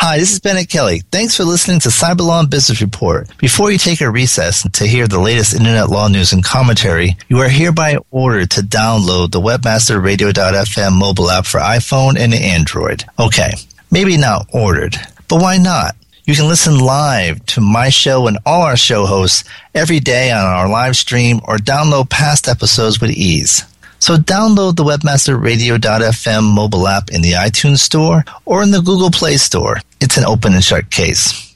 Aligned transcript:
Hi, 0.00 0.18
this 0.18 0.32
is 0.32 0.38
Bennett 0.40 0.68
Kelly. 0.68 1.00
Thanks 1.10 1.36
for 1.36 1.44
listening 1.44 1.80
to 1.80 1.88
Cyberlaw 1.88 2.48
Business 2.48 2.80
Report. 2.80 3.28
Before 3.38 3.72
you 3.72 3.78
take 3.78 4.00
a 4.00 4.10
recess 4.10 4.62
to 4.70 4.86
hear 4.86 5.08
the 5.08 5.18
latest 5.18 5.54
internet 5.54 5.88
law 5.88 6.06
news 6.06 6.32
and 6.32 6.44
commentary, 6.44 7.16
you 7.28 7.38
are 7.38 7.48
hereby 7.48 7.98
ordered 8.10 8.50
to 8.52 8.60
download 8.60 9.32
the 9.32 9.40
webmasterradio.fm 9.40 10.92
mobile 10.96 11.30
app 11.30 11.46
for 11.46 11.58
iPhone 11.58 12.16
and 12.16 12.32
Android. 12.32 13.04
Okay, 13.18 13.50
maybe 13.90 14.16
not 14.16 14.46
ordered, 14.52 14.96
but 15.28 15.42
why 15.42 15.56
not? 15.56 15.96
You 16.24 16.34
can 16.36 16.46
listen 16.46 16.78
live 16.78 17.44
to 17.46 17.60
my 17.60 17.88
show 17.88 18.28
and 18.28 18.38
all 18.46 18.62
our 18.62 18.76
show 18.76 19.06
hosts 19.06 19.44
every 19.74 19.98
day 19.98 20.30
on 20.30 20.44
our 20.44 20.68
live 20.68 20.96
stream 20.96 21.40
or 21.44 21.56
download 21.56 22.10
past 22.10 22.46
episodes 22.46 23.00
with 23.00 23.10
ease. 23.10 23.64
So 24.08 24.16
download 24.16 24.76
the 24.76 24.84
webmasterradio.fm 24.84 26.42
mobile 26.42 26.88
app 26.88 27.10
in 27.10 27.20
the 27.20 27.32
iTunes 27.32 27.80
Store 27.80 28.24
or 28.46 28.62
in 28.62 28.70
the 28.70 28.80
Google 28.80 29.10
Play 29.10 29.36
Store. 29.36 29.82
It's 30.00 30.16
an 30.16 30.24
open 30.24 30.54
and 30.54 30.64
shut 30.64 30.90
case. 30.90 31.54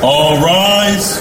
All 0.00 0.40
rise. 0.40 1.18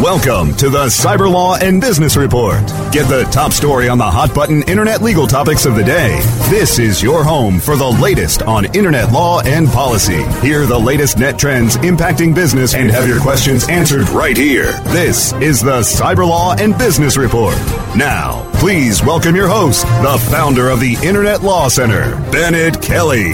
Welcome 0.00 0.54
to 0.54 0.70
the 0.70 0.86
Cyber 0.86 1.30
Law 1.30 1.56
and 1.56 1.78
Business 1.78 2.16
Report. 2.16 2.66
Get 2.90 3.06
the 3.10 3.28
top 3.30 3.52
story 3.52 3.90
on 3.90 3.98
the 3.98 4.10
hot 4.10 4.34
button 4.34 4.62
internet 4.62 5.02
legal 5.02 5.26
topics 5.26 5.66
of 5.66 5.74
the 5.74 5.84
day. 5.84 6.18
This 6.48 6.78
is 6.78 7.02
your 7.02 7.22
home 7.22 7.60
for 7.60 7.76
the 7.76 7.86
latest 7.86 8.40
on 8.40 8.64
internet 8.74 9.12
law 9.12 9.42
and 9.42 9.68
policy. 9.68 10.22
Hear 10.40 10.64
the 10.64 10.78
latest 10.78 11.18
net 11.18 11.38
trends 11.38 11.76
impacting 11.76 12.34
business 12.34 12.74
and 12.74 12.90
have 12.90 13.06
your 13.06 13.20
questions 13.20 13.68
answered 13.68 14.08
right 14.08 14.38
here. 14.38 14.72
This 14.84 15.34
is 15.34 15.60
the 15.60 15.80
Cyber 15.80 16.26
Law 16.26 16.54
and 16.54 16.78
Business 16.78 17.18
Report. 17.18 17.56
Now, 17.94 18.49
please 18.60 19.02
welcome 19.02 19.34
your 19.34 19.48
host, 19.48 19.86
the 20.02 20.28
founder 20.30 20.68
of 20.68 20.80
the 20.80 20.92
Internet 21.02 21.42
Law 21.42 21.66
Center, 21.66 22.14
Bennett 22.30 22.82
Kelly. 22.82 23.32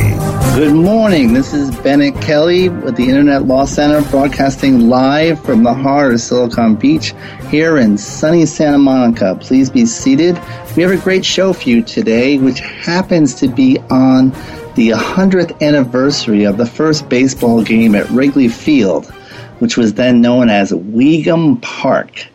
Good 0.55 0.73
morning. 0.73 1.33
This 1.33 1.53
is 1.53 1.77
Bennett 1.79 2.15
Kelly 2.23 2.69
with 2.69 2.95
the 2.95 3.09
Internet 3.09 3.43
Law 3.43 3.65
Center 3.65 4.09
broadcasting 4.09 4.89
live 4.89 5.45
from 5.45 5.65
the 5.65 5.75
heart 5.75 6.15
of 6.15 6.21
Silicon 6.21 6.77
Beach 6.77 7.13
here 7.49 7.77
in 7.77 7.99
sunny 7.99 8.47
Santa 8.47 8.79
Monica. 8.79 9.37
Please 9.41 9.69
be 9.69 9.85
seated. 9.85 10.41
We 10.77 10.85
have 10.85 10.93
a 10.93 10.97
great 10.97 11.25
show 11.25 11.53
for 11.53 11.69
you 11.69 11.83
today, 11.83 12.39
which 12.39 12.61
happens 12.61 13.35
to 13.41 13.49
be 13.49 13.81
on 13.91 14.31
the 14.77 14.91
100th 14.91 15.61
anniversary 15.61 16.45
of 16.45 16.57
the 16.57 16.67
first 16.67 17.09
baseball 17.09 17.65
game 17.65 17.97
at 17.97 18.09
Wrigley 18.11 18.47
Field, 18.47 19.07
which 19.59 19.77
was 19.77 19.95
then 19.95 20.21
known 20.21 20.51
as 20.51 20.71
Weeghman 20.71 21.61
Park. 21.63 22.29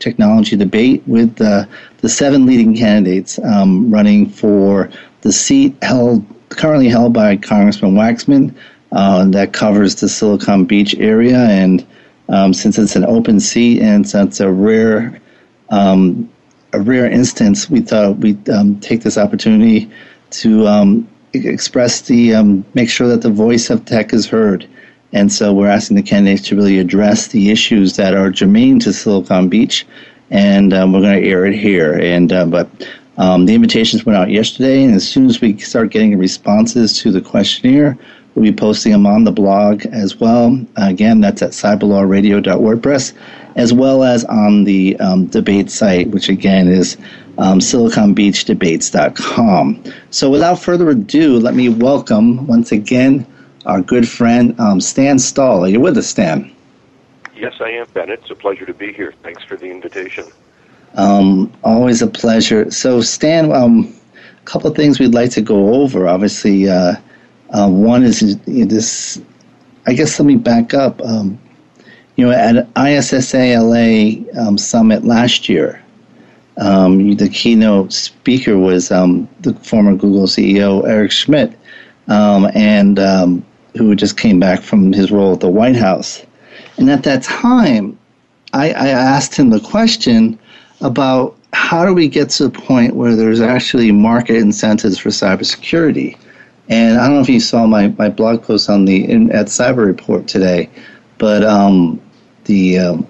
technology 0.00 0.56
debate 0.56 1.04
with 1.06 1.36
the 1.36 1.68
the 1.98 2.08
seven 2.08 2.46
leading 2.46 2.76
candidates 2.76 3.38
um, 3.38 3.88
running 3.90 4.28
for 4.28 4.90
the 5.22 5.32
seat 5.32 5.76
held 5.82 6.24
currently 6.50 6.88
held 6.88 7.12
by 7.12 7.36
Congressman 7.36 7.94
Waxman 7.94 8.54
uh, 8.92 9.24
that 9.26 9.52
covers 9.52 9.96
the 9.96 10.08
Silicon 10.08 10.64
Beach 10.64 10.94
area. 10.98 11.38
And 11.38 11.86
um, 12.28 12.52
since 12.54 12.78
it's 12.78 12.96
an 12.96 13.04
open 13.04 13.40
seat 13.40 13.80
and 13.80 14.08
since 14.08 14.40
a 14.40 14.50
rare 14.50 15.20
um, 15.70 16.28
a 16.72 16.80
rare 16.80 17.10
instance, 17.10 17.68
we 17.68 17.80
thought 17.80 18.18
we'd 18.18 18.48
um, 18.48 18.78
take 18.78 19.02
this 19.02 19.18
opportunity 19.18 19.90
to 20.30 20.66
express 21.32 22.02
the 22.02 22.34
um, 22.34 22.64
make 22.74 22.90
sure 22.90 23.08
that 23.08 23.22
the 23.22 23.30
voice 23.30 23.70
of 23.70 23.84
tech 23.84 24.12
is 24.12 24.26
heard. 24.26 24.68
And 25.12 25.32
so 25.32 25.52
we're 25.52 25.68
asking 25.68 25.96
the 25.96 26.02
candidates 26.02 26.46
to 26.48 26.56
really 26.56 26.78
address 26.78 27.28
the 27.28 27.50
issues 27.50 27.96
that 27.96 28.14
are 28.14 28.30
germane 28.30 28.78
to 28.80 28.92
Silicon 28.92 29.48
Beach, 29.48 29.86
and 30.30 30.72
um, 30.72 30.92
we're 30.92 31.00
going 31.00 31.20
to 31.20 31.28
air 31.28 31.44
it 31.46 31.54
here. 31.54 31.94
And 31.94 32.32
uh, 32.32 32.46
but 32.46 32.68
um, 33.20 33.44
the 33.44 33.54
invitations 33.54 34.06
went 34.06 34.16
out 34.16 34.30
yesterday, 34.30 34.82
and 34.82 34.94
as 34.94 35.06
soon 35.06 35.26
as 35.26 35.42
we 35.42 35.58
start 35.58 35.90
getting 35.90 36.16
responses 36.16 36.98
to 37.00 37.12
the 37.12 37.20
questionnaire, 37.20 37.98
we'll 38.34 38.44
be 38.44 38.52
posting 38.52 38.92
them 38.92 39.04
on 39.04 39.24
the 39.24 39.30
blog 39.30 39.84
as 39.86 40.18
well. 40.18 40.58
Again, 40.76 41.20
that's 41.20 41.42
at 41.42 41.50
cyberlawradio.wordpress, 41.50 43.12
as 43.56 43.74
well 43.74 44.04
as 44.04 44.24
on 44.24 44.64
the 44.64 44.98
um, 45.00 45.26
debate 45.26 45.70
site, 45.70 46.08
which 46.08 46.30
again 46.30 46.66
is 46.66 46.96
um, 47.36 47.58
siliconbeachdebates.com. 47.58 49.84
So 50.08 50.30
without 50.30 50.58
further 50.58 50.88
ado, 50.88 51.38
let 51.38 51.54
me 51.54 51.68
welcome 51.68 52.46
once 52.46 52.72
again 52.72 53.26
our 53.66 53.82
good 53.82 54.08
friend 54.08 54.58
um, 54.58 54.80
Stan 54.80 55.18
Stahl. 55.18 55.64
Are 55.64 55.68
you 55.68 55.80
with 55.80 55.98
us, 55.98 56.06
Stan? 56.06 56.50
Yes, 57.36 57.52
I 57.60 57.68
am, 57.68 57.86
Bennett. 57.92 58.20
It's 58.20 58.30
a 58.30 58.34
pleasure 58.34 58.64
to 58.64 58.72
be 58.72 58.94
here. 58.94 59.12
Thanks 59.22 59.44
for 59.44 59.58
the 59.58 59.70
invitation. 59.70 60.24
Um, 60.94 61.52
always 61.62 62.02
a 62.02 62.06
pleasure. 62.06 62.70
So, 62.70 63.00
Stan, 63.00 63.52
um, 63.52 63.94
a 64.14 64.44
couple 64.44 64.70
of 64.70 64.76
things 64.76 64.98
we'd 64.98 65.14
like 65.14 65.30
to 65.32 65.40
go 65.40 65.74
over. 65.74 66.08
Obviously, 66.08 66.68
uh, 66.68 66.94
uh, 67.50 67.68
one 67.68 68.02
is 68.02 68.38
this. 68.46 69.20
I 69.86 69.94
guess 69.94 70.18
let 70.18 70.26
me 70.26 70.36
back 70.36 70.74
up. 70.74 71.00
Um, 71.02 71.38
you 72.16 72.26
know, 72.26 72.32
at 72.32 72.68
ISSA 72.76 73.58
LA 73.58 74.40
um, 74.40 74.58
summit 74.58 75.04
last 75.04 75.48
year, 75.48 75.82
um, 76.58 77.14
the 77.16 77.28
keynote 77.28 77.92
speaker 77.92 78.58
was 78.58 78.90
um, 78.90 79.28
the 79.40 79.54
former 79.54 79.94
Google 79.94 80.26
CEO 80.26 80.86
Eric 80.86 81.12
Schmidt, 81.12 81.56
and 82.08 82.98
who 83.76 83.94
just 83.94 84.16
came 84.16 84.40
back 84.40 84.60
from 84.60 84.92
his 84.92 85.10
role 85.10 85.34
at 85.34 85.40
the 85.40 85.48
White 85.48 85.76
House. 85.76 86.24
And 86.76 86.90
at 86.90 87.04
that 87.04 87.22
time, 87.22 87.98
I, 88.52 88.72
I 88.72 88.88
asked 88.88 89.34
him 89.34 89.50
the 89.50 89.60
question 89.60 90.38
about 90.80 91.36
how 91.52 91.84
do 91.84 91.92
we 91.92 92.08
get 92.08 92.30
to 92.30 92.48
the 92.48 92.50
point 92.50 92.96
where 92.96 93.14
there's 93.16 93.40
actually 93.40 93.90
market 93.92 94.36
incentives 94.36 94.98
for 94.98 95.10
cybersecurity? 95.10 96.16
And 96.68 96.98
I 96.98 97.06
don't 97.06 97.16
know 97.16 97.20
if 97.20 97.28
you 97.28 97.40
saw 97.40 97.66
my, 97.66 97.88
my 97.98 98.08
blog 98.08 98.42
post 98.42 98.70
on 98.70 98.84
the 98.84 99.10
in, 99.10 99.32
at 99.32 99.46
Cyber 99.46 99.84
Report 99.84 100.28
today, 100.28 100.70
but 101.18 101.42
um, 101.42 102.00
the 102.44 102.78
um, 102.78 103.04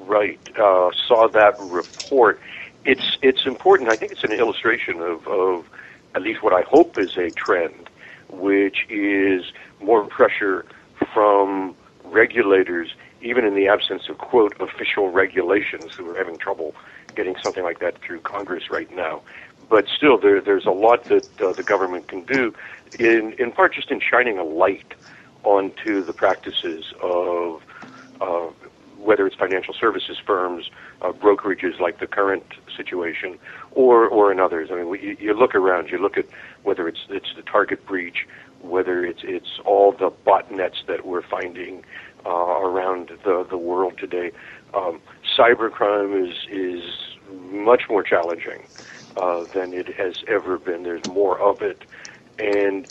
Right. 0.01 0.41
Uh, 0.59 0.91
saw 1.07 1.29
that 1.29 1.55
report. 1.61 2.41
It's 2.85 3.17
it's 3.23 3.47
important. 3.47 3.91
I 3.91 3.97
think 3.97 4.13
it's 4.13 4.25
an 4.25 4.33
illustration 4.33 5.01
of, 5.01 5.27
of 5.29 5.69
at 6.17 6.23
least 6.23 6.43
what 6.43 6.53
I 6.53 6.63
hope 6.63 6.99
is 6.99 7.17
a 7.17 7.31
trend, 7.31 7.91
which 8.29 8.85
is 8.89 9.53
more 9.81 10.05
pressure 10.05 10.67
from 11.15 11.77
regulators, 12.05 12.93
even 13.23 13.45
in 13.45 13.55
the 13.55 13.69
absence 13.69 14.09
of 14.09 14.19
quote 14.19 14.61
official 14.61 15.13
regulations, 15.13 15.95
who 15.95 16.11
are 16.11 16.17
having 16.17 16.39
trouble 16.39 16.75
getting 17.15 17.37
something 17.43 17.63
like 17.63 17.79
that 17.79 17.99
through 18.03 18.21
Congress 18.21 18.69
right 18.71 18.95
now 18.95 19.23
but 19.69 19.87
still, 19.89 20.19
there, 20.19 20.41
there's 20.41 20.67
a 20.67 20.71
lot 20.71 21.09
that 21.09 21.25
uh, 21.41 21.53
the 21.53 21.63
government 21.63 22.09
can 22.09 22.23
do, 22.25 22.55
in, 22.99 23.35
in 23.39 23.51
part 23.53 23.75
just 23.75 23.91
in 23.91 24.01
shining 24.01 24.39
a 24.39 24.45
light 24.45 24.95
onto 25.43 26.05
the 26.05 26.13
practices 26.13 26.85
of 27.03 27.63
uh, 28.21 28.49
whether 28.99 29.27
it's 29.27 29.37
financial 29.37 29.75
services 29.75 30.19
firms, 30.25 30.71
uh, 31.03 31.13
brokerages 31.13 31.79
like 31.81 32.01
the 32.01 32.07
current 32.07 32.45
situation, 32.77 33.39
or 33.73 34.07
or 34.09 34.33
in 34.33 34.41
others. 34.41 34.71
I 34.73 34.77
mean, 34.77 34.89
we, 34.89 35.01
you, 35.01 35.17
you 35.21 35.35
look 35.35 35.55
around, 35.55 35.91
you 35.91 35.99
look 35.99 36.17
at 36.17 36.27
whether 36.63 36.89
it's 36.89 37.07
it's 37.09 37.33
the 37.37 37.43
target 37.43 37.87
breach, 37.87 38.27
whether 38.63 39.05
it's 39.05 39.21
it's 39.23 39.61
all 39.65 39.93
the 39.93 40.11
botnets 40.11 40.85
that 40.87 41.07
we're 41.07 41.23
finding 41.23 41.85
uh, 42.25 42.31
around 42.31 43.11
the 43.25 43.47
the 43.49 43.59
world 43.59 43.95
today. 43.99 44.33
Um, 44.75 45.01
cybercrime 45.39 46.29
is 46.29 46.37
is 46.51 46.83
much 47.53 47.83
more 47.89 48.03
challenging 48.03 48.63
uh, 49.17 49.45
than 49.55 49.73
it 49.73 49.95
has 49.95 50.23
ever 50.29 50.59
been. 50.59 50.83
There's 50.83 51.07
more 51.09 51.39
of 51.41 51.63
it, 51.63 51.83
and 52.39 52.87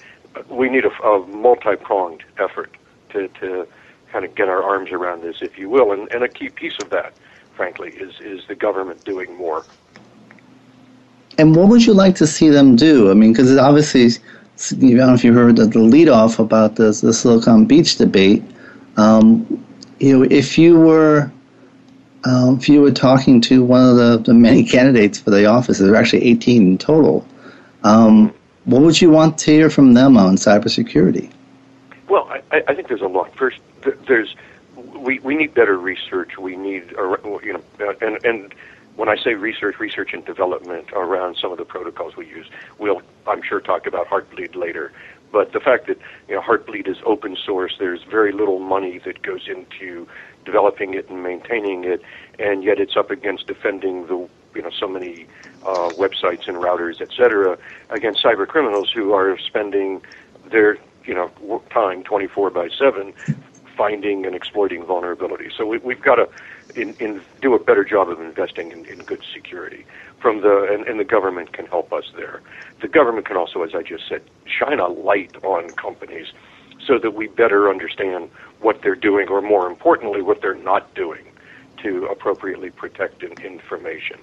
we 0.49 0.69
need 0.69 0.85
a, 0.85 1.03
a 1.03 1.25
multi-pronged 1.27 2.23
effort 2.37 2.75
to, 3.09 3.27
to 3.39 3.67
kind 4.11 4.25
of 4.25 4.35
get 4.35 4.49
our 4.49 4.63
arms 4.63 4.91
around 4.91 5.21
this, 5.21 5.37
if 5.41 5.57
you 5.57 5.69
will. 5.69 5.91
And, 5.91 6.11
and 6.13 6.23
a 6.23 6.27
key 6.27 6.49
piece 6.49 6.77
of 6.81 6.89
that, 6.89 7.13
frankly, 7.53 7.91
is 7.91 8.19
is 8.21 8.45
the 8.47 8.55
government 8.55 9.03
doing 9.03 9.35
more. 9.35 9.65
And 11.37 11.55
what 11.55 11.67
would 11.67 11.85
you 11.85 11.93
like 11.93 12.15
to 12.15 12.27
see 12.27 12.49
them 12.49 12.75
do? 12.75 13.11
I 13.11 13.13
mean, 13.13 13.33
because 13.33 13.57
obviously, 13.57 14.05
I 14.05 14.79
don't 14.79 15.07
know 15.07 15.13
if 15.13 15.23
you 15.23 15.33
heard 15.33 15.57
the, 15.57 15.65
the 15.65 15.79
lead 15.79 16.09
off 16.09 16.39
about 16.39 16.77
this 16.77 17.01
the 17.01 17.13
Silicon 17.13 17.65
Beach 17.65 17.97
debate. 17.97 18.43
Um, 18.97 19.45
you 19.99 20.17
know, 20.17 20.27
if 20.29 20.57
you 20.57 20.79
were 20.79 21.31
um, 22.25 22.57
if 22.57 22.67
you 22.67 22.81
were 22.81 22.91
talking 22.91 23.39
to 23.41 23.63
one 23.63 23.87
of 23.87 23.95
the, 23.95 24.17
the 24.17 24.33
many 24.33 24.63
candidates 24.63 25.19
for 25.19 25.29
the 25.29 25.45
office, 25.45 25.79
there 25.79 25.93
are 25.93 25.95
actually 25.95 26.23
18 26.25 26.61
in 26.61 26.77
total, 26.77 27.25
um, 27.83 28.33
what 28.65 28.81
would 28.81 28.99
you 28.99 29.11
want 29.11 29.37
to 29.39 29.51
hear 29.51 29.69
from 29.69 29.93
them 29.93 30.17
on 30.17 30.35
cybersecurity? 30.35 31.31
Well, 32.09 32.27
I, 32.51 32.63
I 32.67 32.73
think 32.73 32.87
there's 32.87 33.01
a 33.01 33.07
lot. 33.07 33.35
First, 33.35 33.59
there's 34.07 34.35
we, 34.75 35.19
we 35.19 35.35
need 35.35 35.53
better 35.53 35.77
research. 35.77 36.37
We 36.37 36.55
need, 36.55 36.91
you 36.91 37.53
know, 37.53 37.63
uh, 37.79 37.93
and, 38.01 38.25
and 38.25 38.55
when 38.95 39.07
I 39.07 39.17
say 39.17 39.35
research, 39.35 39.79
research 39.79 40.13
and 40.13 40.25
development 40.25 40.91
around 40.93 41.37
some 41.37 41.51
of 41.51 41.57
the 41.57 41.65
protocols 41.65 42.15
we 42.15 42.27
use. 42.27 42.47
We'll, 42.79 43.01
I'm 43.27 43.43
sure, 43.43 43.59
talk 43.59 43.85
about 43.85 44.07
Heartbleed 44.07 44.55
later. 44.55 44.91
But 45.31 45.51
the 45.51 45.59
fact 45.59 45.87
that 45.87 45.99
you 46.27 46.35
know 46.35 46.41
Heartbleed 46.41 46.87
is 46.87 46.97
open 47.05 47.35
source, 47.35 47.75
there's 47.77 48.03
very 48.03 48.31
little 48.31 48.59
money 48.59 48.99
that 48.99 49.21
goes 49.21 49.47
into 49.47 50.07
developing 50.45 50.93
it 50.93 51.09
and 51.09 51.23
maintaining 51.23 51.83
it, 51.83 52.01
and 52.39 52.63
yet 52.63 52.79
it's 52.79 52.95
up 52.95 53.11
against 53.11 53.47
defending 53.47 54.07
the 54.07 54.27
you 54.55 54.61
know 54.61 54.71
so 54.77 54.87
many 54.87 55.27
uh, 55.63 55.91
websites 55.91 56.47
and 56.47 56.57
routers, 56.57 57.01
et 57.01 57.09
cetera, 57.15 57.57
against 57.89 58.23
cyber 58.23 58.47
criminals 58.47 58.91
who 58.93 59.11
are 59.13 59.37
spending 59.37 60.01
their 60.51 60.77
you 61.05 61.13
know 61.13 61.61
time 61.71 62.03
24 62.03 62.49
by 62.51 62.67
7 62.69 63.13
finding 63.75 64.25
and 64.25 64.35
exploiting 64.35 64.83
vulnerabilities. 64.83 65.51
So 65.57 65.65
we, 65.65 65.79
we've 65.79 66.01
got 66.01 66.15
to 66.15 66.27
in, 66.75 66.95
in 66.99 67.21
do 67.41 67.53
a 67.53 67.59
better 67.59 67.83
job 67.83 68.09
of 68.09 68.19
investing 68.19 68.71
in, 68.71 68.85
in 68.85 68.99
good 68.99 69.21
security 69.33 69.85
from 70.21 70.41
the 70.41 70.67
and, 70.71 70.87
and 70.87 70.99
the 70.99 71.03
government 71.03 71.53
can 71.53 71.65
help 71.65 71.93
us 71.93 72.05
there. 72.15 72.41
The 72.81 72.87
government 72.87 73.27
can 73.27 73.37
also, 73.37 73.63
as 73.63 73.71
I 73.75 73.81
just 73.81 74.07
said, 74.07 74.21
shine 74.45 74.79
a 74.79 74.87
light 74.87 75.35
on 75.43 75.71
companies 75.71 76.27
so 76.85 76.99
that 76.99 77.11
we 77.11 77.27
better 77.27 77.69
understand 77.69 78.29
what 78.65 78.81
they're 78.81 78.95
doing, 78.95 79.27
or 79.29 79.41
more 79.43 79.67
importantly, 79.67 80.23
what 80.23 80.41
they're 80.41 80.55
not 80.55 80.91
doing 80.95 81.23
to 81.83 82.07
appropriately 82.07 82.71
protect 82.71 83.21
in, 83.21 83.31
information. 83.43 84.17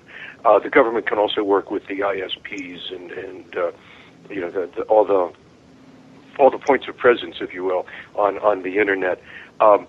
Uh, 0.45 0.59
the 0.59 0.69
government 0.69 1.07
can 1.07 1.17
also 1.17 1.45
work 1.45 1.71
with 1.71 1.87
the 1.87 2.01
ISPs 2.01 2.93
and, 2.93 3.13
and 3.13 3.57
uh, 3.57 3.71
you 4.29 4.41
know 4.41 4.51
the, 4.51 4.69
the, 4.75 4.83
all 4.83 5.05
the 5.05 5.33
all 6.41 6.51
the 6.51 6.59
points 6.59 6.89
of 6.89 6.97
presence, 6.97 7.37
if 7.41 7.55
you 7.55 7.63
will, 7.63 7.87
on 8.17 8.37
on 8.39 8.63
the 8.63 8.79
internet. 8.79 9.23
Um, 9.61 9.87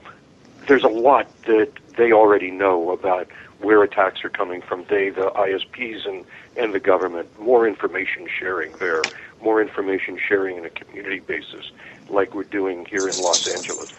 there's 0.67 0.83
a 0.83 0.95
lot 1.09 1.27
that 1.47 1.71
they 1.97 2.11
already 2.11 2.51
know 2.51 2.91
about 2.91 3.27
where 3.59 3.81
attacks 3.81 4.23
are 4.23 4.29
coming 4.29 4.61
from. 4.61 4.85
They, 4.87 5.09
the 5.09 5.31
ISPs 5.31 6.07
and 6.07 6.25
and 6.57 6.75
the 6.75 6.79
government, 6.79 7.27
more 7.39 7.67
information 7.67 8.27
sharing 8.39 8.77
there, 8.77 9.01
more 9.41 9.59
information 9.59 10.19
sharing 10.27 10.57
in 10.57 10.65
a 10.65 10.69
community 10.69 11.21
basis, 11.21 11.71
like 12.07 12.35
we're 12.35 12.43
doing 12.43 12.85
here 12.85 13.09
in 13.09 13.17
Los 13.17 13.47
Angeles 13.47 13.89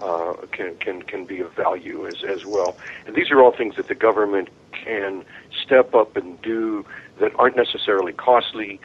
uh, 0.00 0.34
can 0.52 0.76
can 0.76 1.02
can 1.02 1.24
be 1.24 1.40
of 1.40 1.52
value 1.52 2.06
as 2.06 2.24
as 2.24 2.44
well. 2.44 2.76
And 3.06 3.14
these 3.14 3.30
are 3.30 3.40
all 3.40 3.52
things 3.52 3.76
that 3.76 3.88
the 3.88 3.94
government 3.94 4.48
can 4.72 5.24
step 5.64 5.94
up 5.94 6.16
and 6.16 6.40
do 6.42 6.84
that 7.20 7.32
aren't 7.36 7.56
necessarily 7.56 8.12
costly. 8.12 8.80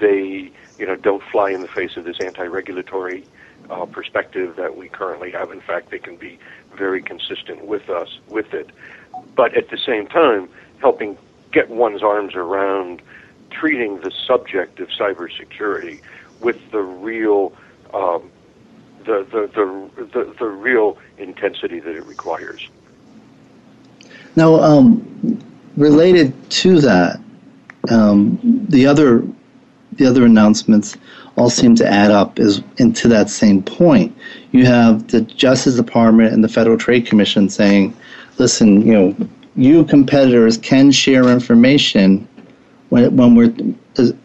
They 0.00 0.50
you 0.78 0.86
know 0.86 0.96
don't 0.96 1.22
fly 1.30 1.50
in 1.50 1.62
the 1.62 1.68
face 1.68 1.96
of 1.96 2.04
this 2.04 2.20
anti-regulatory 2.20 3.24
uh, 3.70 3.86
perspective 3.86 4.56
that 4.56 4.76
we 4.76 4.88
currently 4.88 5.30
have. 5.30 5.50
In 5.50 5.60
fact, 5.60 5.90
they 5.90 5.98
can 5.98 6.16
be 6.16 6.38
very 6.76 7.02
consistent 7.02 7.66
with 7.66 7.88
us 7.88 8.18
with 8.28 8.52
it. 8.52 8.70
But 9.36 9.56
at 9.56 9.70
the 9.70 9.78
same 9.78 10.06
time, 10.06 10.48
helping 10.80 11.16
get 11.52 11.70
one's 11.70 12.02
arms 12.02 12.34
around 12.34 13.00
treating 13.50 14.00
the 14.00 14.10
subject 14.26 14.80
of 14.80 14.88
cybersecurity 14.88 16.00
with 16.40 16.56
the 16.72 16.80
real 16.80 17.52
um, 17.92 18.30
the, 19.04 19.26
the, 19.30 19.50
the, 19.54 20.04
the, 20.04 20.34
the 20.38 20.46
real 20.46 20.98
intensity 21.18 21.80
that 21.80 21.94
it 21.94 22.04
requires. 22.06 22.68
Now, 24.36 24.56
um, 24.56 25.38
related 25.76 26.50
to 26.50 26.80
that, 26.80 27.20
um, 27.90 28.38
the 28.68 28.86
other 28.86 29.24
the 29.92 30.06
other 30.06 30.24
announcements 30.24 30.96
all 31.36 31.48
seem 31.48 31.76
to 31.76 31.86
add 31.86 32.10
up 32.10 32.40
is 32.40 32.62
into 32.78 33.06
that 33.06 33.30
same 33.30 33.62
point. 33.62 34.16
You 34.50 34.66
have 34.66 35.06
the 35.08 35.20
Justice 35.20 35.76
Department 35.76 36.32
and 36.32 36.42
the 36.42 36.48
Federal 36.48 36.76
Trade 36.76 37.06
Commission 37.06 37.48
saying, 37.48 37.94
"Listen, 38.38 38.84
you 38.84 38.92
know, 38.92 39.28
you 39.54 39.84
competitors 39.84 40.58
can 40.58 40.90
share 40.90 41.28
information 41.28 42.26
when 42.88 43.04
it, 43.04 43.12
when 43.12 43.34
we're 43.34 43.52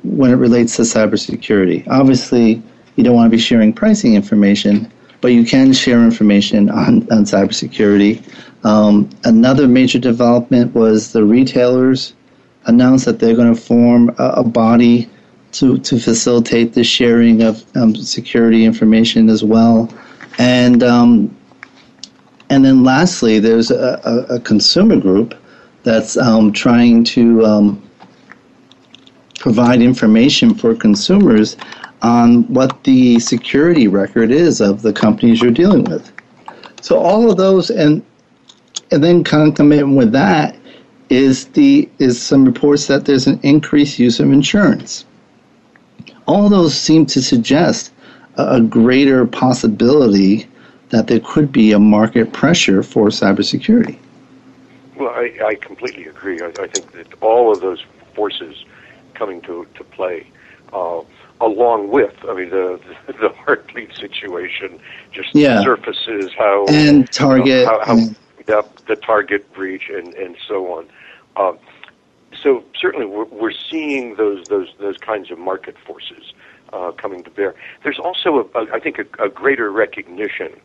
when 0.03 0.31
it 0.31 0.35
relates 0.35 0.75
to 0.77 0.83
cybersecurity. 0.83 1.87
Obviously, 1.87 2.61
you 2.99 3.05
don't 3.05 3.15
want 3.15 3.31
to 3.31 3.37
be 3.37 3.41
sharing 3.41 3.71
pricing 3.71 4.15
information, 4.15 4.91
but 5.21 5.29
you 5.29 5.45
can 5.45 5.71
share 5.71 6.03
information 6.03 6.69
on, 6.69 7.09
on 7.13 7.23
cybersecurity. 7.23 8.21
Um, 8.65 9.09
another 9.23 9.69
major 9.69 9.99
development 9.99 10.75
was 10.75 11.13
the 11.13 11.23
retailers 11.23 12.13
announced 12.65 13.05
that 13.05 13.19
they're 13.19 13.37
going 13.37 13.55
to 13.55 13.61
form 13.61 14.13
a, 14.17 14.41
a 14.41 14.43
body 14.43 15.09
to, 15.53 15.77
to 15.77 15.97
facilitate 15.97 16.73
the 16.73 16.83
sharing 16.83 17.41
of 17.41 17.63
um, 17.77 17.95
security 17.95 18.65
information 18.65 19.29
as 19.29 19.45
well. 19.45 19.89
And 20.37 20.83
um, 20.83 21.33
and 22.49 22.65
then 22.65 22.83
lastly, 22.83 23.39
there's 23.39 23.71
a, 23.71 24.01
a, 24.03 24.35
a 24.35 24.39
consumer 24.41 24.99
group 24.99 25.35
that's 25.83 26.17
um, 26.17 26.51
trying 26.51 27.05
to 27.05 27.45
um, 27.45 27.89
provide 29.39 29.81
information 29.81 30.53
for 30.53 30.75
consumers 30.75 31.55
on 32.01 32.43
what 32.53 32.83
the 32.83 33.19
security 33.19 33.87
record 33.87 34.31
is 34.31 34.61
of 34.61 34.81
the 34.81 34.93
companies 34.93 35.41
you're 35.41 35.51
dealing 35.51 35.83
with. 35.83 36.11
So 36.81 36.97
all 36.97 37.29
of 37.29 37.37
those, 37.37 37.69
and 37.69 38.03
and 38.91 39.03
then 39.03 39.23
concomitant 39.23 39.95
with 39.95 40.11
that 40.13 40.55
is 41.09 41.47
the 41.47 41.89
is 41.99 42.21
some 42.21 42.45
reports 42.45 42.87
that 42.87 43.05
there's 43.05 43.27
an 43.27 43.39
increased 43.43 43.99
use 43.99 44.19
of 44.19 44.31
insurance. 44.31 45.05
All 46.25 46.47
those 46.49 46.75
seem 46.75 47.05
to 47.07 47.21
suggest 47.21 47.91
a, 48.37 48.55
a 48.55 48.61
greater 48.61 49.25
possibility 49.25 50.47
that 50.89 51.07
there 51.07 51.19
could 51.19 51.51
be 51.51 51.71
a 51.71 51.79
market 51.79 52.31
pressure 52.33 52.81
for 52.81 53.07
cybersecurity. 53.07 53.97
Well, 54.95 55.09
I, 55.09 55.33
I 55.45 55.55
completely 55.55 56.05
agree. 56.05 56.41
I, 56.41 56.47
I 56.59 56.67
think 56.67 56.91
that 56.93 57.07
all 57.21 57.51
of 57.51 57.61
those 57.61 57.83
forces 58.13 58.65
coming 59.13 59.41
to 59.41 59.67
to 59.75 59.83
play. 59.83 60.27
Uh, 60.71 61.01
along 61.41 61.89
with, 61.89 62.13
I 62.27 62.33
mean, 62.33 62.49
the 62.49 62.79
the 63.07 63.29
Heartbleed 63.29 63.97
situation 63.97 64.79
just 65.11 65.33
yeah. 65.33 65.61
surfaces 65.61 66.31
how 66.37 66.65
and 66.67 67.11
Target, 67.11 67.47
you 67.47 67.65
know, 67.65 67.79
how, 67.85 67.97
how 67.97 68.15
yeah, 68.47 68.61
the 68.87 68.95
Target 68.95 69.51
breach 69.53 69.89
and 69.89 70.13
and 70.15 70.35
so 70.47 70.73
on. 70.73 70.87
Um, 71.35 71.59
so 72.41 72.63
certainly, 72.79 73.05
we're, 73.05 73.25
we're 73.25 73.51
seeing 73.51 74.15
those 74.15 74.47
those 74.47 74.69
those 74.79 74.97
kinds 74.97 75.31
of 75.31 75.39
market 75.39 75.75
forces 75.85 76.33
uh, 76.73 76.91
coming 76.91 77.23
to 77.23 77.29
bear. 77.29 77.55
There's 77.83 77.99
also, 77.99 78.49
a, 78.53 78.59
a, 78.59 78.73
I 78.73 78.79
think, 78.79 78.99
a, 78.99 79.23
a 79.23 79.29
greater 79.29 79.71
recognition 79.71 80.59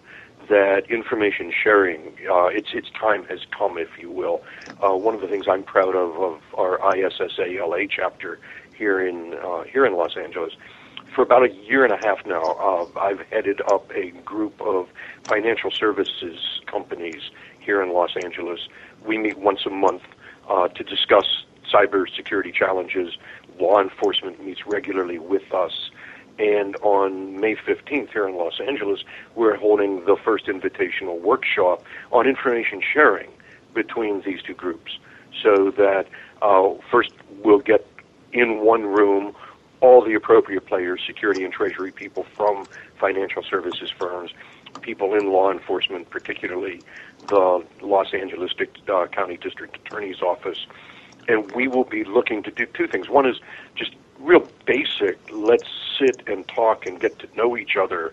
that 0.49 0.91
information 0.91 1.51
sharing, 1.51 2.01
uh, 2.31 2.47
its 2.47 2.69
its 2.75 2.91
time 2.91 3.25
has 3.25 3.41
come, 3.57 3.79
if 3.79 3.89
you 3.99 4.11
will. 4.11 4.43
Uh, 4.83 4.95
one 4.95 5.15
of 5.15 5.21
the 5.21 5.29
things 5.29 5.47
I'm 5.49 5.63
proud 5.63 5.97
of 5.97 6.17
of 6.21 6.41
our 6.55 6.79
ISSALA 6.79 7.89
chapter 7.91 8.39
here 8.77 9.07
in 9.07 9.35
uh, 9.35 9.63
here 9.65 9.87
in 9.87 9.95
Los 9.95 10.17
Angeles. 10.17 10.53
For 11.15 11.23
about 11.23 11.45
a 11.45 11.53
year 11.53 11.85
and 11.85 11.93
a 11.93 11.97
half 12.05 12.27
now, 12.27 12.43
uh, 12.43 12.87
I've 12.99 13.21
headed 13.31 13.61
up 13.71 13.91
a 13.95 14.11
group 14.25 14.61
of 14.61 14.89
financial 15.25 15.71
services 15.71 16.61
companies 16.67 17.31
here 17.61 17.81
in 17.83 17.93
Los 17.93 18.17
Angeles. 18.17 18.69
We 19.07 19.19
meet 19.19 19.39
once 19.39 19.65
a 19.65 19.71
month 19.71 20.03
uh, 20.49 20.69
to 20.69 20.83
discuss 20.83 21.45
cybersecurity 21.73 22.53
challenges. 22.53 23.17
Law 23.61 23.81
enforcement 23.81 24.45
meets 24.45 24.67
regularly 24.67 25.19
with 25.19 25.53
us. 25.55 25.91
And 26.39 26.75
on 26.77 27.41
May 27.41 27.55
15th 27.55 28.11
here 28.11 28.27
in 28.27 28.35
Los 28.35 28.59
Angeles, 28.61 29.05
we're 29.37 29.57
holding 29.57 30.05
the 30.05 30.17
first 30.17 30.47
invitational 30.47 31.21
workshop 31.21 31.85
on 32.11 32.27
information 32.27 32.83
sharing 32.83 33.31
between 33.73 34.23
these 34.23 34.43
two 34.43 34.55
groups 34.55 34.99
so 35.43 35.71
that 35.77 36.07
uh, 36.43 36.71
first 36.91 37.13
we'll 37.45 37.61
get 37.61 37.87
in 38.35 38.61
one 38.61 38.83
room 38.83 39.35
all 39.81 40.03
the 40.03 40.15
appropriate 40.15 40.67
players, 40.67 41.01
security 41.07 41.45
and 41.45 41.53
treasury 41.53 41.93
people 41.93 42.25
from 42.37 42.67
financial 42.99 43.43
services 43.43 43.91
firms, 43.91 44.33
people 44.81 45.15
in 45.15 45.31
law 45.31 45.51
enforcement, 45.51 46.09
particularly 46.11 46.83
the 47.29 47.65
Los 47.83 48.13
Angeles 48.15 48.53
uh, 48.89 49.07
County 49.07 49.37
District 49.37 49.77
Attorney's 49.77 50.23
Office. 50.23 50.67
And 51.29 51.51
we 51.53 51.69
will 51.69 51.85
be 51.85 52.05
looking 52.05 52.43
to 52.45 52.51
do 52.51 52.67
two 52.67 52.87
things. 52.87 53.09
One 53.09 53.27
is 53.27 53.37
just 53.75 53.93
real 54.19 54.49
basic, 54.65 55.19
let's 55.31 55.69
sit 55.99 56.23
and 56.27 56.47
talk 56.49 56.87
and 56.87 56.99
get 56.99 57.19
to 57.19 57.29
know 57.37 57.57
each 57.57 57.77
other 57.77 58.13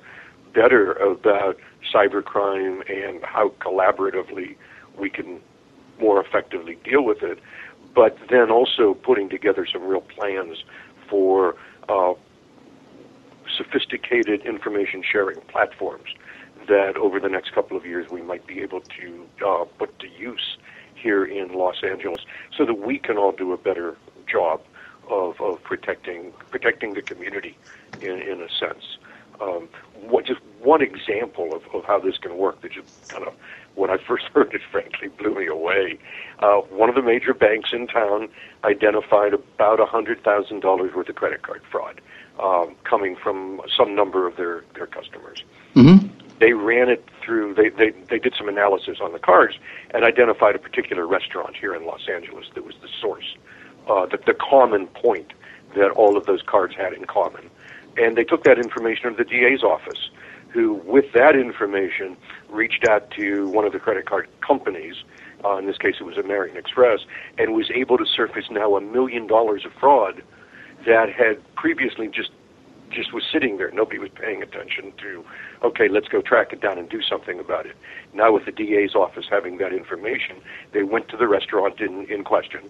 better 0.54 0.92
about 0.94 1.58
cybercrime 1.94 2.90
and 2.90 3.24
how 3.24 3.50
collaboratively 3.60 4.56
we 4.98 5.10
can 5.10 5.40
more 6.00 6.20
effectively 6.20 6.78
deal 6.84 7.04
with 7.04 7.24
it 7.24 7.40
but 7.94 8.18
then 8.30 8.50
also 8.52 8.94
putting 8.94 9.30
together 9.30 9.66
some 9.72 9.84
real 9.84 10.02
plans 10.02 10.64
for 11.10 11.56
uh, 11.90 12.14
sophisticated 13.58 14.46
information 14.46 15.04
sharing 15.04 15.40
platforms 15.42 16.10
that 16.68 16.96
over 16.96 17.20
the 17.20 17.30
next 17.30 17.54
couple 17.54 17.76
of 17.76 17.86
years 17.86 18.10
we 18.10 18.22
might 18.22 18.46
be 18.48 18.62
able 18.62 18.82
to 18.82 19.26
uh, 19.46 19.66
put 19.78 19.98
to 20.00 20.08
use 20.08 20.58
here 20.96 21.26
in 21.26 21.54
Los 21.54 21.84
Angeles 21.84 22.22
so 22.56 22.66
that 22.66 22.76
we 22.76 22.98
can 22.98 23.18
all 23.18 23.32
do 23.32 23.52
a 23.54 23.58
better 23.58 23.98
job 24.28 24.62
of, 25.10 25.40
of 25.42 25.62
protecting 25.64 26.32
protecting 26.52 26.94
the 26.94 27.02
community 27.02 27.58
in, 28.02 28.22
in 28.22 28.42
a 28.42 28.50
sense. 28.50 28.98
Um, 29.42 29.68
what, 30.02 30.26
just 30.26 30.40
one 30.60 30.82
example 30.82 31.56
of, 31.56 31.64
of 31.74 31.84
how 31.86 32.00
this 32.00 32.18
can 32.20 32.38
work 32.38 32.62
that 32.62 32.72
just 32.72 32.88
kind 33.08 33.26
of 33.26 33.34
when 33.76 33.90
I 33.90 33.98
first 33.98 34.26
heard 34.34 34.54
it, 34.54 34.62
frankly, 34.72 35.10
blew 35.10 35.36
me 35.36 35.48
away. 35.48 35.98
Uh, 36.40 36.58
one 36.70 36.90
of 36.90 36.96
the 36.96 37.02
major 37.02 37.34
banks 37.34 37.72
in 37.74 37.88
town 37.88 38.30
identified 38.64 39.34
about 39.34 39.80
a 39.80 39.86
$100,000 39.86 40.96
worth 40.96 41.10
of 41.10 41.16
credit 41.16 41.42
card 41.42 41.62
fraud 41.70 42.02
um, 42.40 42.76
coming 42.84 43.16
from 43.16 43.62
some 43.76 43.96
number 43.96 44.28
of 44.28 44.36
their, 44.38 44.64
their 44.76 44.88
customers. 44.88 45.44
Mm-hmm. 45.76 46.08
They 46.40 46.54
ran 46.54 46.90
it 46.90 47.08
through, 47.24 47.54
they, 47.54 47.70
they, 47.70 47.92
they 48.10 48.18
did 48.18 48.34
some 48.36 48.50
analysis 48.50 48.98
on 49.00 49.14
the 49.14 49.20
cards 49.20 49.60
and 49.92 50.04
identified 50.04 50.56
a 50.56 50.60
particular 50.60 51.06
restaurant 51.06 51.56
here 51.56 51.76
in 51.76 51.86
Los 51.86 52.08
Angeles 52.12 52.48
that 52.56 52.66
was 52.66 52.76
the 52.82 52.90
source, 53.00 53.36
uh, 53.88 54.08
the, 54.08 54.18
the 54.26 54.34
common 54.34 54.88
point 54.88 55.34
that 55.76 55.92
all 55.92 56.18
of 56.18 56.26
those 56.26 56.42
cards 56.42 56.76
had 56.76 56.94
in 56.94 57.06
common. 57.06 57.50
And 57.98 58.18
they 58.18 58.24
took 58.24 58.44
that 58.46 58.58
information 58.58 59.16
to 59.16 59.24
the 59.24 59.30
DA's 59.30 59.64
office 59.64 60.10
who, 60.54 60.74
with 60.86 61.06
that 61.14 61.36
information, 61.36 62.18
reached 62.50 62.86
out 62.88 63.10
to 63.12 63.48
one 63.50 63.66
of 63.66 63.72
the 63.72 63.80
credit 63.80 64.06
card 64.06 64.28
companies. 64.46 64.96
Uh, 65.44 65.58
in 65.58 65.66
this 65.66 65.78
case, 65.78 65.96
it 66.00 66.04
was 66.04 66.18
American 66.18 66.58
Express, 66.58 67.00
and 67.38 67.54
was 67.54 67.72
able 67.74 67.98
to 67.98 68.06
surface 68.06 68.46
now 68.52 68.76
a 68.76 68.82
million 68.82 69.28
dollars 69.28 69.66
of 69.66 69.72
fraud 69.74 70.22
that 70.86 71.12
had 71.12 71.42
previously 71.56 72.08
just 72.08 72.32
just 72.92 73.14
was 73.14 73.24
sitting 73.32 73.58
there. 73.58 73.72
Nobody 73.72 74.00
was 74.00 74.10
paying 74.10 74.44
attention 74.44 74.92
to. 74.98 75.24
Okay, 75.64 75.88
let's 75.88 76.10
go 76.10 76.22
track 76.22 76.52
it 76.52 76.60
down 76.60 76.78
and 76.78 76.90
do 76.90 77.02
something 77.02 77.40
about 77.40 77.66
it. 77.66 77.78
Now, 78.14 78.34
with 78.34 78.44
the 78.46 78.52
DA's 78.52 78.96
office 78.96 79.26
having 79.30 79.58
that 79.60 79.72
information, 79.72 80.36
they 80.74 80.84
went 80.84 81.08
to 81.10 81.18
the 81.18 81.28
restaurant 81.28 81.80
in 81.80 82.06
in 82.08 82.24
question, 82.24 82.70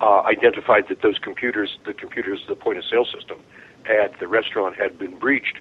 uh, 0.00 0.22
identified 0.22 0.88
that 0.88 1.02
those 1.02 1.18
computers, 1.18 1.78
the 1.84 1.92
computers, 1.92 2.40
the 2.48 2.56
point 2.56 2.78
of 2.78 2.84
sale 2.84 3.04
system, 3.04 3.38
at 3.86 4.18
the 4.18 4.28
restaurant 4.28 4.76
had 4.76 4.98
been 4.98 5.18
breached, 5.18 5.58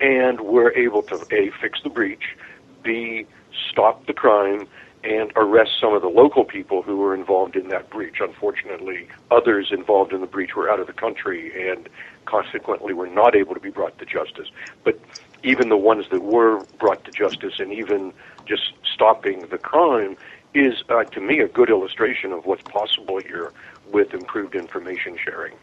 and 0.00 0.40
we're 0.40 0.72
able 0.72 1.02
to 1.02 1.16
a 1.30 1.50
fix 1.60 1.80
the 1.82 1.90
breach, 1.90 2.36
b 2.82 3.26
stop 3.70 4.06
the 4.06 4.12
crime, 4.12 4.66
and 5.04 5.30
arrest 5.36 5.72
some 5.80 5.92
of 5.92 6.02
the 6.02 6.08
local 6.08 6.44
people 6.44 6.82
who 6.82 6.96
were 6.96 7.14
involved 7.14 7.56
in 7.56 7.68
that 7.68 7.90
breach. 7.90 8.16
Unfortunately, 8.20 9.06
others 9.30 9.68
involved 9.70 10.12
in 10.12 10.20
the 10.20 10.26
breach 10.26 10.56
were 10.56 10.70
out 10.70 10.80
of 10.80 10.86
the 10.86 10.92
country 10.94 11.70
and 11.70 11.88
consequently 12.24 12.94
were 12.94 13.06
not 13.06 13.36
able 13.36 13.52
to 13.54 13.60
be 13.60 13.70
brought 13.70 13.98
to 13.98 14.06
justice. 14.06 14.48
But 14.82 14.98
even 15.42 15.68
the 15.68 15.76
ones 15.76 16.06
that 16.10 16.22
were 16.22 16.64
brought 16.78 17.04
to 17.04 17.10
justice 17.10 17.54
and 17.58 17.70
even 17.70 18.14
just 18.46 18.72
stopping 18.94 19.46
the 19.48 19.58
crime 19.58 20.16
is, 20.54 20.82
uh, 20.88 21.04
to 21.04 21.20
me, 21.20 21.40
a 21.40 21.48
good 21.48 21.68
illustration 21.68 22.32
of 22.32 22.46
what's 22.46 22.62
possible 22.62 23.18
here 23.20 23.52
with 23.92 24.14
improved 24.14 24.54
information 24.54 25.18
sharing. 25.22 25.54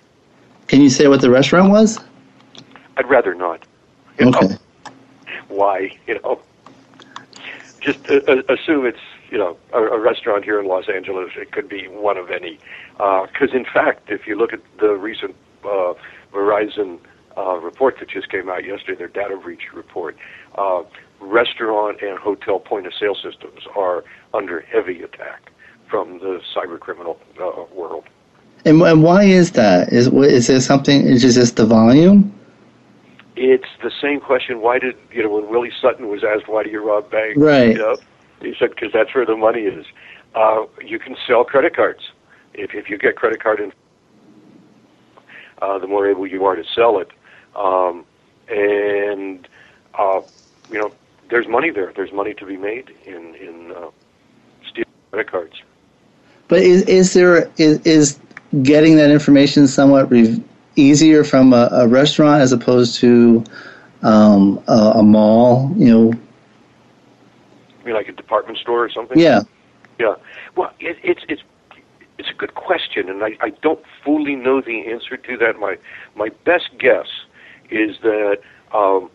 Can 0.68 0.82
you 0.82 0.90
say 0.90 1.08
what 1.08 1.22
the 1.22 1.32
restaurant 1.32 1.72
was? 1.72 2.00
I'd 2.98 3.10
rather 3.10 3.34
not. 3.34 3.66
You 4.22 4.30
okay. 4.30 4.56
Why? 5.48 5.98
You 6.06 6.20
know, 6.22 6.40
just 7.80 8.08
uh, 8.08 8.20
uh, 8.28 8.42
assume 8.50 8.86
it's 8.86 9.00
you 9.32 9.38
know 9.40 9.58
a, 9.74 9.82
a, 9.82 10.00
restaurant 10.00 10.44
here 10.44 10.60
in 10.60 10.68
Los 10.68 10.88
Angeles. 10.88 11.32
It 11.36 11.52
could 11.52 11.68
be 11.68 11.88
one 11.88 12.18
of 12.18 12.30
any. 12.30 12.60
Because 12.94 13.54
uh, 13.54 13.58
in 13.58 13.66
fact, 13.66 14.12
if 14.12 14.28
you 14.28 14.38
look 14.38 14.54
at 14.54 14.62
the 14.80 14.94
recent 14.94 15.36
uh, 15.64 15.96
Verizon 16.32 17.00
uh, 17.36 17.58
report 17.58 17.98
that 18.00 18.10
just 18.10 18.30
came 18.30 18.48
out 18.48 18.64
yesterday, 18.64 18.96
their 18.96 19.08
data 19.08 19.36
breach 19.38 19.74
report, 19.74 20.16
uh, 20.56 20.84
restaurant 21.20 22.02
and 22.02 22.20
hotel 22.20 22.60
point 22.60 22.86
of 22.86 22.94
sale 22.94 23.16
systems 23.16 23.66
are 23.76 24.04
under 24.36 24.62
heavy 24.62 25.02
attack 25.02 25.52
from 25.90 26.20
the 26.20 26.42
cyber 26.56 26.80
criminal 26.80 27.20
world. 27.74 28.06
And, 28.66 28.80
and 28.84 29.02
why 29.02 29.24
is 29.24 29.54
that? 29.54 29.92
Is 29.92 30.10
is 30.10 30.46
there 30.46 30.62
something? 30.62 31.08
Is 31.08 31.24
it 31.24 31.40
just 31.40 31.56
the 31.56 31.66
volume? 31.66 32.32
It's 33.36 33.68
the 33.82 33.92
same 34.02 34.20
question. 34.20 34.62
Why 34.62 34.80
did 34.80 34.96
you 35.12 35.24
know 35.24 35.30
when 35.30 35.50
Willie 35.50 35.72
Sutton 35.82 36.08
was 36.08 36.24
asked 36.24 36.48
why 36.48 36.64
do 36.64 36.70
you 36.70 36.86
rob 36.86 37.10
banks? 37.10 37.38
Right. 37.38 37.72
You 37.72 37.78
know, 37.78 37.98
he 38.42 38.54
said 38.60 38.72
because 38.72 38.92
that's 38.94 39.14
where 39.16 39.26
the 39.26 39.38
money 39.38 39.62
is. 39.62 39.86
Uh, 40.36 40.66
you 40.84 41.00
can 41.00 41.16
sell 41.28 41.44
credit 41.44 41.76
cards. 41.76 42.12
If 42.54 42.74
if 42.74 42.90
you 42.90 42.98
get 42.98 43.16
credit 43.16 43.42
card 43.42 43.60
in, 43.60 43.72
uh, 45.62 45.80
the 45.80 45.88
more 45.88 46.10
able 46.10 46.28
you 46.28 46.46
are 46.46 46.56
to 46.56 46.64
sell 46.76 47.00
it, 47.00 47.10
um, 47.56 48.06
and 48.50 49.48
uh, 49.98 50.22
you 50.70 50.80
know 50.80 50.92
there's 51.30 51.48
money 51.48 51.70
there. 51.70 51.94
There's 51.96 52.12
money 52.12 52.34
to 52.36 52.46
be 52.46 52.58
made 52.58 52.92
in 53.06 53.36
in 53.36 53.72
uh, 53.72 53.90
stealing 54.70 54.86
credit 55.12 55.32
cards. 55.32 55.62
But 56.48 56.60
is 56.60 56.84
is 56.84 57.14
there 57.14 57.50
is, 57.58 57.80
is 57.86 58.20
getting 58.64 58.98
that 58.98 59.10
information 59.10 59.68
somewhat 59.68 60.12
re- 60.12 60.44
easier 60.76 61.24
from 61.24 61.54
a, 61.54 61.70
a, 61.72 61.88
restaurant 61.88 62.42
as 62.42 62.52
opposed 62.52 62.96
to 62.96 63.44
um, 64.02 64.64
a, 64.68 64.94
a, 64.96 65.04
mall? 65.04 65.72
You 65.76 65.86
know, 65.86 66.14
you 66.14 67.86
mean 67.86 67.96
like 67.96 68.08
a 68.08 68.14
department 68.14 68.58
store 68.58 68.84
or 68.84 68.90
something? 68.90 69.20
Yeah. 69.20 69.42
Yeah. 70.00 70.16
Well, 70.56 70.72
it, 70.80 70.98
it's 71.04 71.22
it's 71.28 71.44
it's 72.18 72.30
a 72.30 72.34
good 72.34 72.56
question, 72.56 73.10
and 73.10 73.24
I, 73.24 73.38
I 73.42 73.50
don't 73.62 73.84
fully 74.04 74.36
know 74.36 74.62
the 74.62 74.88
answer 74.88 75.18
to 75.18 75.38
that. 75.38 75.60
My 75.60 75.78
my 76.16 76.30
best 76.46 76.70
guess 76.78 77.08
is 77.70 77.98
that 78.02 78.40
um, 78.74 79.10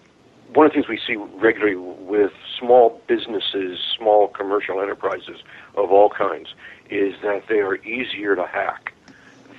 one 0.55 0.67
of 0.67 0.73
the 0.73 0.75
things 0.75 0.89
we 0.89 1.01
see 1.07 1.17
regularly 1.17 1.77
with 1.77 2.33
small 2.59 3.01
businesses, 3.07 3.79
small 3.97 4.29
commercial 4.29 4.81
enterprises 4.81 5.43
of 5.77 5.91
all 5.91 6.09
kinds, 6.09 6.55
is 6.91 7.15
that 7.23 7.45
they 7.49 7.61
are 7.61 7.77
easier 7.77 8.37
to 8.37 8.47
hack 8.47 8.93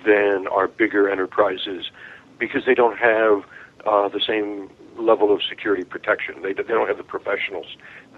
than 0.05 0.45
our 0.51 0.67
bigger 0.67 1.09
enterprises 1.09 1.91
because 2.39 2.63
they 2.65 2.75
don't 2.75 2.97
have 2.97 3.41
uh, 3.85 4.07
the 4.09 4.21
same 4.25 4.69
level 4.97 5.33
of 5.33 5.41
security 5.47 5.83
protection. 5.83 6.35
They, 6.41 6.53
they 6.53 6.63
don't 6.63 6.87
have 6.87 6.97
the 6.97 7.03
professionals 7.03 7.67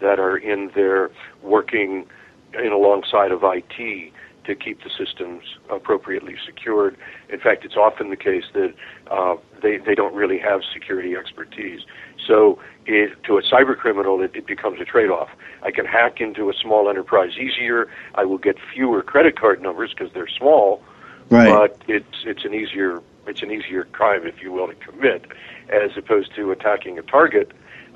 that 0.02 0.20
are 0.20 0.38
in 0.38 0.72
there 0.76 1.10
working 1.44 2.06
in 2.54 2.72
alongside 2.72 3.32
of 3.32 3.42
IT 3.44 4.14
to 4.46 4.56
keep 4.56 4.80
the 4.84 4.90
systems 4.90 5.44
appropriately 5.70 6.36
secured. 6.44 6.98
In 7.32 7.40
fact, 7.40 7.64
it's 7.66 7.76
often 7.76 8.10
the 8.10 8.16
case 8.16 8.46
that 8.54 8.74
uh, 9.12 9.36
they, 9.62 9.78
they 9.78 9.94
don't 9.94 10.16
really 10.16 10.40
have 10.40 10.62
security 10.74 11.16
expertise. 11.16 11.82
So 12.26 12.60
it, 12.86 13.22
to 13.26 13.38
a 13.38 13.44
cyber 13.44 13.78
criminal, 13.78 14.22
it, 14.22 14.32
it 14.34 14.48
becomes 14.48 14.80
a 14.82 14.86
trade-off. 14.86 15.30
I 15.62 15.72
can 15.72 15.86
hack 15.86 16.20
into 16.20 16.50
a 16.50 16.54
small 16.54 16.90
enterprise 16.90 17.32
easier. 17.38 17.88
I 18.16 18.26
will 18.26 18.40
get 18.40 18.56
fewer 18.74 19.04
credit 19.04 19.40
card 19.40 19.62
numbers 19.62 19.94
because 19.96 20.12
they're 20.14 20.28
small, 20.28 20.82
right. 21.30 21.50
but 21.50 21.82
it's 21.88 22.24
it's 22.26 22.46
an 22.46 22.54
easier 22.54 23.02
it's 23.28 23.42
an 23.42 23.52
easier 23.52 23.84
crime, 23.86 24.26
if 24.26 24.42
you 24.42 24.52
will, 24.52 24.68
to 24.68 24.76
commit, 24.76 25.26
as 25.70 25.92
opposed 25.96 26.36
to 26.36 26.52
attacking 26.52 26.98
a 26.98 27.04
target. 27.04 27.52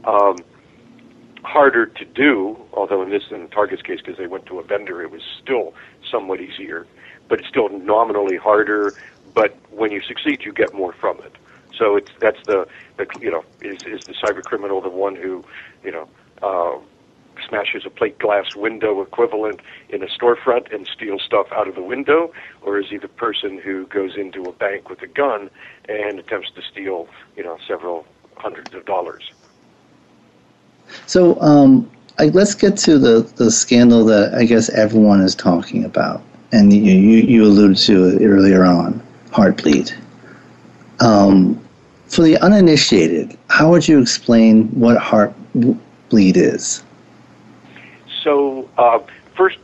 Um, 0.05 0.37
harder 1.43 1.85
to 1.85 2.05
do, 2.05 2.57
although 2.73 3.01
in 3.01 3.09
this 3.09 3.23
in 3.31 3.47
Target's 3.49 3.81
case, 3.81 3.99
because 3.99 4.17
they 4.17 4.27
went 4.27 4.45
to 4.45 4.59
a 4.59 4.63
vendor, 4.63 5.01
it 5.01 5.11
was 5.11 5.21
still 5.41 5.73
somewhat 6.09 6.39
easier, 6.39 6.87
but 7.27 7.39
it's 7.39 7.49
still 7.49 7.69
nominally 7.69 8.37
harder. 8.37 8.95
But 9.33 9.57
when 9.71 9.91
you 9.91 10.01
succeed, 10.01 10.43
you 10.45 10.53
get 10.53 10.73
more 10.73 10.93
from 10.93 11.19
it. 11.19 11.35
So 11.77 11.95
it's 11.95 12.11
that's 12.19 12.37
the, 12.45 12.67
the 12.97 13.07
you 13.19 13.31
know 13.31 13.43
is 13.61 13.79
is 13.85 14.05
the 14.05 14.13
cyber 14.13 14.43
criminal 14.43 14.79
the 14.81 14.89
one 14.89 15.15
who 15.15 15.43
you 15.83 15.91
know 15.91 16.07
uh, 16.41 16.77
smashes 17.47 17.85
a 17.85 17.89
plate 17.89 18.17
glass 18.19 18.55
window 18.55 19.01
equivalent 19.01 19.59
in 19.89 20.03
a 20.03 20.07
storefront 20.07 20.73
and 20.73 20.87
steals 20.87 21.21
stuff 21.23 21.47
out 21.51 21.67
of 21.67 21.75
the 21.75 21.81
window, 21.81 22.31
or 22.61 22.79
is 22.79 22.89
he 22.89 22.97
the 22.97 23.07
person 23.07 23.57
who 23.57 23.85
goes 23.87 24.15
into 24.17 24.43
a 24.43 24.51
bank 24.51 24.89
with 24.89 25.01
a 25.01 25.07
gun 25.07 25.49
and 25.89 26.19
attempts 26.19 26.51
to 26.51 26.61
steal 26.61 27.07
you 27.35 27.43
know 27.43 27.57
several 27.67 28.05
hundreds 28.35 28.73
of 28.73 28.85
dollars? 28.85 29.31
So 31.05 31.39
um, 31.41 31.89
I, 32.19 32.25
let's 32.25 32.53
get 32.53 32.77
to 32.79 32.97
the, 32.97 33.21
the 33.35 33.49
scandal 33.49 34.05
that 34.05 34.33
I 34.33 34.45
guess 34.45 34.69
everyone 34.69 35.21
is 35.21 35.35
talking 35.35 35.83
about, 35.83 36.21
and 36.51 36.71
you, 36.71 36.81
you, 36.81 37.17
you 37.23 37.43
alluded 37.43 37.77
to 37.77 38.05
it 38.07 38.25
earlier 38.25 38.63
on, 38.63 39.01
Heartbleed. 39.31 39.93
Um, 40.99 41.59
for 42.07 42.21
the 42.21 42.37
uninitiated, 42.37 43.37
how 43.49 43.71
would 43.71 43.87
you 43.87 43.99
explain 43.99 44.67
what 44.79 44.97
Heartbleed 44.97 46.37
is? 46.37 46.83
Uh, 48.77 48.99
first, 49.35 49.57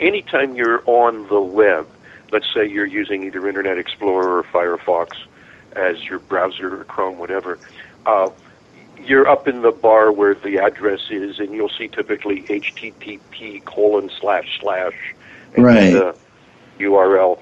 anytime 0.00 0.54
you're 0.54 0.82
on 0.86 1.28
the 1.28 1.40
web, 1.40 1.86
let's 2.32 2.46
say 2.52 2.66
you're 2.66 2.86
using 2.86 3.24
either 3.24 3.46
Internet 3.48 3.78
Explorer 3.78 4.38
or 4.38 4.42
Firefox 4.44 5.16
as 5.76 6.02
your 6.04 6.18
browser 6.20 6.80
or 6.80 6.84
Chrome, 6.84 7.18
whatever, 7.18 7.58
uh, 8.06 8.30
you're 8.98 9.28
up 9.28 9.48
in 9.48 9.62
the 9.62 9.72
bar 9.72 10.12
where 10.12 10.34
the 10.34 10.58
address 10.58 11.10
is, 11.10 11.38
and 11.38 11.52
you'll 11.52 11.68
see 11.68 11.88
typically 11.88 12.42
HTTP 12.42 13.64
colon 13.64 14.10
slash 14.20 14.60
slash 14.60 14.94
right. 15.58 15.92
the 15.92 16.16
URL. 16.78 17.40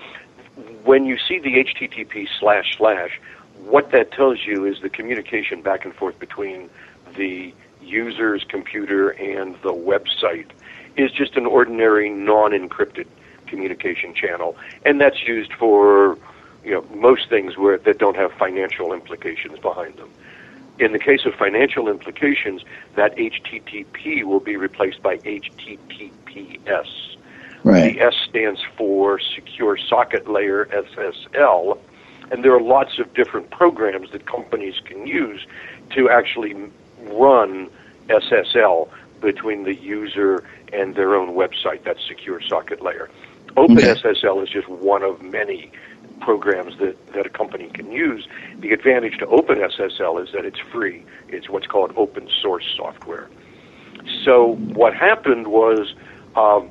When 0.85 1.05
you 1.05 1.19
see 1.19 1.39
the 1.39 1.65
HTTP 1.65 2.29
slash 2.41 2.77
slash, 2.77 3.21
what 3.65 3.91
that 3.93 4.13
tells 4.13 4.45
you 4.45 4.65
is 4.65 4.81
the 4.81 4.89
communication 4.89 5.63
back 5.63 5.85
and 5.85 5.95
forth 5.95 6.19
between 6.19 6.69
the 7.17 7.55
user's 7.81 8.45
computer 8.45 9.11
and 9.11 9.55
the 9.63 9.73
website 9.73 10.51
is 10.97 11.11
just 11.11 11.37
an 11.37 11.47
ordinary 11.47 12.11
non-encrypted 12.11 13.07
communication 13.47 14.15
channel, 14.15 14.57
and 14.85 15.01
that's 15.01 15.27
used 15.27 15.53
for 15.53 16.19
you 16.65 16.73
know 16.73 16.85
most 16.95 17.29
things 17.29 17.57
where 17.57 17.79
that 17.79 17.99
don't 17.99 18.17
have 18.17 18.33
financial 18.33 18.93
implications 18.93 19.59
behind 19.59 19.97
them. 19.97 20.11
In 20.79 20.93
the 20.93 20.99
case 20.99 21.27
of 21.27 21.35
financial 21.35 21.89
implications, 21.89 22.63
that 22.97 23.15
HTTP 23.17 24.25
will 24.25 24.41
be 24.41 24.57
replaced 24.57 25.03
by 25.03 25.19
HTTPS. 25.19 27.13
Right. 27.63 27.95
The 27.95 28.01
S 28.01 28.15
stands 28.29 28.61
for 28.77 29.21
Secure 29.21 29.77
Socket 29.77 30.29
Layer 30.29 30.65
SSL, 30.67 31.79
and 32.31 32.43
there 32.45 32.55
are 32.55 32.61
lots 32.61 32.99
of 32.99 33.13
different 33.15 33.51
programs 33.51 34.11
that 34.11 34.27
companies 34.27 34.81
can 34.85 35.07
use 35.07 35.47
to 35.91 36.09
actually 36.09 36.57
run 37.11 37.69
SSL 38.09 38.89
between 39.23 39.63
the 39.63 39.75
user 39.75 40.45
and 40.73 40.95
their 40.95 41.15
own 41.15 41.35
website. 41.35 41.85
That's 41.85 42.07
Secure 42.07 42.41
Socket 42.41 42.83
Layer. 42.83 43.09
OpenSSL 43.57 44.43
is 44.43 44.49
just 44.49 44.69
one 44.69 45.03
of 45.03 45.23
many 45.23 45.71
programs 46.21 46.79
that, 46.79 46.97
that 47.13 47.27
a 47.27 47.29
company 47.29 47.69
can 47.69 47.91
use. 47.91 48.27
The 48.59 48.73
advantage 48.73 49.19
to 49.19 49.27
OpenSSL 49.27 50.23
is 50.23 50.33
that 50.33 50.45
it's 50.45 50.59
free. 50.59 51.05
It's 51.29 51.49
what's 51.49 51.67
called 51.67 51.93
open 51.97 52.29
source 52.41 52.65
software. 52.77 53.29
So 54.25 54.57
what 54.57 54.95
happened 54.95 55.49
was 55.49 55.95
um, 56.37 56.71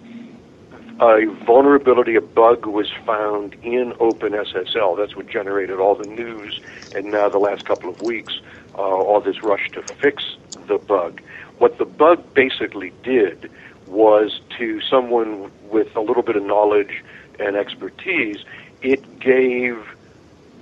a 1.02 1.26
vulnerability, 1.46 2.16
a 2.16 2.22
bug 2.22 2.66
was 2.66 2.90
found 3.06 3.56
in 3.64 3.94
OpenSSL. 3.94 4.98
That's 4.98 5.16
what 5.16 5.28
generated 5.28 5.80
all 5.80 5.96
the 5.96 6.08
news, 6.08 6.60
and 6.96 7.12
now 7.12 7.30
the 7.30 7.40
last 7.40 7.66
couple 7.66 7.90
of 7.90 8.02
weeks, 8.02 8.40
uh, 8.76 8.82
all 8.82 9.20
this 9.22 9.44
rush 9.44 9.70
to 9.72 9.82
fix 9.82 10.24
the 10.68 10.78
bug. 10.78 11.22
What 11.62 11.78
the 11.78 11.86
bug 11.86 12.34
basically 12.34 12.92
did 13.04 13.52
was 13.86 14.42
to 14.58 14.82
someone 14.82 15.52
with 15.70 15.96
a 15.96 16.02
little 16.02 16.24
bit 16.24 16.36
of 16.36 16.42
knowledge 16.42 17.04
and 17.40 17.56
expertise, 17.56 18.44
it 18.82 19.20
gave 19.20 19.78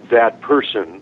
that 0.09 0.41
person 0.41 1.01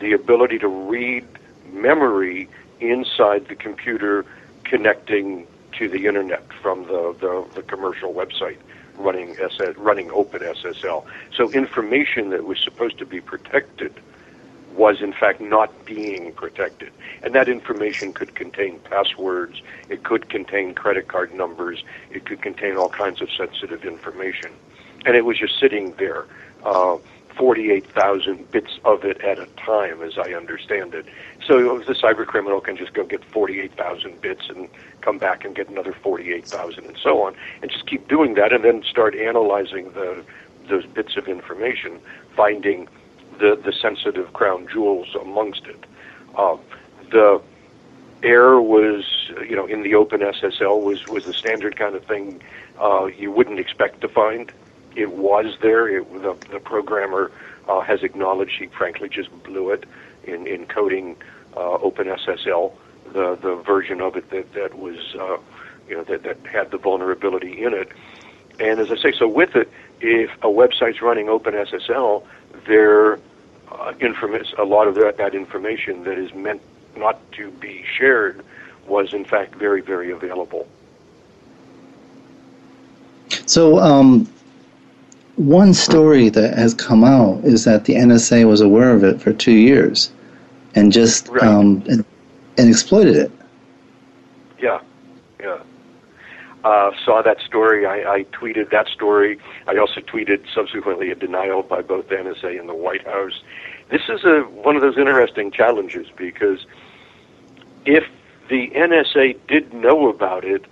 the 0.00 0.14
ability 0.14 0.58
to 0.60 0.68
read 0.68 1.26
memory 1.70 2.48
inside 2.80 3.48
the 3.48 3.54
computer 3.54 4.24
connecting 4.64 5.46
to 5.72 5.86
the 5.86 6.06
internet 6.06 6.50
from 6.62 6.84
the, 6.84 7.14
the, 7.20 7.46
the 7.56 7.62
commercial 7.62 8.14
website 8.14 8.56
running 8.96 9.36
running 9.76 10.10
open 10.12 10.40
SSL. 10.40 11.04
So 11.36 11.50
information 11.52 12.30
that 12.30 12.44
was 12.44 12.58
supposed 12.58 12.96
to 13.00 13.04
be 13.04 13.20
protected 13.20 13.92
was 14.76 15.00
in 15.00 15.12
fact 15.12 15.40
not 15.40 15.84
being 15.84 16.32
protected. 16.32 16.92
And 17.22 17.34
that 17.34 17.48
information 17.48 18.12
could 18.12 18.34
contain 18.34 18.78
passwords, 18.80 19.62
it 19.88 20.04
could 20.04 20.28
contain 20.28 20.74
credit 20.74 21.08
card 21.08 21.34
numbers, 21.34 21.84
it 22.10 22.26
could 22.26 22.42
contain 22.42 22.76
all 22.76 22.88
kinds 22.88 23.20
of 23.20 23.28
sensitive 23.30 23.84
information. 23.84 24.52
And 25.04 25.16
it 25.16 25.24
was 25.24 25.38
just 25.38 25.58
sitting 25.58 25.92
there 25.92 26.26
uh, 26.64 26.98
48,000 27.36 28.50
bits 28.50 28.78
of 28.84 29.04
it 29.04 29.20
at 29.20 29.38
a 29.38 29.46
time, 29.56 30.02
as 30.02 30.18
I 30.18 30.32
understand 30.32 30.94
it. 30.94 31.06
So 31.46 31.78
the 31.80 31.92
cyber 31.92 32.26
criminal 32.26 32.60
can 32.60 32.76
just 32.76 32.94
go 32.94 33.04
get 33.04 33.24
48,000 33.24 34.20
bits 34.20 34.48
and 34.48 34.68
come 35.02 35.18
back 35.18 35.44
and 35.44 35.54
get 35.54 35.68
another 35.68 35.92
48,000 35.92 36.84
and 36.84 36.96
so 37.02 37.22
on, 37.22 37.36
and 37.62 37.70
just 37.70 37.86
keep 37.86 38.08
doing 38.08 38.34
that, 38.34 38.52
and 38.52 38.64
then 38.64 38.82
start 38.82 39.14
analyzing 39.14 39.92
the 39.92 40.24
those 40.68 40.84
bits 40.84 41.16
of 41.16 41.28
information, 41.28 42.00
finding 42.34 42.88
the 43.38 43.60
the 43.62 43.72
sensitive 43.72 44.32
crown 44.32 44.68
jewels 44.72 45.14
amongst 45.20 45.66
it. 45.66 45.84
Uh, 46.34 46.56
the 47.10 47.40
error 48.22 48.60
was, 48.60 49.04
you 49.48 49.54
know, 49.54 49.66
in 49.66 49.82
the 49.82 49.94
open 49.94 50.20
SSL 50.20 50.82
was 50.82 51.06
was 51.06 51.24
the 51.24 51.32
standard 51.32 51.76
kind 51.76 51.94
of 51.94 52.04
thing 52.04 52.42
uh, 52.80 53.06
you 53.06 53.30
wouldn't 53.30 53.58
expect 53.58 54.00
to 54.02 54.08
find 54.08 54.52
it 54.96 55.12
was 55.12 55.56
there. 55.60 55.88
It, 55.88 56.10
the, 56.22 56.36
the 56.50 56.58
programmer 56.58 57.30
uh, 57.68 57.80
has 57.80 58.02
acknowledged 58.02 58.58
he 58.58 58.66
frankly 58.66 59.08
just 59.08 59.30
blew 59.44 59.70
it 59.70 59.84
in, 60.24 60.46
in 60.46 60.66
coding 60.66 61.16
uh, 61.56 61.78
OpenSSL, 61.78 62.72
the 63.12 63.36
the 63.40 63.56
version 63.56 64.00
of 64.00 64.16
it 64.16 64.30
that 64.30 64.52
that 64.54 64.74
was 64.78 64.98
uh, 65.18 65.36
you 65.88 65.96
know 65.96 66.04
that 66.04 66.22
that 66.24 66.38
had 66.46 66.70
the 66.70 66.78
vulnerability 66.78 67.62
in 67.62 67.72
it. 67.72 67.88
And 68.58 68.80
as 68.80 68.90
I 68.90 68.96
say, 68.96 69.12
so 69.12 69.28
with 69.28 69.54
it, 69.54 69.70
if 70.00 70.30
a 70.42 70.48
website's 70.48 71.02
running 71.02 71.26
OpenSSL, 71.26 72.24
their 72.66 73.18
uh, 73.70 73.92
inform- 74.00 74.42
a 74.58 74.64
lot 74.64 74.88
of 74.88 74.94
that, 74.96 75.16
that 75.18 75.34
information 75.34 76.04
that 76.04 76.18
is 76.18 76.32
meant 76.34 76.60
not 76.96 77.20
to 77.32 77.50
be 77.52 77.84
shared 77.96 78.44
was 78.86 79.12
in 79.12 79.24
fact 79.24 79.54
very, 79.54 79.80
very 79.80 80.10
available. 80.10 80.66
So, 83.46 83.78
um, 83.78 84.28
one 85.36 85.74
story 85.74 86.28
that 86.30 86.56
has 86.56 86.72
come 86.72 87.04
out 87.04 87.44
is 87.44 87.64
that 87.64 87.84
the 87.84 87.94
NSA 87.94 88.48
was 88.48 88.60
aware 88.60 88.92
of 88.94 89.04
it 89.04 89.20
for 89.20 89.32
two 89.32 89.52
years, 89.52 90.10
and 90.74 90.90
just 90.90 91.28
Right. 91.28 91.42
um, 91.42 91.82
and, 91.88 92.04
and 92.56 92.68
exploited 92.70 93.16
it. 93.16 93.30
Yeah, 94.58 94.68
yeah. 94.68 94.80
Uh, 96.66 96.90
saw 97.04 97.22
that 97.22 97.38
story. 97.46 97.86
I, 97.86 98.14
I 98.14 98.24
tweeted 98.32 98.70
that 98.70 98.88
story. 98.88 99.38
I 99.68 99.76
also 99.76 100.00
tweeted 100.00 100.52
subsequently 100.52 101.12
a 101.12 101.14
denial 101.14 101.62
by 101.62 101.80
both 101.80 102.08
the 102.08 102.16
NSA 102.16 102.58
and 102.58 102.68
the 102.68 102.74
White 102.74 103.06
House. 103.06 103.40
This 103.88 104.02
is 104.08 104.24
a 104.24 104.40
one 104.40 104.74
of 104.74 104.82
those 104.82 104.98
interesting 104.98 105.52
challenges 105.52 106.08
because 106.16 106.66
if 107.84 108.02
the 108.48 108.70
NSA 108.70 109.38
did 109.46 109.72
know 109.74 110.08
about 110.08 110.44
it, 110.44 110.64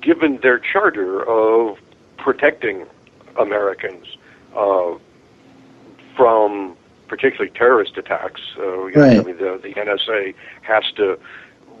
given 0.00 0.38
their 0.38 0.58
charter 0.58 1.22
of 1.28 1.76
protecting 2.16 2.86
Americans 3.38 4.06
uh, 4.56 4.94
from 6.16 6.78
particularly 7.08 7.50
terrorist 7.50 7.98
attacks, 7.98 8.40
uh, 8.56 8.86
you 8.86 8.94
know, 8.96 9.04
I 9.04 9.22
mean, 9.22 9.36
the, 9.36 9.60
the 9.62 9.74
NSA 9.74 10.34
has 10.62 10.84
to 10.96 11.18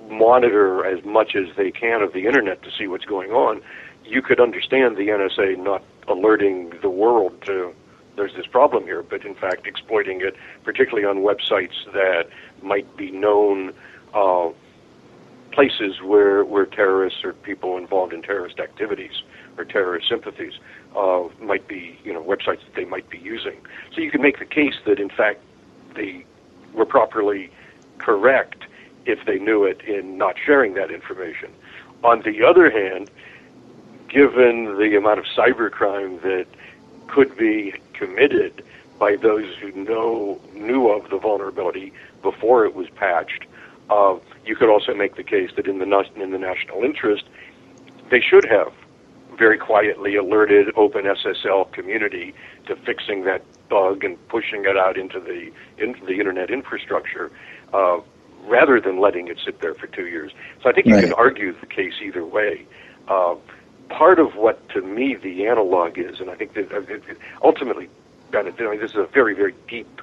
monitor 0.08 0.84
as 0.84 1.04
much 1.04 1.34
as 1.34 1.54
they 1.56 1.70
can 1.70 2.02
of 2.02 2.12
the 2.12 2.26
internet 2.26 2.62
to 2.62 2.70
see 2.70 2.86
what's 2.86 3.04
going 3.04 3.30
on, 3.30 3.62
you 4.04 4.22
could 4.22 4.40
understand 4.40 4.96
the 4.96 5.08
NSA 5.08 5.58
not 5.58 5.82
alerting 6.08 6.72
the 6.82 6.90
world 6.90 7.40
to 7.42 7.74
there's 8.16 8.34
this 8.34 8.46
problem 8.46 8.84
here, 8.84 9.02
but 9.02 9.24
in 9.24 9.34
fact 9.34 9.66
exploiting 9.66 10.20
it, 10.20 10.36
particularly 10.64 11.06
on 11.06 11.18
websites 11.18 11.90
that 11.92 12.28
might 12.62 12.96
be 12.96 13.10
known 13.10 13.72
uh, 14.12 14.50
places 15.52 16.00
where 16.02 16.44
where 16.44 16.66
terrorists 16.66 17.24
or 17.24 17.32
people 17.32 17.76
involved 17.78 18.12
in 18.12 18.22
terrorist 18.22 18.58
activities 18.58 19.22
or 19.56 19.64
terrorist 19.64 20.08
sympathies 20.08 20.54
uh, 20.96 21.22
might 21.40 21.66
be, 21.68 21.98
you 22.04 22.12
know, 22.12 22.22
websites 22.22 22.64
that 22.64 22.74
they 22.74 22.84
might 22.84 23.08
be 23.08 23.18
using. 23.18 23.60
So 23.94 24.00
you 24.00 24.10
can 24.10 24.22
make 24.22 24.38
the 24.38 24.46
case 24.46 24.74
that 24.86 24.98
in 24.98 25.08
fact 25.08 25.40
they 25.94 26.24
were 26.72 26.86
properly 26.86 27.50
correct 27.98 28.64
if 29.06 29.24
they 29.26 29.38
knew 29.38 29.64
it 29.64 29.80
in 29.82 30.16
not 30.16 30.36
sharing 30.44 30.74
that 30.74 30.90
information. 30.90 31.50
On 32.04 32.22
the 32.22 32.44
other 32.44 32.70
hand, 32.70 33.10
given 34.08 34.76
the 34.78 34.96
amount 34.96 35.18
of 35.18 35.24
cybercrime 35.24 36.20
that 36.22 36.46
could 37.08 37.36
be 37.36 37.74
committed 37.92 38.64
by 38.98 39.16
those 39.16 39.54
who 39.60 39.72
know 39.72 40.40
knew 40.54 40.88
of 40.88 41.10
the 41.10 41.18
vulnerability 41.18 41.92
before 42.22 42.64
it 42.64 42.74
was 42.74 42.88
patched, 42.90 43.44
uh, 43.90 44.16
you 44.44 44.56
could 44.56 44.68
also 44.68 44.94
make 44.94 45.16
the 45.16 45.22
case 45.22 45.50
that 45.56 45.66
in 45.66 45.78
the 45.78 46.04
in 46.16 46.30
the 46.30 46.38
national 46.38 46.82
interest, 46.82 47.24
they 48.10 48.20
should 48.20 48.44
have 48.44 48.72
very 49.36 49.58
quietly 49.58 50.14
alerted 50.16 50.68
OpenSSL 50.74 51.72
community 51.72 52.34
to 52.66 52.76
fixing 52.76 53.24
that 53.24 53.42
bug 53.68 54.04
and 54.04 54.16
pushing 54.28 54.64
it 54.64 54.76
out 54.76 54.96
into 54.98 55.18
the 55.18 55.50
into 55.82 56.04
the 56.04 56.12
internet 56.12 56.50
infrastructure, 56.50 57.30
uh, 57.72 57.98
rather 58.46 58.80
than 58.80 59.00
letting 59.00 59.28
it 59.28 59.38
sit 59.44 59.60
there 59.60 59.74
for 59.74 59.86
two 59.86 60.06
years. 60.06 60.32
So 60.62 60.68
I 60.68 60.72
think 60.72 60.86
you 60.86 60.94
Right. 60.94 61.04
can 61.04 61.12
argue 61.12 61.52
the 61.58 61.66
case 61.66 61.94
either 62.02 62.24
way. 62.24 62.66
Uh, 63.08 63.36
part 63.88 64.18
of 64.18 64.36
what 64.36 64.68
to 64.70 64.80
me 64.82 65.14
the 65.14 65.46
analog 65.46 65.98
is, 65.98 66.20
and 66.20 66.30
I 66.30 66.34
think 66.34 66.54
that 66.54 66.72
uh, 66.72 66.80
ultimately, 67.42 67.88
I 68.34 68.42
mean, 68.42 68.80
this 68.80 68.90
is 68.90 68.96
a 68.96 69.06
very 69.12 69.34
very 69.34 69.54
deep 69.68 70.00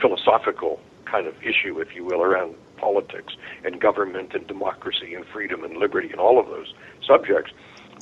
philosophical 0.00 0.80
kind 1.04 1.26
of 1.26 1.34
issue, 1.42 1.80
if 1.80 1.94
you 1.94 2.04
will, 2.04 2.22
around 2.22 2.54
politics 2.76 3.34
and 3.64 3.80
government 3.80 4.34
and 4.34 4.46
democracy 4.46 5.14
and 5.14 5.24
freedom 5.26 5.64
and 5.64 5.76
liberty 5.76 6.10
and 6.10 6.20
all 6.20 6.38
of 6.38 6.46
those 6.46 6.74
subjects. 7.06 7.52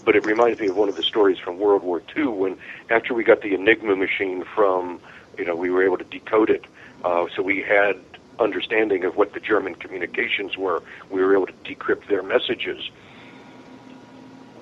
But 0.04 0.14
it 0.16 0.24
reminds 0.24 0.60
me 0.60 0.68
of 0.68 0.76
one 0.76 0.88
of 0.88 0.96
the 0.96 1.02
stories 1.02 1.38
from 1.38 1.58
World 1.58 1.82
War 1.82 2.02
II 2.16 2.26
when, 2.28 2.58
after 2.90 3.14
we 3.14 3.24
got 3.24 3.40
the 3.42 3.54
Enigma 3.54 3.96
machine 3.96 4.44
from, 4.54 5.00
you 5.38 5.44
know, 5.44 5.56
we 5.56 5.70
were 5.70 5.82
able 5.84 5.98
to 5.98 6.04
decode 6.04 6.50
it. 6.50 6.64
Uh, 7.04 7.26
so 7.34 7.42
we 7.42 7.62
had 7.62 7.96
understanding 8.38 9.04
of 9.04 9.16
what 9.16 9.32
the 9.32 9.40
German 9.40 9.74
communications 9.74 10.56
were. 10.56 10.82
We 11.10 11.22
were 11.22 11.34
able 11.34 11.46
to 11.46 11.52
decrypt 11.64 12.08
their 12.08 12.22
messages. 12.22 12.90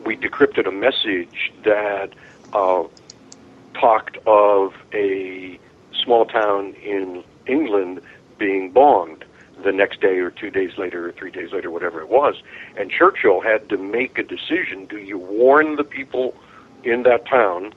We 0.05 0.17
decrypted 0.17 0.67
a 0.67 0.73
message 0.73 1.53
that 1.65 2.11
uh, 2.53 2.85
talked 3.75 4.19
of 4.27 4.75
a 4.93 5.59
small 5.93 6.27
town 6.27 6.75
in 6.75 7.25
England 7.47 8.01
being 8.39 8.71
bombed 8.71 9.25
the 9.63 9.73
next 9.73 10.01
day 10.01 10.19
or 10.19 10.31
two 10.31 10.51
days 10.51 10.77
later 10.77 11.09
or 11.09 11.13
three 11.13 11.31
days 11.31 11.53
later, 11.53 11.71
whatever 11.71 12.01
it 12.01 12.09
was. 12.09 12.43
And 12.77 12.91
Churchill 12.91 13.41
had 13.41 13.69
to 13.69 13.77
make 13.77 14.19
a 14.19 14.23
decision. 14.23 14.87
Do 14.87 14.99
you 14.99 15.19
warn 15.19 15.77
the 15.77 15.85
people 15.85 16.35
in 16.83 17.05
that 17.05 17.27
town 17.27 17.73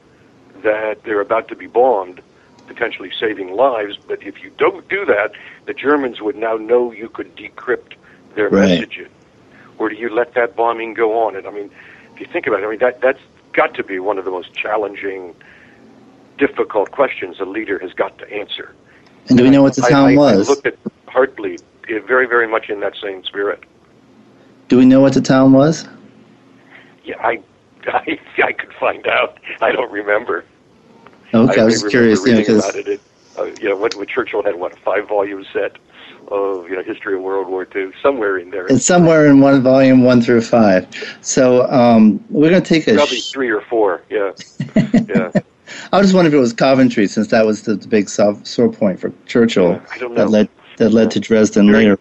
that 0.64 1.04
they're 1.04 1.22
about 1.22 1.48
to 1.50 1.56
be 1.56 1.68
bombed, 1.68 2.22
potentially 2.68 3.12
saving 3.20 3.54
lives? 3.56 3.98
But 3.98 4.24
if 4.24 4.44
you 4.44 4.52
don't 4.58 4.88
do 4.90 5.06
that, 5.06 5.32
the 5.66 5.74
Germans 5.74 6.22
would 6.22 6.36
now 6.36 6.56
know 6.58 6.92
you 6.92 7.10
could 7.10 7.36
decrypt 7.36 7.94
their 8.36 8.50
Right. 8.50 8.70
messages. 8.70 9.10
Or 9.78 9.90
do 9.90 9.96
you 9.96 10.10
let 10.10 10.34
that 10.34 10.56
bombing 10.56 10.94
go 10.94 11.20
on? 11.26 11.36
And 11.36 11.48
I 11.48 11.52
mean, 11.52 11.72
if 12.14 12.20
you 12.20 12.26
think 12.26 12.48
about 12.48 12.62
it, 12.62 12.66
I 12.66 12.70
mean, 12.70 12.80
that, 12.80 13.02
that's 13.02 13.20
got 13.54 13.74
to 13.76 13.84
be 13.84 14.00
one 14.00 14.18
of 14.18 14.26
the 14.26 14.32
most 14.32 14.54
challenging, 14.54 15.36
difficult 16.38 16.92
questions 16.92 17.40
a 17.40 17.46
leader 17.46 17.80
has 17.80 17.94
got 17.94 18.18
to 18.20 18.32
answer. 18.32 18.74
And 19.30 19.38
do 19.38 19.44
we 19.44 19.50
know 19.50 19.64
what 19.64 19.76
the 19.76 19.82
town 19.82 20.10
I, 20.10 20.14
I, 20.14 20.16
was? 20.16 20.48
looked 20.48 20.68
at 20.68 20.78
Heartbleed 21.08 21.62
eh, 21.90 22.00
very, 22.00 22.28
very 22.28 22.48
much 22.48 22.70
in 22.70 22.80
that 22.82 22.96
same 23.02 23.24
spirit. 23.24 23.64
Do 24.68 24.78
we 24.78 24.86
know 24.86 25.00
what 25.00 25.14
the 25.14 25.22
town 25.22 25.54
was? 25.54 25.88
Yeah, 27.04 27.16
I, 27.20 27.40
I, 27.88 28.20
I 28.44 28.52
could 28.52 28.74
find 28.74 29.06
out. 29.08 29.40
I 29.62 29.72
don't 29.72 29.92
remember. 29.92 30.44
Okay, 31.34 31.62
I, 31.62 31.66
was 31.66 31.76
remember 31.76 31.90
curious, 31.90 32.26
you 32.26 32.34
know, 32.34 32.40
because 32.40 32.70
about 32.70 32.88
it. 32.88 33.02
uh, 33.38 33.44
you 33.62 33.70
know, 33.70 33.76
what, 33.76 33.96
what 33.96 34.08
Churchill 34.08 34.44
had 34.44 34.56
what 34.56 34.74
a 34.74 34.78
five-volume 34.78 35.46
set 35.52 35.78
of 36.30 36.70
you 36.70 36.76
know 36.76 36.84
history 36.84 37.16
of 37.16 37.22
World 37.22 37.48
War 37.48 37.68
II, 37.76 37.92
somewhere 38.02 38.38
in 38.38 38.50
there. 38.50 38.68
it's 38.68 38.86
somewhere 38.86 39.28
in 39.28 39.40
one 39.40 39.62
volume 39.62 40.04
one 40.04 40.22
through 40.22 40.42
five. 40.42 40.88
So 41.22 41.70
um, 41.72 42.24
we're 42.30 42.50
going 42.50 42.62
to 42.62 42.68
take 42.68 42.88
a. 42.88 42.96
probably 42.96 43.20
sh- 43.20 43.32
three 43.32 43.50
or 43.50 43.62
four. 43.62 44.04
Yeah, 44.10 44.32
yeah. 44.76 45.32
I 45.92 46.00
was 46.00 46.13
wondering 46.13 46.34
if 46.34 46.38
it 46.38 46.40
was 46.40 46.54
Coventry, 46.54 47.08
since 47.08 47.28
that 47.28 47.46
was 47.46 47.63
the, 47.63 47.76
the 47.76 47.88
big 47.88 48.10
sore 48.10 48.72
point 48.72 49.00
for 49.00 49.12
Churchill 49.26 49.72
Yeah, 49.72 49.86
I 49.92 49.98
that 50.16 50.30
led 50.30 50.50
that 50.78 50.90
led 50.92 51.12
to 51.12 51.20
Dresden 51.20 51.72
later. 51.72 52.00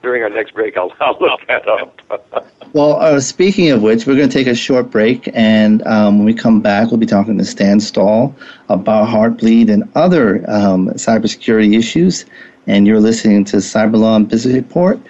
But- 0.00 0.06
During 0.06 0.22
our 0.22 0.30
next 0.30 0.54
break, 0.54 0.76
I'll, 0.76 0.92
I'll 1.00 1.18
look 1.20 1.40
that 1.48 1.68
up. 1.68 2.00
Well, 2.74 3.00
uh, 3.00 3.18
speaking 3.20 3.70
of 3.70 3.80
which, 3.80 4.06
we're 4.06 4.14
going 4.14 4.28
to 4.28 4.32
take 4.32 4.46
a 4.46 4.54
short 4.54 4.90
break, 4.90 5.30
and 5.32 5.82
um, 5.86 6.18
when 6.18 6.26
we 6.26 6.34
come 6.34 6.60
back, 6.60 6.90
we'll 6.90 6.98
be 6.98 7.06
talking 7.06 7.38
to 7.38 7.44
Stan 7.46 7.80
Stahl 7.80 8.36
about 8.68 9.08
Heartbleed 9.08 9.70
and 9.72 9.90
other 9.94 10.44
um, 10.50 10.88
cybersecurity 10.90 11.78
issues. 11.78 12.26
And 12.66 12.86
you're 12.86 13.00
listening 13.00 13.46
to 13.46 13.56
Cyberlaw 13.56 14.16
and 14.16 14.28
Business 14.28 14.54
Report 14.54 15.00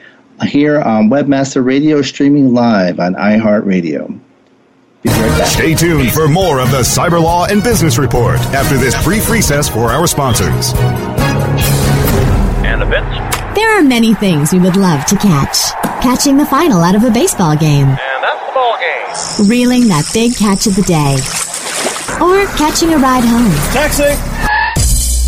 here 0.44 0.81
on 0.81 1.11
Webmaster 1.11 1.64
Radio, 1.64 2.01
streaming 2.01 2.55
live 2.55 3.01
on 3.01 3.14
iHeartRadio. 3.16 4.07
Be 5.03 5.09
right. 5.11 5.44
Stay 5.44 5.74
tuned 5.74 6.12
for 6.12 6.29
more 6.29 6.61
of 6.61 6.70
the 6.70 6.83
Cyber 6.83 7.20
Law 7.20 7.46
and 7.46 7.61
Business 7.61 7.98
Report 7.98 8.38
after 8.55 8.77
this 8.77 8.94
brief 9.03 9.29
recess 9.29 9.68
for 9.68 9.90
our 9.90 10.07
sponsors. 10.07 10.72
And 12.64 12.83
events. 12.83 13.38
There 13.59 13.77
are 13.77 13.83
many 13.83 14.14
things 14.14 14.53
we 14.53 14.61
would 14.61 14.77
love 14.77 15.05
to 15.07 15.16
catch. 15.16 15.73
Catching 16.01 16.37
the 16.37 16.47
final 16.47 16.81
out 16.81 16.94
of 16.94 17.03
a 17.03 17.11
baseball 17.11 17.57
game, 17.57 17.88
And 17.88 18.23
that's 18.23 18.47
the 18.47 18.53
ball 18.55 18.77
game. 18.79 19.49
reeling 19.51 19.88
that 19.88 20.09
big 20.14 20.37
catch 20.37 20.68
of 20.68 20.77
the 20.77 20.83
day, 20.83 21.14
or 22.23 22.47
catching 22.57 22.94
a 22.94 22.99
ride 22.99 23.25
home. 23.25 23.51
Taxi. 23.75 24.14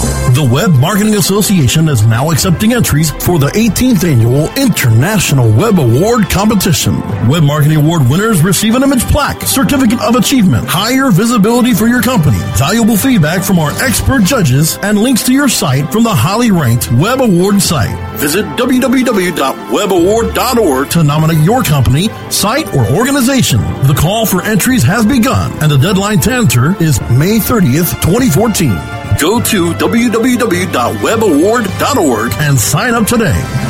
The 0.00 0.48
Web 0.50 0.72
Marketing 0.72 1.16
Association 1.16 1.86
is 1.90 2.06
now 2.06 2.30
accepting 2.30 2.72
entries 2.72 3.10
for 3.10 3.38
the 3.38 3.48
18th 3.48 4.04
annual 4.04 4.48
International 4.56 5.52
Web 5.52 5.78
Award 5.78 6.30
Competition. 6.30 6.98
Web 7.28 7.42
Marketing 7.42 7.76
Award 7.76 8.08
winners 8.08 8.42
receive 8.42 8.76
an 8.76 8.82
image 8.82 9.02
plaque, 9.08 9.42
certificate 9.42 10.00
of 10.00 10.14
achievement, 10.14 10.66
higher 10.66 11.10
visibility 11.10 11.74
for 11.74 11.86
your 11.86 12.00
company, 12.00 12.38
valuable 12.56 12.96
feedback 12.96 13.44
from 13.44 13.58
our 13.58 13.72
expert 13.82 14.22
judges, 14.22 14.78
and 14.78 14.98
links 14.98 15.22
to 15.24 15.34
your 15.34 15.50
site 15.50 15.92
from 15.92 16.04
the 16.04 16.14
highly 16.14 16.50
ranked 16.50 16.90
Web 16.92 17.20
Award 17.20 17.60
site. 17.60 17.94
Visit 18.18 18.46
www.webaward.org 18.56 20.90
to 20.90 21.04
nominate 21.04 21.44
your 21.44 21.62
company, 21.62 22.08
site, 22.30 22.74
or 22.74 22.86
organization. 22.96 23.60
The 23.86 23.94
call 23.98 24.24
for 24.24 24.40
entries 24.42 24.82
has 24.84 25.04
begun, 25.04 25.52
and 25.62 25.70
the 25.70 25.76
deadline 25.76 26.20
to 26.20 26.32
enter 26.32 26.82
is 26.82 26.98
May 27.10 27.38
30th, 27.38 28.00
2014. 28.00 28.99
Go 29.18 29.40
to 29.40 29.72
www.webaward.org 29.74 32.32
and 32.34 32.60
sign 32.60 32.94
up 32.94 33.06
today. 33.06 33.69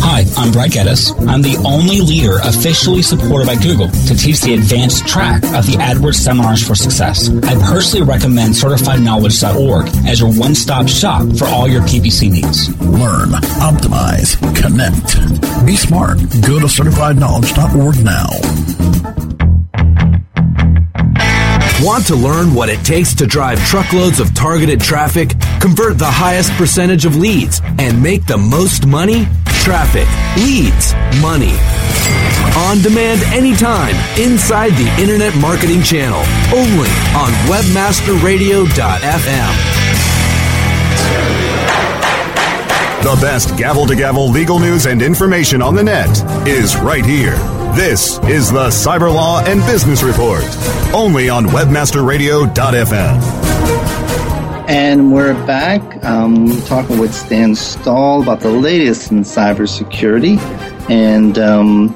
Hi, 0.00 0.24
I'm 0.36 0.52
Brad 0.52 0.72
Geddes. 0.72 1.12
I'm 1.26 1.42
the 1.42 1.56
only 1.66 2.00
leader 2.00 2.38
officially 2.42 3.02
supported 3.02 3.46
by 3.46 3.56
Google 3.56 3.88
to 3.88 4.14
teach 4.14 4.40
the 4.40 4.54
advanced 4.54 5.06
track 5.06 5.42
of 5.54 5.66
the 5.66 5.76
AdWords 5.78 6.14
Seminars 6.16 6.66
for 6.66 6.74
Success. 6.74 7.28
I 7.44 7.54
personally 7.54 8.06
recommend 8.06 8.54
CertifiedKnowledge.org 8.54 9.88
as 10.06 10.20
your 10.20 10.32
one-stop 10.32 10.88
shop 10.88 11.26
for 11.36 11.46
all 11.46 11.68
your 11.68 11.82
PPC 11.82 12.30
needs. 12.30 12.68
Learn, 12.80 13.30
optimize, 13.60 14.38
connect. 14.60 15.66
Be 15.66 15.76
smart. 15.76 16.18
Go 16.46 16.58
to 16.58 16.66
CertifiedKnowledge.org 16.66 18.04
now. 18.04 18.28
Want 21.80 22.06
to 22.08 22.16
learn 22.16 22.54
what 22.54 22.68
it 22.68 22.84
takes 22.84 23.14
to 23.14 23.26
drive 23.26 23.64
truckloads 23.66 24.18
of 24.18 24.34
targeted 24.34 24.80
traffic, 24.80 25.30
convert 25.60 25.96
the 25.96 26.10
highest 26.10 26.50
percentage 26.54 27.04
of 27.04 27.14
leads, 27.14 27.60
and 27.78 28.02
make 28.02 28.26
the 28.26 28.36
most 28.36 28.84
money? 28.84 29.28
Traffic, 29.58 30.08
leads, 30.42 30.94
money. 31.20 31.54
On 32.56 32.80
demand 32.80 33.22
anytime 33.34 33.94
inside 34.18 34.72
the 34.72 34.88
Internet 35.00 35.36
Marketing 35.36 35.82
Channel. 35.82 36.22
Only 36.54 36.88
on 37.14 37.30
WebmasterRadio.fm. 37.50 39.54
The 43.02 43.18
best 43.20 43.56
gavel 43.56 43.86
to 43.86 43.94
gavel 43.94 44.28
legal 44.28 44.58
news 44.58 44.86
and 44.86 45.02
information 45.02 45.62
on 45.62 45.74
the 45.74 45.84
net 45.84 46.08
is 46.48 46.76
right 46.76 47.04
here. 47.04 47.36
This 47.74 48.18
is 48.24 48.50
the 48.50 48.68
Cyber 48.68 49.12
Law 49.14 49.44
and 49.44 49.60
Business 49.66 50.02
Report, 50.02 50.42
only 50.92 51.28
on 51.28 51.44
WebmasterRadio.fm. 51.44 53.97
And 54.78 55.12
we're 55.12 55.34
back 55.44 56.04
um, 56.04 56.62
talking 56.62 56.98
with 56.98 57.12
Stan 57.12 57.56
Stahl 57.56 58.22
about 58.22 58.38
the 58.38 58.52
latest 58.52 59.10
in 59.10 59.22
cybersecurity. 59.22 60.38
And 60.88 61.36
um, 61.36 61.88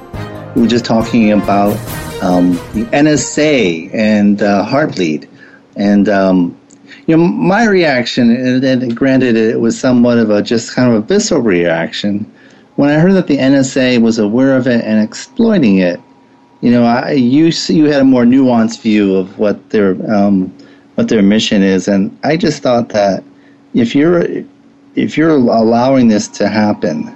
we 0.57 0.63
were 0.63 0.69
just 0.69 0.85
talking 0.85 1.31
about 1.31 1.77
um, 2.25 2.55
the 2.75 2.85
NSA 2.93 3.95
and 3.95 4.43
uh, 4.43 4.67
Heartbleed. 4.67 5.29
And, 5.77 6.09
um, 6.09 6.61
you 7.07 7.17
know, 7.17 7.23
my 7.23 7.67
reaction, 7.67 8.33
and, 8.33 8.65
and 8.65 8.97
granted 8.97 9.37
it 9.37 9.61
was 9.61 9.79
somewhat 9.79 10.19
of 10.19 10.31
a 10.31 10.43
just 10.43 10.75
kind 10.75 10.93
of 10.93 11.05
a 11.05 11.07
visceral 11.07 11.41
reaction, 11.41 12.29
when 12.75 12.91
I 12.91 12.99
heard 12.99 13.13
that 13.13 13.29
the 13.29 13.39
NSA 13.39 14.03
was 14.03 14.19
aware 14.19 14.57
of 14.57 14.67
it 14.67 14.85
and 14.85 15.01
exploiting 15.01 15.79
it, 15.79 16.01
you 16.63 16.73
know, 16.73 16.85
I, 16.85 17.13
you 17.13 17.53
you 17.69 17.85
had 17.85 18.01
a 18.01 18.05
more 18.05 18.25
nuanced 18.25 18.83
view 18.83 19.15
of 19.15 19.39
what 19.39 19.71
their 19.71 19.95
um, 20.13 20.53
what 21.03 21.09
their 21.09 21.23
mission 21.23 21.63
is, 21.63 21.89
and 21.89 22.17
I 22.23 22.37
just 22.37 22.63
thought 22.63 22.91
that 22.91 23.25
if 23.75 23.93
you're 23.93 24.23
if 24.95 25.17
you're 25.17 25.31
allowing 25.31 26.09
this 26.09 26.29
to 26.29 26.49
happen, 26.49 27.13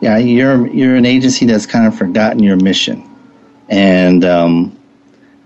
yeah, 0.00 0.18
you're 0.18 0.66
you're 0.68 0.96
an 0.96 1.06
agency 1.06 1.46
that's 1.46 1.66
kind 1.66 1.86
of 1.86 1.96
forgotten 1.96 2.42
your 2.42 2.56
mission, 2.56 3.08
and 3.68 4.24
um, 4.24 4.76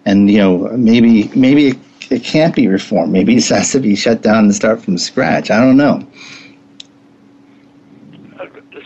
and 0.06 0.30
you 0.30 0.38
know 0.38 0.68
maybe 0.76 1.28
maybe 1.34 1.68
it, 1.68 1.78
it 2.10 2.24
can't 2.24 2.54
be 2.54 2.66
reformed. 2.66 3.12
Maybe 3.12 3.36
it 3.36 3.46
has 3.48 3.72
to 3.72 3.80
be 3.80 3.94
shut 3.94 4.22
down 4.22 4.44
and 4.44 4.54
start 4.54 4.82
from 4.82 4.96
scratch. 4.96 5.50
I 5.50 5.60
don't 5.60 5.76
know 5.76 6.06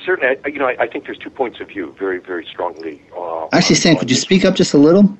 certainly, 0.04 0.36
I, 0.44 0.48
you 0.48 0.60
know, 0.60 0.66
I, 0.66 0.76
I, 0.78 0.86
think 0.86 1.04
there's 1.04 1.18
two 1.18 1.30
points 1.30 1.58
of 1.60 1.66
view 1.66 1.92
very, 1.98 2.20
very 2.20 2.46
strongly. 2.46 3.02
Uh, 3.18 3.48
Actually, 3.50 3.74
Stan, 3.74 3.96
could 3.96 4.08
you 4.08 4.16
speak 4.16 4.44
up 4.44 4.54
just 4.54 4.72
a 4.72 4.78
little? 4.78 5.18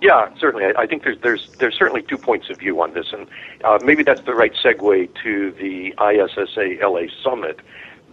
Yeah, 0.00 0.30
certainly. 0.38 0.64
I, 0.64 0.82
I, 0.82 0.86
think 0.86 1.02
there's 1.04 1.18
there's 1.20 1.50
there's 1.58 1.76
certainly 1.76 2.02
two 2.02 2.16
points 2.16 2.48
of 2.48 2.58
view 2.58 2.80
on 2.80 2.94
this, 2.94 3.12
and 3.12 3.26
uh, 3.64 3.78
maybe 3.84 4.02
that's 4.02 4.22
the 4.22 4.34
right 4.34 4.52
segue 4.54 5.08
to 5.22 5.50
the 5.52 5.94
ISSA 6.00 6.78
LA 6.82 7.02
summit, 7.22 7.60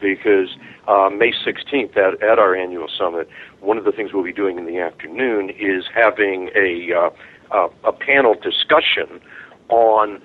because 0.01 0.49
uh, 0.87 1.09
May 1.09 1.31
16th 1.31 1.95
at, 1.95 2.21
at 2.21 2.39
our 2.39 2.55
annual 2.55 2.89
summit, 2.89 3.29
one 3.61 3.77
of 3.77 3.85
the 3.85 3.93
things 3.93 4.11
we'll 4.11 4.23
be 4.23 4.33
doing 4.33 4.57
in 4.57 4.65
the 4.65 4.79
afternoon 4.79 5.49
is 5.51 5.85
having 5.93 6.49
a 6.55 6.93
uh, 6.93 7.09
uh 7.51 7.69
a 7.85 7.93
panel 7.93 8.33
discussion 8.33 9.21
on 9.69 10.21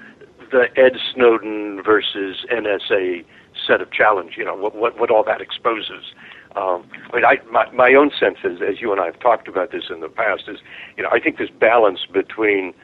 the 0.50 0.66
Ed 0.76 0.96
Snowden 1.14 1.80
versus 1.82 2.44
NSA 2.50 3.24
set 3.66 3.80
of 3.80 3.92
challenge. 3.92 4.34
You 4.36 4.44
know 4.44 4.56
what 4.56 4.74
what, 4.74 4.98
what 4.98 5.10
all 5.12 5.22
that 5.24 5.40
exposes. 5.40 6.12
Um, 6.54 6.84
I 7.10 7.16
mean, 7.16 7.24
I, 7.24 7.38
my, 7.50 7.70
my 7.70 7.94
own 7.94 8.10
sense 8.18 8.38
is, 8.44 8.60
as 8.60 8.80
you 8.80 8.92
and 8.92 9.00
I 9.00 9.06
have 9.06 9.18
talked 9.20 9.48
about 9.48 9.70
this 9.70 9.84
in 9.90 10.00
the 10.00 10.08
past, 10.08 10.44
is 10.48 10.58
you 10.96 11.02
know 11.02 11.08
I 11.10 11.18
think 11.18 11.38
this 11.38 11.50
balance 11.50 12.00
between 12.12 12.74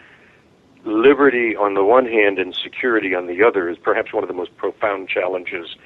liberty 0.85 1.54
on 1.54 1.74
the 1.74 1.85
one 1.85 2.07
hand 2.07 2.38
and 2.38 2.54
security 2.54 3.14
on 3.14 3.26
the 3.26 3.42
other 3.42 3.68
is 3.68 3.76
perhaps 3.76 4.12
one 4.12 4.24
of 4.24 4.28
the 4.28 4.35
most 4.35 4.57
profound 4.57 5.09
challenges 5.09 5.76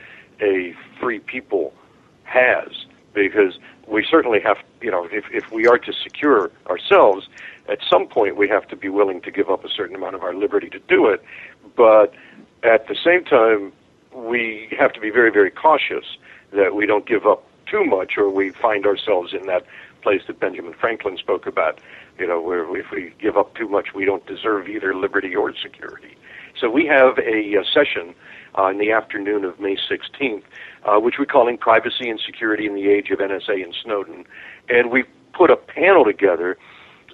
a 0.40 0.74
free 1.00 1.18
people 1.18 1.72
has. 2.24 2.68
Because 3.14 3.58
we 3.88 4.06
certainly 4.08 4.40
have 4.40 4.58
you 4.80 4.90
know 4.90 5.08
if 5.10 5.24
if 5.32 5.50
we 5.50 5.66
are 5.66 5.78
to 5.78 5.92
secure 5.92 6.50
ourselves 6.68 7.28
at 7.68 7.78
some 7.88 8.06
point 8.06 8.36
we 8.36 8.48
have 8.48 8.66
to 8.68 8.76
be 8.76 8.88
willing 8.88 9.20
to 9.22 9.30
give 9.30 9.50
up 9.50 9.64
a 9.64 9.68
certain 9.68 9.94
amount 9.94 10.14
of 10.14 10.22
our 10.22 10.34
liberty 10.34 10.68
to 10.70 10.78
do 10.88 11.06
it. 11.08 11.22
But 11.76 12.14
at 12.62 12.86
the 12.88 12.96
same 13.04 13.24
time 13.24 13.72
we 14.14 14.68
have 14.78 14.92
to 14.92 15.00
be 15.00 15.10
very, 15.10 15.30
very 15.30 15.50
cautious 15.50 16.04
that 16.52 16.74
we 16.74 16.86
don't 16.86 17.06
give 17.06 17.26
up 17.26 17.44
too 17.72 17.84
much 17.84 18.16
or 18.16 18.28
we 18.28 18.50
find 18.50 18.86
ourselves 18.86 19.32
in 19.32 19.46
that 19.46 19.64
place 20.02 20.22
that 20.26 20.38
Benjamin 20.38 20.74
Franklin 20.74 21.16
spoke 21.16 21.46
about, 21.46 21.80
you 22.18 22.26
know, 22.26 22.40
where 22.40 22.76
if 22.76 22.90
we 22.90 23.14
give 23.18 23.36
up 23.36 23.54
too 23.54 23.68
much, 23.68 23.94
we 23.94 24.04
don't 24.04 24.26
deserve 24.26 24.68
either 24.68 24.94
liberty 24.94 25.34
or 25.34 25.52
security. 25.56 26.16
So 26.60 26.68
we 26.68 26.86
have 26.86 27.18
a, 27.18 27.54
a 27.54 27.64
session 27.64 28.14
uh, 28.58 28.66
in 28.66 28.78
the 28.78 28.92
afternoon 28.92 29.44
of 29.44 29.58
May 29.58 29.76
16th, 29.76 30.42
uh, 30.84 31.00
which 31.00 31.14
we're 31.18 31.24
calling 31.24 31.56
Privacy 31.56 32.10
and 32.10 32.20
Security 32.20 32.66
in 32.66 32.74
the 32.74 32.88
Age 32.88 33.10
of 33.10 33.20
NSA 33.20 33.62
and 33.64 33.74
Snowden. 33.82 34.24
And 34.68 34.90
we 34.90 35.04
put 35.32 35.50
a 35.50 35.56
panel 35.56 36.04
together 36.04 36.58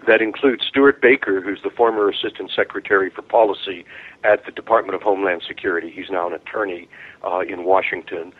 that 0.06 0.22
includes 0.22 0.64
Stewart 0.66 1.00
Baker, 1.00 1.40
who's 1.40 1.60
the 1.62 1.70
former 1.70 2.08
Assistant 2.08 2.50
Secretary 2.54 3.10
for 3.10 3.22
Policy 3.22 3.84
at 4.24 4.44
the 4.44 4.52
Department 4.52 4.94
of 4.94 5.02
Homeland 5.02 5.42
Security. 5.46 5.90
He's 5.90 6.10
now 6.10 6.26
an 6.26 6.34
attorney 6.34 6.88
uh, 7.24 7.40
in 7.40 7.64
Washington. 7.64 8.32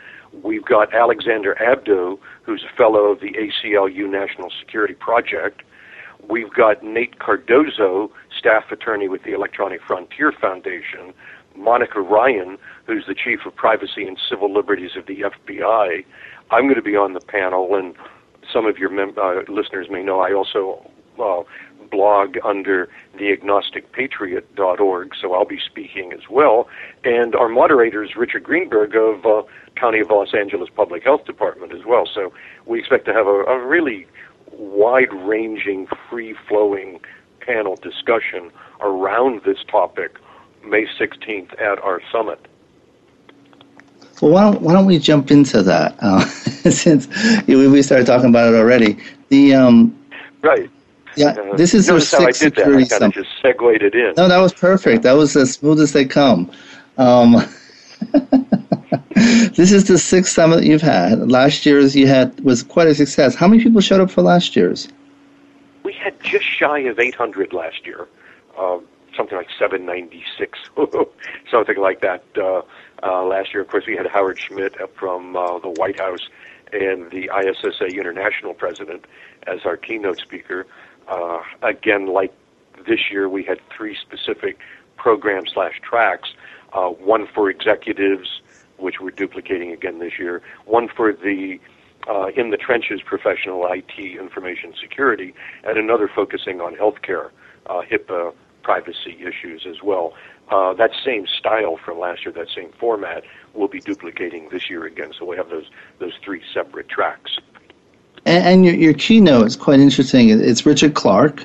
We've 0.43 0.65
got 0.65 0.95
Alexander 0.95 1.57
Abdo, 1.61 2.19
who's 2.43 2.65
a 2.65 2.77
fellow 2.77 3.07
of 3.07 3.21
the 3.21 3.33
ACLU 3.33 4.11
National 4.11 4.51
Security 4.61 4.95
Project. 4.95 5.63
We've 6.29 6.53
got 6.53 6.83
Nate 6.83 7.19
Cardozo, 7.19 8.11
staff 8.37 8.71
attorney 8.71 9.09
with 9.09 9.23
the 9.23 9.33
Electronic 9.33 9.81
Frontier 9.83 10.33
Foundation. 10.33 11.15
Monica 11.57 12.01
Ryan, 12.01 12.59
who's 12.87 13.05
the 13.07 13.15
chief 13.15 13.41
of 13.47 13.55
privacy 13.55 14.07
and 14.07 14.19
civil 14.29 14.53
liberties 14.53 14.93
of 14.97 15.07
the 15.07 15.21
FBI. 15.21 16.05
I'm 16.51 16.65
going 16.65 16.77
to 16.77 16.83
be 16.83 16.97
on 16.97 17.15
the 17.15 17.21
panel, 17.21 17.75
and 17.75 17.95
some 18.53 18.67
of 18.67 18.79
your 18.79 18.91
mem- 18.91 19.15
uh, 19.19 19.43
listeners 19.49 19.89
may 19.91 20.03
know 20.03 20.21
I 20.21 20.33
also 20.33 20.89
uh, 21.19 21.43
blog 21.91 22.37
under 22.45 22.89
theagnosticpatriot.org, 23.17 25.13
so 25.21 25.35
I'll 25.35 25.45
be 25.45 25.59
speaking 25.59 26.13
as 26.13 26.29
well. 26.31 26.69
And 27.05 27.35
our 27.35 27.49
moderator 27.49 28.03
is 28.03 28.17
Richard 28.17 28.45
Greenberg 28.45 28.95
of 28.95 29.27
uh, 29.27 29.43
County 29.77 30.01
of 30.01 30.11
Los 30.11 30.35
Angeles 30.35 30.69
Public 30.75 31.05
Health 31.05 31.25
Department 31.25 31.73
as 31.73 31.85
well. 31.85 32.07
So 32.13 32.33
we 32.67 32.79
expect 32.79 33.05
to 33.07 33.13
have 33.13 33.27
a, 33.27 33.45
a 33.45 33.67
really 33.67 34.07
wide-ranging, 34.53 35.89
free-flowing 36.09 37.01
panel 37.41 37.77
discussion 37.77 38.51
around 38.81 39.43
this 39.45 39.59
topic 39.71 40.19
May 40.65 40.87
16th 40.87 41.61
at 41.61 41.79
our 41.83 42.01
summit. 42.13 42.47
Well, 44.21 44.33
why 44.33 44.43
don't, 44.43 44.63
why 44.63 44.73
don't 44.73 44.87
we 44.87 44.99
jump 44.99 45.31
into 45.31 45.63
that? 45.63 45.97
Uh, 46.01 46.21
since 46.71 47.07
we 47.47 47.83
started 47.83 48.07
talking 48.07 48.31
about 48.31 48.53
it 48.53 48.57
already. 48.57 48.99
The 49.29 49.55
um, 49.55 49.97
right. 50.43 50.71
Yeah, 51.17 51.29
uh, 51.29 51.57
this 51.57 51.75
is 51.75 51.89
our 51.91 52.01
sixth 52.01 52.41
security 52.41 52.85
that. 52.85 52.97
I 52.97 52.99
kind 52.99 53.15
of 53.17 53.25
just 53.25 53.31
segued 53.43 53.83
it 53.83 53.95
in. 53.95 54.15
No, 54.17 54.29
that 54.29 54.39
was 54.39 54.53
perfect. 54.53 55.03
That 55.03 55.13
was 55.13 55.37
as 55.37 55.53
smooth 55.53 55.81
as 55.81 55.93
they 55.93 56.05
come. 56.05 56.51
Um, 56.97 57.33
this 59.57 59.73
is 59.73 59.89
the 59.89 59.99
sixth 59.99 60.33
summit 60.33 60.65
you've 60.65 60.83
had. 60.83 61.31
Last 61.31 61.67
year's 61.67 61.97
you 61.97 62.07
had 62.07 62.39
was 62.41 62.63
quite 62.63 62.89
a 62.89 62.95
success. 62.95 63.35
How 63.35 63.49
many 63.49 63.63
people 63.63 63.81
showed 63.81 64.01
up 64.01 64.11
for 64.11 64.23
last 64.23 64.57
year's? 64.57 64.89
We 65.85 65.93
had 65.93 66.21
just 66.21 66.45
shy 66.45 66.81
of 66.81 66.99
800 66.99 67.53
last 67.53 67.87
year. 67.87 68.07
Uh, 68.57 68.79
something 69.17 69.37
like 69.37 69.49
796, 69.59 70.59
something 71.51 71.79
like 71.79 72.01
that. 72.01 72.25
Uh, 72.37 72.63
uh, 73.03 73.25
last 73.25 73.53
year, 73.53 73.63
of 73.63 73.69
course, 73.69 73.87
we 73.87 73.97
had 73.97 74.07
Howard 74.07 74.39
Schmidt 74.39 74.77
from 74.95 75.37
uh, 75.37 75.59
the 75.59 75.71
White 75.71 75.99
House 75.99 76.29
and 76.73 77.11
the 77.11 77.31
ISSA 77.35 77.87
International 77.87 78.55
President 78.55 79.05
as 79.47 79.65
our 79.65 79.77
keynote 79.77 80.19
speaker. 80.19 80.67
Uh, 81.09 81.41
again, 81.63 82.07
like 82.07 82.33
this 82.87 83.11
year, 83.11 83.29
we 83.29 83.43
had 83.43 83.59
three 83.75 83.97
specific 83.97 84.59
programs 84.97 85.53
slash 85.53 85.81
tracks. 85.83 86.31
Uh, 86.73 86.89
one 86.91 87.27
for 87.27 87.49
executives, 87.49 88.41
which 88.77 89.01
we're 89.01 89.11
duplicating 89.11 89.73
again 89.73 89.99
this 89.99 90.19
year. 90.19 90.43
One 90.67 90.89
for 90.89 91.13
the 91.13 91.59
uh, 92.09 92.29
in 92.37 92.51
the 92.51 92.57
trenches 92.57 93.01
professional 93.05 93.67
IT 93.71 93.99
information 93.99 94.73
security, 94.81 95.35
and 95.65 95.77
another 95.77 96.09
focusing 96.15 96.61
on 96.61 96.75
healthcare, 96.75 97.31
uh, 97.67 97.83
HIPAA 97.83 98.33
privacy 98.63 99.19
issues 99.21 99.67
as 99.67 99.83
well. 99.83 100.15
Uh, 100.51 100.73
that 100.75 100.91
same 101.05 101.27
style 101.27 101.79
from 101.83 101.99
last 101.99 102.25
year, 102.25 102.33
that 102.33 102.49
same 102.55 102.71
format, 102.79 103.25
we'll 103.55 103.69
be 103.69 103.81
duplicating 103.81 104.49
this 104.51 104.71
year 104.71 104.85
again. 104.85 105.13
So 105.19 105.25
we 105.25 105.37
have 105.37 105.51
those 105.51 105.67
those 105.99 106.15
three 106.23 106.43
separate 106.55 106.89
tracks. 106.89 107.39
And, 108.25 108.45
and 108.45 108.65
your, 108.65 108.75
your, 108.75 108.95
keynote 108.95 109.47
is 109.47 109.57
quite 109.57 109.81
interesting. 109.81 110.31
It's 110.31 110.67
Richard 110.67 110.95
Clarke, 110.95 111.45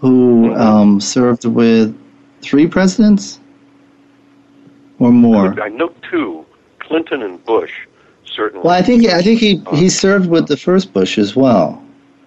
who 0.00 0.48
mm-hmm. 0.48 0.60
um, 0.60 1.00
served 1.00 1.44
with 1.44 1.96
three 2.42 2.66
presidents 2.66 3.38
or 4.98 5.12
more. 5.12 5.60
I 5.60 5.68
know 5.68 5.92
two, 6.10 6.44
Clinton 6.78 7.22
and 7.22 7.44
Bush, 7.44 7.72
certainly. 8.24 8.64
Well, 8.64 8.74
I 8.74 8.82
think 8.82 9.06
I 9.06 9.22
think 9.22 9.40
he 9.40 9.62
he 9.74 9.88
served 9.88 10.28
with 10.28 10.48
the 10.48 10.56
first 10.56 10.92
Bush 10.92 11.18
as 11.18 11.34
well. 11.34 11.82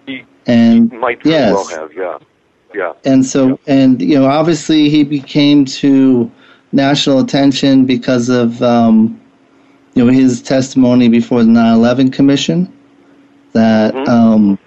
He, 0.06 0.24
and 0.46 0.90
he 0.90 0.98
might 0.98 1.24
yes. 1.24 1.54
well 1.54 1.66
have, 1.68 1.92
yeah, 1.94 2.18
yeah. 2.74 2.92
And 3.04 3.24
so, 3.24 3.48
yeah. 3.48 3.56
and 3.66 4.02
you 4.02 4.18
know, 4.18 4.26
obviously, 4.26 4.88
he 4.88 5.04
became 5.04 5.64
to 5.64 6.30
national 6.72 7.20
attention 7.20 7.86
because 7.86 8.28
of 8.28 8.62
um, 8.62 9.20
you 9.94 10.04
know 10.04 10.12
his 10.12 10.42
testimony 10.42 11.08
before 11.08 11.42
the 11.42 11.50
9/11 11.50 12.12
Commission. 12.12 12.72
That 13.56 13.94
mm-hmm. 13.94 14.10
um, 14.10 14.58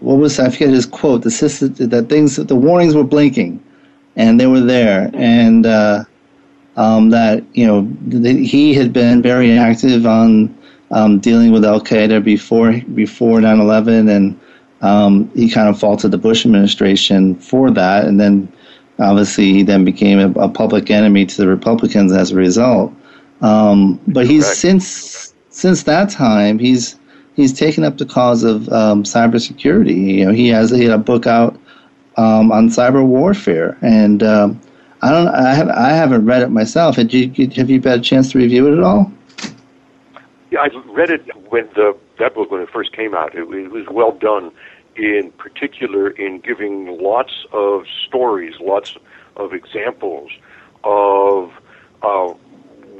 what 0.00 0.16
was 0.16 0.40
I 0.40 0.48
forget 0.48 0.70
his 0.70 0.86
quote? 0.86 1.22
The 1.22 1.30
system, 1.30 1.74
that 1.74 2.08
things 2.08 2.36
the 2.36 2.56
warnings 2.56 2.94
were 2.94 3.04
blinking, 3.04 3.62
and 4.16 4.40
they 4.40 4.46
were 4.46 4.60
there, 4.60 5.10
and 5.12 5.66
uh, 5.66 6.04
um, 6.76 7.10
that 7.10 7.44
you 7.54 7.66
know 7.66 7.82
he 8.08 8.72
had 8.72 8.94
been 8.94 9.20
very 9.20 9.52
active 9.52 10.06
on 10.06 10.56
um, 10.90 11.18
dealing 11.18 11.52
with 11.52 11.64
Al 11.64 11.80
Qaeda 11.80 12.24
before 12.24 12.72
before 12.94 13.40
9/11, 13.40 14.08
and 14.16 14.40
um, 14.80 15.30
he 15.34 15.50
kind 15.50 15.68
of 15.68 15.78
faulted 15.78 16.10
the 16.10 16.18
Bush 16.18 16.46
administration 16.46 17.34
for 17.36 17.70
that, 17.70 18.06
and 18.06 18.18
then 18.18 18.50
obviously 18.98 19.52
he 19.52 19.62
then 19.62 19.84
became 19.84 20.18
a, 20.18 20.30
a 20.40 20.48
public 20.48 20.90
enemy 20.90 21.26
to 21.26 21.36
the 21.36 21.48
Republicans 21.48 22.12
as 22.12 22.32
a 22.32 22.36
result. 22.36 22.92
Um, 23.42 24.00
but 24.06 24.26
he's 24.26 24.44
Correct. 24.44 24.58
since 24.58 25.34
since 25.50 25.82
that 25.82 26.08
time 26.08 26.58
he's 26.58 26.96
he's 27.34 27.52
taken 27.52 27.84
up 27.84 27.98
the 27.98 28.06
cause 28.06 28.44
of 28.44 28.68
um, 28.70 29.02
cybersecurity. 29.04 30.18
You 30.18 30.26
know, 30.26 30.32
he 30.32 30.48
has 30.48 30.70
he 30.70 30.84
had 30.84 30.92
a 30.92 30.98
book 30.98 31.26
out 31.26 31.58
um, 32.16 32.52
on 32.52 32.68
cyber 32.68 33.04
warfare 33.04 33.78
and 33.82 34.22
I 35.02 35.10
don't. 35.10 35.28
I 35.28 35.54
have. 35.54 35.68
I 35.68 35.90
haven't 35.90 36.26
read 36.26 36.42
it 36.42 36.50
myself. 36.50 36.96
Have 36.96 37.12
you? 37.12 37.28
Have 37.56 37.68
you 37.68 37.80
had 37.80 37.98
a 37.98 38.02
chance 38.02 38.30
to 38.32 38.38
review 38.38 38.68
it 38.68 38.78
at 38.78 38.84
all? 38.84 39.12
Yeah, 40.50 40.60
I 40.60 40.68
read 40.92 41.10
it 41.10 41.24
when 41.50 41.66
the 41.74 41.96
that 42.20 42.34
book 42.34 42.52
when 42.52 42.62
it 42.62 42.70
first 42.70 42.92
came 42.92 43.12
out. 43.12 43.34
It, 43.34 43.42
it 43.52 43.70
was 43.72 43.86
well 43.90 44.12
done, 44.12 44.52
in 44.94 45.32
particular 45.32 46.10
in 46.10 46.38
giving 46.38 47.02
lots 47.02 47.32
of 47.52 47.84
stories, 48.06 48.54
lots 48.60 48.96
of 49.34 49.52
examples 49.52 50.30
of 50.84 51.52
uh, 52.02 52.28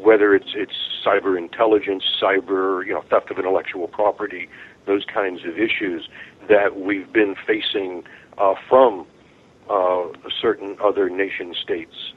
whether 0.01 0.35
it's 0.35 0.55
it's 0.57 0.92
cyber 1.05 1.39
intelligence, 1.39 2.05
cyber 2.21 2.85
you 2.87 2.93
know 2.93 3.03
theft 3.09 3.31
of 3.31 3.39
intellectual 3.39 3.89
property, 3.89 4.49
those 4.87 5.05
kinds 5.05 5.41
of 5.45 5.59
issues 5.59 6.09
that 6.49 6.77
we've 6.77 7.13
been 7.13 7.35
facing 7.47 8.05
uh, 8.39 8.55
from 8.69 9.07
uh, 9.71 10.05
certain 10.41 10.77
other 10.83 11.09
nation 11.09 11.55
states. 11.63 12.13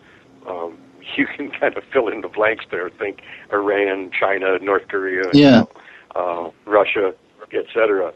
Um, 0.47 0.77
you 1.17 1.27
can 1.27 1.51
kind 1.51 1.77
of 1.77 1.83
fill 1.93 2.07
in 2.07 2.21
the 2.21 2.27
blanks 2.27 2.65
there. 2.71 2.89
Think 2.89 3.21
Iran, 3.51 4.09
China, 4.17 4.57
North 4.59 4.87
Korea, 4.87 5.25
yeah. 5.33 5.63
uh, 6.15 6.49
Russia, 6.65 7.13
etc. 7.53 8.11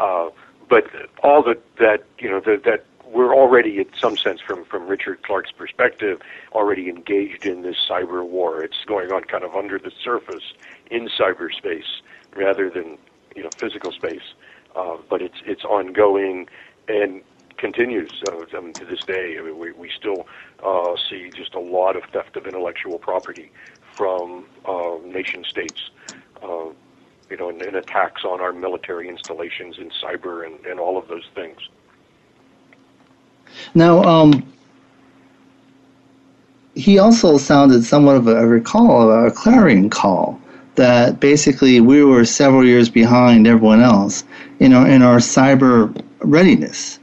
Uh, 0.00 0.30
but 0.70 0.84
all 1.22 1.42
that 1.42 1.62
that 1.78 2.04
you 2.18 2.30
know 2.30 2.40
that 2.40 2.62
that 2.64 2.84
we're 3.12 3.34
already, 3.34 3.78
in 3.78 3.86
some 3.98 4.16
sense, 4.16 4.40
from 4.40 4.64
from 4.64 4.86
Richard 4.86 5.22
Clarke's 5.22 5.52
perspective, 5.52 6.20
already 6.52 6.88
engaged 6.88 7.46
in 7.46 7.62
this 7.62 7.76
cyber 7.88 8.26
war. 8.26 8.62
It's 8.62 8.84
going 8.86 9.12
on 9.12 9.24
kind 9.24 9.44
of 9.44 9.54
under 9.54 9.78
the 9.78 9.90
surface 10.02 10.54
in 10.90 11.08
cyberspace 11.08 12.00
rather 12.36 12.70
than 12.70 12.98
you 13.34 13.42
know 13.42 13.50
physical 13.56 13.92
space. 13.92 14.34
Uh, 14.76 14.98
but 15.08 15.20
it's 15.20 15.38
it's 15.44 15.64
ongoing, 15.64 16.48
and 16.88 17.22
continues 17.60 18.10
uh, 18.28 18.58
um, 18.58 18.72
to 18.72 18.84
this 18.84 19.00
day. 19.00 19.36
I 19.38 19.42
mean, 19.42 19.58
we, 19.58 19.72
we 19.72 19.90
still 19.90 20.26
uh, 20.64 20.94
see 21.08 21.30
just 21.30 21.54
a 21.54 21.60
lot 21.60 21.94
of 21.94 22.04
theft 22.04 22.36
of 22.36 22.46
intellectual 22.46 22.98
property 22.98 23.52
from 23.96 24.46
uh, 24.64 24.96
nation 25.04 25.44
states, 25.44 25.90
uh, 26.42 26.70
you 27.28 27.36
know, 27.36 27.50
and, 27.50 27.60
and 27.60 27.76
attacks 27.76 28.24
on 28.24 28.40
our 28.40 28.52
military 28.52 29.08
installations 29.08 29.78
in 29.78 29.90
cyber 29.90 30.46
and, 30.46 30.64
and 30.64 30.80
all 30.80 30.96
of 30.96 31.06
those 31.08 31.28
things. 31.34 31.58
Now, 33.74 34.02
um, 34.02 34.46
he 36.74 36.98
also 36.98 37.38
sounded 37.38 37.84
somewhat 37.84 38.16
of 38.16 38.26
a, 38.26 38.36
a 38.36 38.46
recall, 38.46 39.26
a 39.26 39.30
clarion 39.30 39.90
call 39.90 40.40
that 40.76 41.20
basically 41.20 41.80
we 41.80 42.04
were 42.04 42.24
several 42.24 42.64
years 42.64 42.88
behind 42.88 43.46
everyone 43.46 43.80
else 43.80 44.24
in 44.60 44.72
our 44.72 44.88
in 44.88 45.02
our 45.02 45.18
cyber 45.18 45.92
readiness 46.20 47.00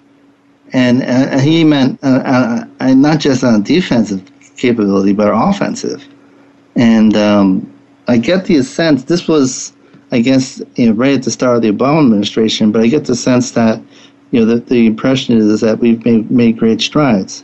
and 0.73 1.03
uh, 1.03 1.39
he 1.39 1.63
meant 1.63 1.99
uh, 2.03 2.21
uh, 2.25 2.65
uh, 2.79 2.93
not 2.93 3.19
just 3.19 3.43
on 3.43 3.63
defensive 3.63 4.21
capability, 4.57 5.13
but 5.13 5.29
offensive. 5.33 6.05
And 6.75 7.15
um, 7.15 7.73
I 8.07 8.17
get 8.17 8.45
the 8.45 8.61
sense 8.63 9.03
this 9.05 9.27
was, 9.27 9.73
I 10.11 10.19
guess, 10.19 10.61
you 10.75 10.87
know, 10.87 10.93
right 10.93 11.13
at 11.13 11.23
the 11.23 11.31
start 11.31 11.55
of 11.57 11.61
the 11.61 11.71
Obama 11.71 12.03
administration, 12.05 12.71
but 12.71 12.81
I 12.81 12.87
get 12.87 13.05
the 13.05 13.15
sense 13.15 13.51
that 13.51 13.81
you 14.31 14.39
know 14.39 14.45
the, 14.45 14.59
the 14.59 14.85
impression 14.85 15.37
is 15.37 15.61
that 15.61 15.79
we've 15.79 16.03
made, 16.05 16.29
made 16.29 16.57
great 16.57 16.81
strides. 16.81 17.43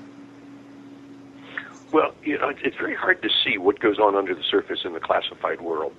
Well, 1.91 2.13
you 2.23 2.37
know, 2.39 2.49
it's 2.63 2.77
very 2.77 2.95
hard 2.95 3.21
to 3.21 3.29
see 3.43 3.57
what 3.57 3.79
goes 3.79 3.99
on 3.99 4.15
under 4.15 4.33
the 4.33 4.43
surface 4.43 4.79
in 4.83 4.93
the 4.93 4.99
classified 4.99 5.61
world. 5.61 5.93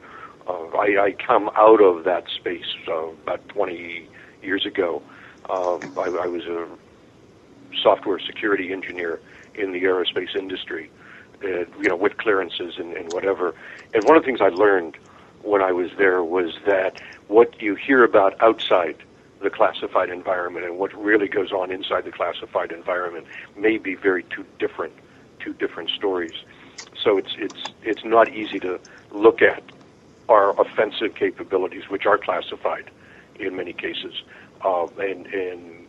Uh, 0.47 0.67
I, 0.77 1.05
I 1.05 1.13
come 1.13 1.51
out 1.57 1.81
of 1.81 2.05
that 2.05 2.29
space 2.29 2.67
uh, 2.89 3.07
about 3.07 3.49
20 3.49 4.09
years 4.43 4.67
ago. 4.67 5.03
Um, 5.49 5.81
I, 5.97 6.23
I 6.25 6.27
was 6.27 6.45
a 6.47 6.67
software 7.83 8.19
security 8.19 8.73
engineer 8.73 9.21
in 9.55 9.73
the 9.73 9.83
aerospace 9.85 10.35
industry, 10.37 10.91
uh, 11.45 11.61
you 11.81 11.89
know, 11.89 11.97
with 11.97 12.17
clearances 12.17 12.75
and, 12.79 12.95
and 12.95 13.13
whatever. 13.13 13.55
And 13.95 14.05
one 14.05 14.17
of 14.17 14.23
the 14.23 14.27
things 14.27 14.41
I 14.41 14.49
learned 14.49 14.97
when 15.43 15.63
I 15.63 15.73
was 15.73 15.91
there 15.97 16.25
was 16.25 16.55
that 16.67 17.01
what 17.29 17.61
you 17.63 17.75
hear 17.75 18.03
about 18.05 18.41
outside 18.43 18.97
the 19.45 19.51
classified 19.51 20.11
environment 20.11 20.65
and 20.65 20.79
what 20.79 20.93
really 20.95 21.29
goes 21.29 21.53
on 21.53 21.71
inside 21.71 22.05
the 22.05 22.11
classified 22.11 22.73
environment 22.73 23.27
may 23.57 23.79
be 23.79 23.95
very 23.95 24.25
two 24.35 24.45
different, 24.59 24.93
two 25.39 25.53
different 25.55 25.91
stories. 25.91 26.35
So 27.03 27.19
it's 27.19 27.35
it's 27.39 27.73
it's 27.83 28.03
not 28.05 28.33
easy 28.33 28.59
to 28.61 28.81
look 29.13 29.43
at 29.43 29.63
our 30.29 30.59
offensive 30.61 31.15
capabilities, 31.19 31.83
which 31.91 32.07
are 32.07 32.19
classified 32.19 32.91
in 33.39 33.57
many 33.57 33.73
cases, 33.73 34.15
uh, 34.65 34.87
and 34.99 35.27
and 35.27 35.87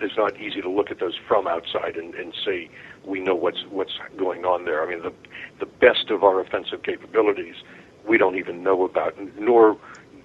it's 0.00 0.16
not 0.16 0.40
easy 0.40 0.60
to 0.60 0.70
look 0.70 0.90
at 0.90 1.00
those 1.00 1.18
from 1.26 1.46
outside 1.48 1.96
and, 1.96 2.14
and 2.14 2.32
say 2.44 2.70
we 3.04 3.18
know 3.18 3.34
what's 3.34 3.64
what's 3.70 3.98
going 4.16 4.44
on 4.44 4.64
there. 4.64 4.86
I 4.86 4.90
mean, 4.90 5.02
the 5.02 5.12
the 5.58 5.66
best 5.66 6.10
of 6.10 6.22
our 6.22 6.40
offensive 6.40 6.82
capabilities 6.84 7.56
we 8.06 8.18
don't 8.18 8.36
even 8.36 8.62
know 8.62 8.84
about, 8.84 9.14
nor 9.38 9.76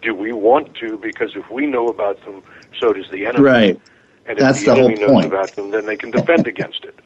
do 0.02 0.14
we 0.14 0.32
want 0.32 0.76
to, 0.76 0.98
because 1.02 1.32
if 1.36 1.50
we 1.52 1.66
know 1.66 1.88
about 1.88 2.24
them, 2.26 2.44
so 2.80 2.94
does 2.94 3.10
the 3.12 3.26
enemy. 3.26 3.44
Right. 3.44 3.82
And 4.26 4.38
That's 4.38 4.60
if 4.60 4.66
the, 4.66 4.74
the 4.74 4.80
enemy 4.80 4.98
whole 4.98 5.08
knows 5.08 5.14
point. 5.14 5.26
about 5.28 5.56
them, 5.56 5.72
then 5.72 5.86
they 5.86 5.96
can 5.96 6.12
defend 6.12 6.48
against 6.54 6.84
it. 6.84 7.00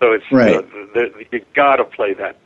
So 0.00 0.12
it's 0.12 0.30
right. 0.30 0.68
The, 0.94 1.12
the, 1.14 1.24
you 1.32 1.44
got 1.54 1.76
to 1.76 1.84
play 1.84 2.12
that, 2.14 2.38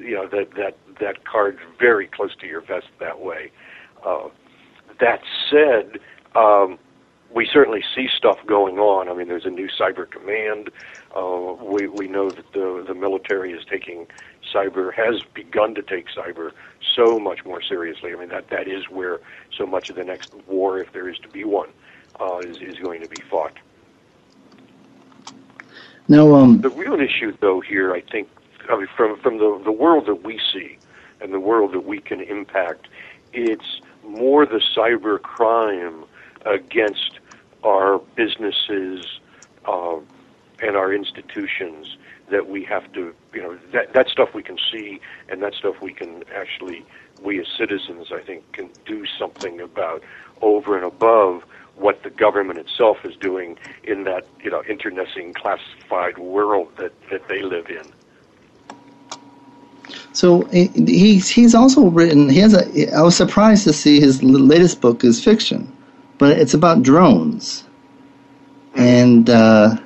you 0.00 0.14
know, 0.14 0.26
that 0.28 0.52
that 0.52 0.76
that 1.00 1.24
card 1.24 1.58
very 1.78 2.08
close 2.08 2.34
to 2.36 2.46
your 2.46 2.60
vest 2.60 2.88
that 2.98 3.20
way. 3.20 3.50
Uh, 4.04 4.28
that 5.00 5.22
said. 5.50 5.98
Um, 6.34 6.78
we 7.34 7.46
certainly 7.52 7.84
see 7.94 8.08
stuff 8.16 8.38
going 8.46 8.78
on. 8.78 9.08
I 9.08 9.14
mean, 9.14 9.28
there's 9.28 9.44
a 9.44 9.50
new 9.50 9.68
cyber 9.68 10.10
command. 10.10 10.70
Uh, 11.14 11.54
we 11.62 11.86
we 11.86 12.08
know 12.08 12.30
that 12.30 12.52
the 12.52 12.84
the 12.86 12.94
military 12.94 13.52
is 13.52 13.64
taking 13.64 14.06
cyber 14.52 14.92
has 14.94 15.22
begun 15.34 15.74
to 15.74 15.82
take 15.82 16.06
cyber 16.08 16.52
so 16.94 17.18
much 17.18 17.44
more 17.44 17.60
seriously. 17.62 18.12
I 18.12 18.16
mean, 18.16 18.28
that 18.30 18.48
that 18.50 18.66
is 18.66 18.88
where 18.88 19.20
so 19.56 19.66
much 19.66 19.90
of 19.90 19.96
the 19.96 20.04
next 20.04 20.34
war, 20.46 20.78
if 20.78 20.92
there 20.92 21.08
is 21.08 21.18
to 21.18 21.28
be 21.28 21.44
one, 21.44 21.68
uh, 21.68 21.72
is 22.44 22.58
is 22.58 22.78
going 22.78 23.00
to 23.02 23.08
be 23.08 23.20
fought. 23.22 23.56
Now, 26.08 26.34
um, 26.34 26.60
the 26.62 26.70
real 26.70 26.98
issue, 26.98 27.36
though, 27.40 27.60
here, 27.60 27.92
I 27.92 28.00
think, 28.00 28.28
I 28.70 28.76
mean, 28.76 28.88
from 28.96 29.18
from 29.18 29.38
the 29.38 29.60
the 29.64 29.72
world 29.72 30.06
that 30.06 30.24
we 30.24 30.40
see 30.52 30.78
and 31.20 31.32
the 31.32 31.40
world 31.40 31.72
that 31.72 31.84
we 31.84 32.00
can 32.00 32.20
impact, 32.20 32.88
it's 33.32 33.80
more 34.02 34.46
the 34.46 34.62
cyber 34.74 35.20
crime 35.20 36.04
against 36.46 37.18
our 37.62 37.98
businesses 38.16 39.20
uh, 39.66 39.96
and 40.60 40.76
our 40.76 40.94
institutions 40.94 41.96
that 42.30 42.48
we 42.48 42.64
have 42.64 42.90
to, 42.92 43.14
you 43.34 43.42
know, 43.42 43.58
that 43.72 43.92
that 43.92 44.08
stuff 44.08 44.34
we 44.34 44.42
can 44.42 44.58
see 44.72 45.00
and 45.28 45.42
that 45.42 45.54
stuff 45.54 45.80
we 45.82 45.92
can 45.92 46.24
actually, 46.34 46.84
we 47.22 47.38
as 47.40 47.46
citizens, 47.56 48.08
I 48.12 48.20
think, 48.20 48.50
can 48.52 48.70
do 48.86 49.04
something 49.18 49.60
about 49.60 50.02
over 50.40 50.76
and 50.76 50.86
above 50.86 51.44
what 51.78 52.02
the 52.02 52.10
government 52.10 52.58
itself 52.58 53.04
is 53.04 53.16
doing 53.16 53.58
in 53.84 54.04
that 54.04 54.26
you 54.42 54.50
know 54.50 54.62
internecine 54.68 55.32
classified 55.34 56.18
world 56.18 56.68
that, 56.76 56.92
that 57.10 57.26
they 57.28 57.42
live 57.42 57.68
in. 57.68 57.86
So 60.12 60.42
he's 60.46 61.28
he's 61.28 61.54
also 61.54 61.88
written. 61.88 62.28
He 62.28 62.40
has 62.40 62.54
a. 62.54 62.94
I 62.94 63.02
was 63.02 63.16
surprised 63.16 63.64
to 63.64 63.72
see 63.72 64.00
his 64.00 64.22
latest 64.22 64.80
book 64.80 65.04
is 65.04 65.22
fiction, 65.22 65.70
but 66.18 66.38
it's 66.38 66.54
about 66.54 66.82
drones, 66.82 67.64
and 68.74 69.30
uh, 69.30 69.76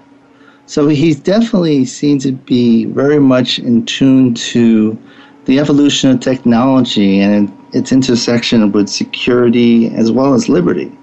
so 0.66 0.88
he 0.88 1.14
definitely 1.14 1.84
seems 1.84 2.24
to 2.24 2.32
be 2.32 2.86
very 2.86 3.20
much 3.20 3.58
in 3.58 3.84
tune 3.84 4.34
to 4.34 4.98
the 5.44 5.58
evolution 5.58 6.10
of 6.10 6.20
technology 6.20 7.20
and 7.20 7.52
its 7.72 7.92
intersection 7.92 8.70
with 8.72 8.88
security 8.88 9.88
as 9.94 10.10
well 10.10 10.34
as 10.34 10.48
liberty. 10.48 10.96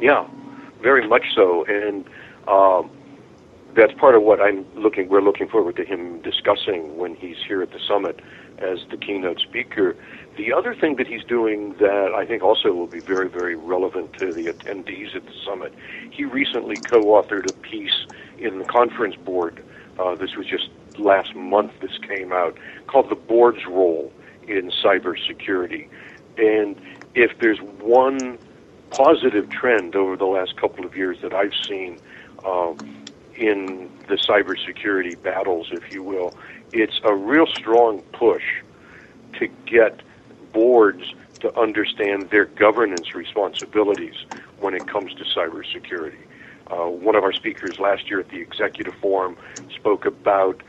Yeah, 0.00 0.26
very 0.80 1.06
much 1.08 1.24
so, 1.34 1.64
and 1.64 2.04
um, 2.46 2.90
that's 3.74 3.92
part 3.94 4.14
of 4.14 4.22
what 4.22 4.40
I'm 4.40 4.64
looking. 4.74 5.08
We're 5.08 5.22
looking 5.22 5.48
forward 5.48 5.76
to 5.76 5.84
him 5.84 6.20
discussing 6.22 6.96
when 6.96 7.14
he's 7.14 7.36
here 7.46 7.62
at 7.62 7.70
the 7.70 7.80
summit 7.86 8.20
as 8.58 8.78
the 8.90 8.96
keynote 8.96 9.40
speaker. 9.40 9.96
The 10.36 10.52
other 10.52 10.74
thing 10.74 10.96
that 10.96 11.06
he's 11.06 11.24
doing 11.24 11.74
that 11.80 12.12
I 12.14 12.26
think 12.26 12.42
also 12.42 12.72
will 12.72 12.86
be 12.86 13.00
very, 13.00 13.28
very 13.28 13.56
relevant 13.56 14.12
to 14.14 14.32
the 14.32 14.46
attendees 14.46 15.14
at 15.14 15.24
the 15.24 15.32
summit, 15.44 15.74
he 16.10 16.24
recently 16.24 16.78
co-authored 16.78 17.48
a 17.48 17.52
piece 17.52 18.06
in 18.38 18.58
the 18.58 18.64
conference 18.64 19.16
board. 19.16 19.62
Uh, 19.98 20.14
this 20.14 20.36
was 20.36 20.46
just 20.46 20.68
last 20.98 21.34
month. 21.34 21.72
This 21.80 21.98
came 22.06 22.32
out 22.32 22.56
called 22.86 23.10
"The 23.10 23.16
Board's 23.16 23.66
Role 23.66 24.12
in 24.46 24.70
Cybersecurity," 24.82 25.88
and 26.36 26.76
if 27.14 27.38
there's 27.40 27.58
one 27.80 28.38
positive 28.90 29.48
trend 29.50 29.94
over 29.94 30.16
the 30.16 30.26
last 30.26 30.56
couple 30.56 30.84
of 30.84 30.96
years 30.96 31.18
that 31.22 31.32
I've 31.32 31.52
seen 31.68 31.98
uh, 32.44 32.72
in 33.36 33.90
the 34.08 34.16
cybersecurity 34.16 35.20
battles, 35.22 35.68
if 35.72 35.92
you 35.92 36.02
will. 36.02 36.34
It's 36.72 37.00
a 37.04 37.14
real 37.14 37.46
strong 37.46 38.02
push 38.12 38.42
to 39.38 39.48
get 39.66 40.02
boards 40.52 41.02
to 41.40 41.56
understand 41.58 42.30
their 42.30 42.46
governance 42.46 43.14
responsibilities 43.14 44.14
when 44.58 44.74
it 44.74 44.86
comes 44.86 45.12
to 45.14 45.24
cybersecurity. 45.24 46.24
Uh, 46.70 46.88
one 46.90 47.14
of 47.14 47.22
our 47.24 47.32
speakers 47.32 47.76
last 47.78 48.10
year 48.10 48.20
at 48.20 48.28
the 48.28 48.40
executive 48.40 48.94
forum 49.00 49.36
spoke 49.74 50.04
about 50.04 50.62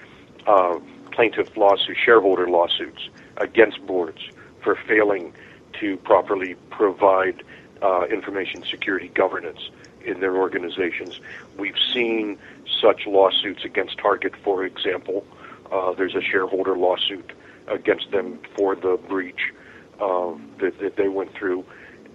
uh, 0.47 0.77
plaintiff 1.11 1.47
lawsuits, 1.57 1.99
shareholder 2.05 2.47
lawsuits 2.47 3.09
against 3.37 3.85
boards 3.85 4.19
for 4.63 4.77
failing 4.87 5.33
to 5.79 5.97
properly 5.97 6.55
provide 6.69 7.43
uh, 7.81 8.05
information 8.05 8.63
security 8.63 9.09
governance 9.09 9.69
in 10.03 10.19
their 10.19 10.35
organizations. 10.35 11.19
We've 11.57 11.77
seen 11.93 12.37
such 12.81 13.05
lawsuits 13.05 13.63
against 13.65 13.97
Target, 13.97 14.33
for 14.43 14.63
example. 14.65 15.25
Uh, 15.71 15.93
there's 15.93 16.15
a 16.15 16.21
shareholder 16.21 16.77
lawsuit 16.77 17.31
against 17.67 18.11
them 18.11 18.39
for 18.55 18.75
the 18.75 18.97
breach 19.07 19.53
uh, 19.99 20.33
that, 20.59 20.79
that, 20.79 20.95
they 20.95 21.09
went 21.09 21.33
through. 21.33 21.65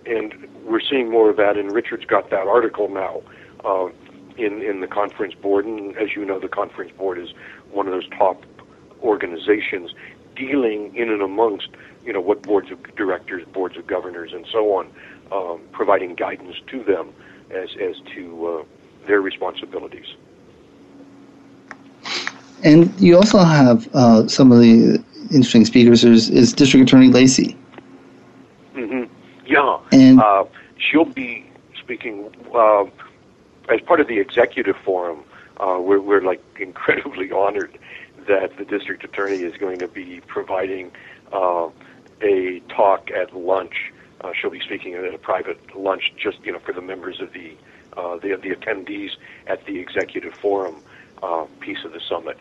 And 0.06 0.48
we're 0.64 0.80
seeing 0.80 1.10
more 1.10 1.30
of 1.30 1.36
that, 1.36 1.56
and 1.56 1.72
Richard's 1.72 2.04
got 2.04 2.30
that 2.30 2.46
article 2.46 2.88
now 2.88 3.22
uh, 3.64 3.88
in, 4.36 4.62
in 4.62 4.80
the 4.80 4.86
conference 4.86 5.34
board. 5.34 5.66
And 5.66 5.96
as 5.96 6.14
you 6.16 6.24
know, 6.24 6.40
the 6.40 6.48
conference 6.48 6.92
board 6.92 7.18
is 7.18 7.30
one 7.70 7.86
of 7.86 7.92
those 7.92 8.08
top 8.08 8.44
organizations 9.02 9.92
dealing 10.34 10.94
in 10.96 11.10
and 11.10 11.22
amongst 11.22 11.68
you 12.04 12.12
know 12.12 12.20
what 12.20 12.42
boards 12.42 12.70
of 12.70 12.82
directors, 12.96 13.46
boards 13.52 13.76
of 13.76 13.86
governors, 13.86 14.32
and 14.32 14.46
so 14.50 14.74
on 14.74 14.90
um, 15.32 15.60
providing 15.72 16.14
guidance 16.14 16.56
to 16.68 16.82
them 16.82 17.12
as, 17.50 17.70
as 17.80 17.96
to 18.14 18.46
uh, 18.46 18.64
their 19.06 19.20
responsibilities. 19.20 20.14
And 22.62 22.98
you 22.98 23.16
also 23.16 23.38
have 23.38 23.88
uh, 23.94 24.26
some 24.26 24.50
of 24.50 24.58
the 24.58 25.02
interesting 25.30 25.64
speakers 25.64 26.04
is, 26.04 26.30
is 26.30 26.52
District 26.52 26.88
Attorney 26.88 27.08
Lacey. 27.08 27.56
Mm-hmm. 28.74 29.12
Yeah. 29.46 29.78
And 29.92 30.20
uh, 30.20 30.44
she'll 30.78 31.04
be 31.04 31.44
speaking 31.78 32.30
uh, 32.54 32.84
as 33.68 33.80
part 33.82 34.00
of 34.00 34.08
the 34.08 34.18
executive 34.18 34.76
forum. 34.78 35.24
Uh, 35.58 35.78
we're, 35.80 36.00
we're 36.00 36.22
like 36.22 36.42
incredibly 36.58 37.30
honored 37.30 37.78
that 38.26 38.56
the 38.56 38.64
district 38.64 39.04
attorney 39.04 39.42
is 39.42 39.56
going 39.58 39.78
to 39.78 39.88
be 39.88 40.20
providing 40.26 40.90
uh, 41.32 41.68
a 42.22 42.60
talk 42.70 43.10
at 43.10 43.36
lunch 43.36 43.92
uh, 44.24 44.32
she'll 44.32 44.50
be 44.50 44.60
speaking 44.60 44.94
at 44.94 45.12
a 45.12 45.18
private 45.18 45.76
lunch, 45.76 46.12
just 46.16 46.38
you 46.44 46.52
know, 46.52 46.58
for 46.58 46.72
the 46.72 46.80
members 46.80 47.20
of 47.20 47.32
the 47.32 47.52
uh, 47.96 48.16
the, 48.16 48.36
the 48.42 48.50
attendees 48.50 49.10
at 49.46 49.64
the 49.66 49.78
executive 49.78 50.34
forum 50.34 50.76
uh, 51.22 51.44
piece 51.60 51.84
of 51.84 51.92
the 51.92 52.00
summit. 52.00 52.38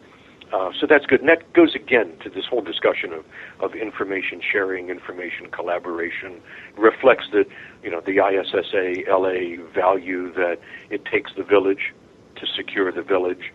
Uh, 0.52 0.72
so 0.80 0.86
that's 0.86 1.06
good. 1.06 1.20
And 1.20 1.30
that 1.30 1.52
goes 1.54 1.74
again 1.74 2.16
to 2.24 2.30
this 2.30 2.46
whole 2.46 2.62
discussion 2.62 3.12
of, 3.12 3.26
of 3.60 3.74
information 3.76 4.40
sharing, 4.40 4.90
information 4.90 5.50
collaboration, 5.50 6.42
reflects 6.78 7.26
that, 7.32 7.48
you 7.84 7.90
know, 7.90 8.02
the 8.02 8.18
ISSA 8.18 9.10
LA 9.10 9.64
value 9.74 10.32
that 10.34 10.60
it 10.92 11.06
takes 11.06 11.32
the 11.36 11.44
village 11.44 11.94
to 12.36 12.46
secure 12.46 12.92
the 12.92 13.02
village. 13.02 13.52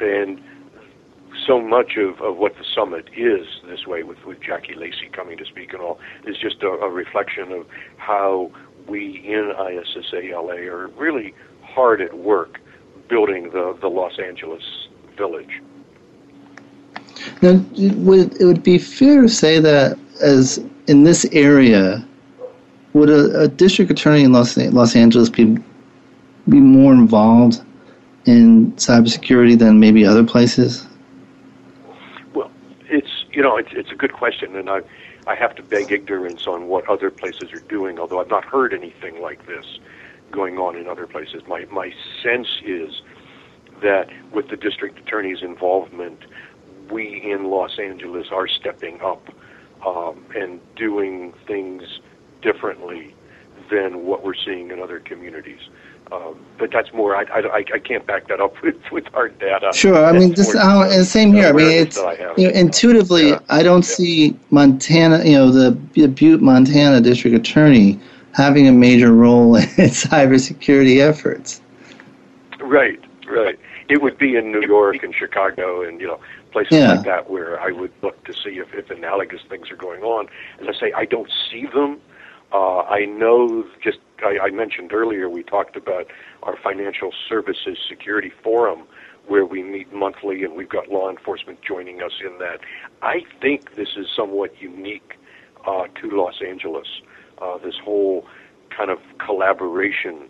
And 0.00 0.42
so 1.48 1.60
much 1.60 1.96
of, 1.96 2.20
of 2.20 2.36
what 2.36 2.54
the 2.58 2.64
summit 2.74 3.08
is 3.16 3.46
this 3.66 3.86
way 3.86 4.02
with, 4.02 4.22
with 4.26 4.38
Jackie 4.40 4.74
Lacey 4.74 5.08
coming 5.10 5.38
to 5.38 5.46
speak 5.46 5.72
and 5.72 5.80
all 5.80 5.98
is 6.26 6.36
just 6.36 6.62
a, 6.62 6.68
a 6.68 6.90
reflection 6.90 7.50
of 7.52 7.66
how 7.96 8.52
we 8.86 9.26
in 9.26 9.50
ISSA 9.50 10.30
LA 10.34 10.68
are 10.70 10.88
really 10.88 11.34
hard 11.62 12.02
at 12.02 12.18
work 12.18 12.60
building 13.08 13.44
the, 13.50 13.76
the 13.80 13.88
Los 13.88 14.18
Angeles 14.18 14.62
village. 15.16 15.62
Now, 17.40 17.54
would 17.76 18.40
it 18.40 18.44
would 18.44 18.62
be 18.62 18.78
fair 18.78 19.22
to 19.22 19.28
say 19.28 19.58
that 19.58 19.98
as 20.20 20.58
in 20.86 21.04
this 21.04 21.24
area, 21.32 22.06
would 22.92 23.08
a, 23.08 23.42
a 23.42 23.48
district 23.48 23.90
attorney 23.90 24.22
in 24.22 24.32
Los, 24.32 24.56
Los 24.56 24.94
Angeles 24.94 25.30
be 25.30 25.56
be 26.48 26.60
more 26.60 26.92
involved 26.92 27.60
in 28.26 28.72
cybersecurity 28.72 29.58
than 29.58 29.80
maybe 29.80 30.06
other 30.06 30.24
places? 30.24 30.87
You 33.32 33.42
know, 33.42 33.56
it's 33.56 33.70
it's 33.72 33.90
a 33.90 33.94
good 33.94 34.12
question, 34.12 34.56
and 34.56 34.70
I 34.70 34.80
I 35.26 35.34
have 35.34 35.54
to 35.56 35.62
beg 35.62 35.92
ignorance 35.92 36.46
on 36.46 36.68
what 36.68 36.88
other 36.88 37.10
places 37.10 37.52
are 37.52 37.60
doing. 37.60 37.98
Although 37.98 38.20
I've 38.20 38.30
not 38.30 38.44
heard 38.44 38.72
anything 38.72 39.20
like 39.20 39.46
this 39.46 39.78
going 40.30 40.58
on 40.58 40.76
in 40.76 40.86
other 40.88 41.06
places. 41.06 41.42
My 41.46 41.64
my 41.70 41.92
sense 42.22 42.48
is 42.64 43.02
that 43.82 44.08
with 44.32 44.48
the 44.48 44.56
district 44.56 44.98
attorney's 44.98 45.42
involvement, 45.42 46.24
we 46.90 47.30
in 47.30 47.44
Los 47.44 47.78
Angeles 47.78 48.28
are 48.32 48.48
stepping 48.48 49.00
up 49.00 49.28
um, 49.86 50.24
and 50.34 50.60
doing 50.74 51.32
things 51.46 52.00
differently 52.42 53.14
than 53.70 54.06
what 54.06 54.24
we're 54.24 54.34
seeing 54.34 54.70
in 54.70 54.80
other 54.80 55.00
communities. 55.00 55.60
Um, 56.10 56.38
but 56.58 56.70
that's 56.70 56.92
more. 56.92 57.14
I, 57.14 57.24
I, 57.24 57.64
I 57.74 57.78
can't 57.78 58.06
back 58.06 58.28
that 58.28 58.40
up 58.40 58.54
with, 58.62 58.76
with 58.90 59.06
hard 59.08 59.38
data. 59.38 59.70
Sure. 59.74 60.04
I 60.04 60.12
mean, 60.12 60.34
this 60.34 60.54
how 60.54 60.82
and 60.82 61.06
same 61.06 61.32
here. 61.32 61.48
I 61.48 61.52
mean, 61.52 61.70
it's 61.70 61.98
I 61.98 62.14
you 62.36 62.48
know, 62.48 62.54
intuitively, 62.54 63.30
yeah. 63.30 63.40
I 63.48 63.62
don't 63.62 63.84
yeah. 63.88 63.94
see 63.94 64.38
Montana. 64.50 65.24
You 65.24 65.32
know, 65.32 65.50
the, 65.50 65.72
Butte, 66.08 66.40
Montana 66.40 67.00
district 67.00 67.36
attorney 67.36 68.00
having 68.32 68.68
a 68.68 68.72
major 68.72 69.12
role 69.12 69.56
in 69.56 69.62
cybersecurity 69.64 71.00
efforts. 71.00 71.60
Right. 72.60 73.00
Right. 73.26 73.58
It 73.88 74.02
would 74.02 74.18
be 74.18 74.36
in 74.36 74.52
New 74.52 74.62
York 74.62 75.02
and 75.02 75.14
Chicago 75.14 75.82
and 75.82 76.00
you 76.00 76.06
know 76.06 76.20
places 76.50 76.78
yeah. 76.78 76.94
like 76.94 77.04
that 77.04 77.30
where 77.30 77.60
I 77.60 77.72
would 77.72 77.92
look 78.02 78.22
to 78.24 78.32
see 78.32 78.58
if, 78.58 78.72
if 78.74 78.90
analogous 78.90 79.40
things 79.48 79.70
are 79.70 79.76
going 79.76 80.02
on. 80.02 80.28
As 80.60 80.68
I 80.68 80.78
say, 80.78 80.92
I 80.92 81.04
don't 81.04 81.30
see 81.50 81.66
them. 81.66 82.00
Uh, 82.52 82.80
I 82.80 83.04
know 83.04 83.64
just 83.82 83.98
I, 84.24 84.46
I 84.46 84.50
mentioned 84.50 84.92
earlier, 84.92 85.28
we 85.28 85.42
talked 85.42 85.76
about 85.76 86.06
our 86.42 86.56
financial 86.62 87.12
services 87.28 87.78
security 87.88 88.32
forum 88.42 88.86
where 89.26 89.44
we 89.44 89.62
meet 89.62 89.92
monthly 89.92 90.42
and 90.42 90.56
we've 90.56 90.70
got 90.70 90.88
law 90.88 91.10
enforcement 91.10 91.58
joining 91.66 92.02
us 92.02 92.12
in 92.24 92.38
that. 92.38 92.60
I 93.02 93.20
think 93.40 93.76
this 93.76 93.88
is 93.96 94.06
somewhat 94.16 94.50
unique 94.60 95.14
uh, 95.66 95.84
to 96.00 96.10
Los 96.10 96.40
Angeles, 96.46 96.86
uh, 97.42 97.58
this 97.58 97.74
whole 97.84 98.26
kind 98.74 98.90
of 98.90 98.98
collaboration 99.24 100.28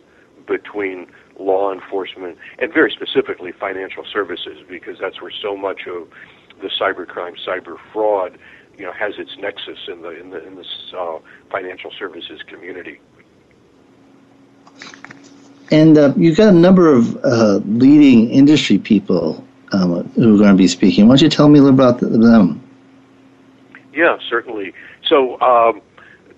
between 0.48 1.06
law 1.38 1.72
enforcement 1.72 2.36
and 2.58 2.72
very 2.72 2.90
specifically 2.90 3.52
financial 3.52 4.04
services 4.12 4.58
because 4.68 4.96
that's 5.00 5.22
where 5.22 5.32
so 5.42 5.56
much 5.56 5.82
of 5.86 6.08
the 6.60 6.70
cybercrime, 6.80 7.34
cyber 7.46 7.76
fraud, 7.92 8.38
you 8.78 8.84
know, 8.84 8.92
has 8.92 9.18
its 9.18 9.36
nexus 9.38 9.78
in 9.88 10.02
the 10.02 10.10
in 10.10 10.30
the 10.30 10.46
in 10.46 10.54
this 10.54 10.92
uh, 10.96 11.18
financial 11.50 11.90
services 11.98 12.40
community. 12.46 13.00
And 15.70 15.98
uh, 15.98 16.14
you've 16.16 16.36
got 16.36 16.48
a 16.48 16.56
number 16.56 16.92
of 16.92 17.16
uh, 17.24 17.60
leading 17.66 18.30
industry 18.30 18.78
people 18.78 19.44
um, 19.72 20.08
who 20.14 20.34
are 20.34 20.38
going 20.38 20.50
to 20.50 20.56
be 20.56 20.68
speaking. 20.68 21.08
Why 21.08 21.16
don't 21.16 21.22
you 21.22 21.28
tell 21.28 21.48
me 21.48 21.58
a 21.58 21.62
little 21.62 21.78
about 21.78 22.00
them? 22.00 22.62
Yeah, 23.92 24.16
certainly. 24.30 24.72
So, 25.06 25.38
um, 25.40 25.82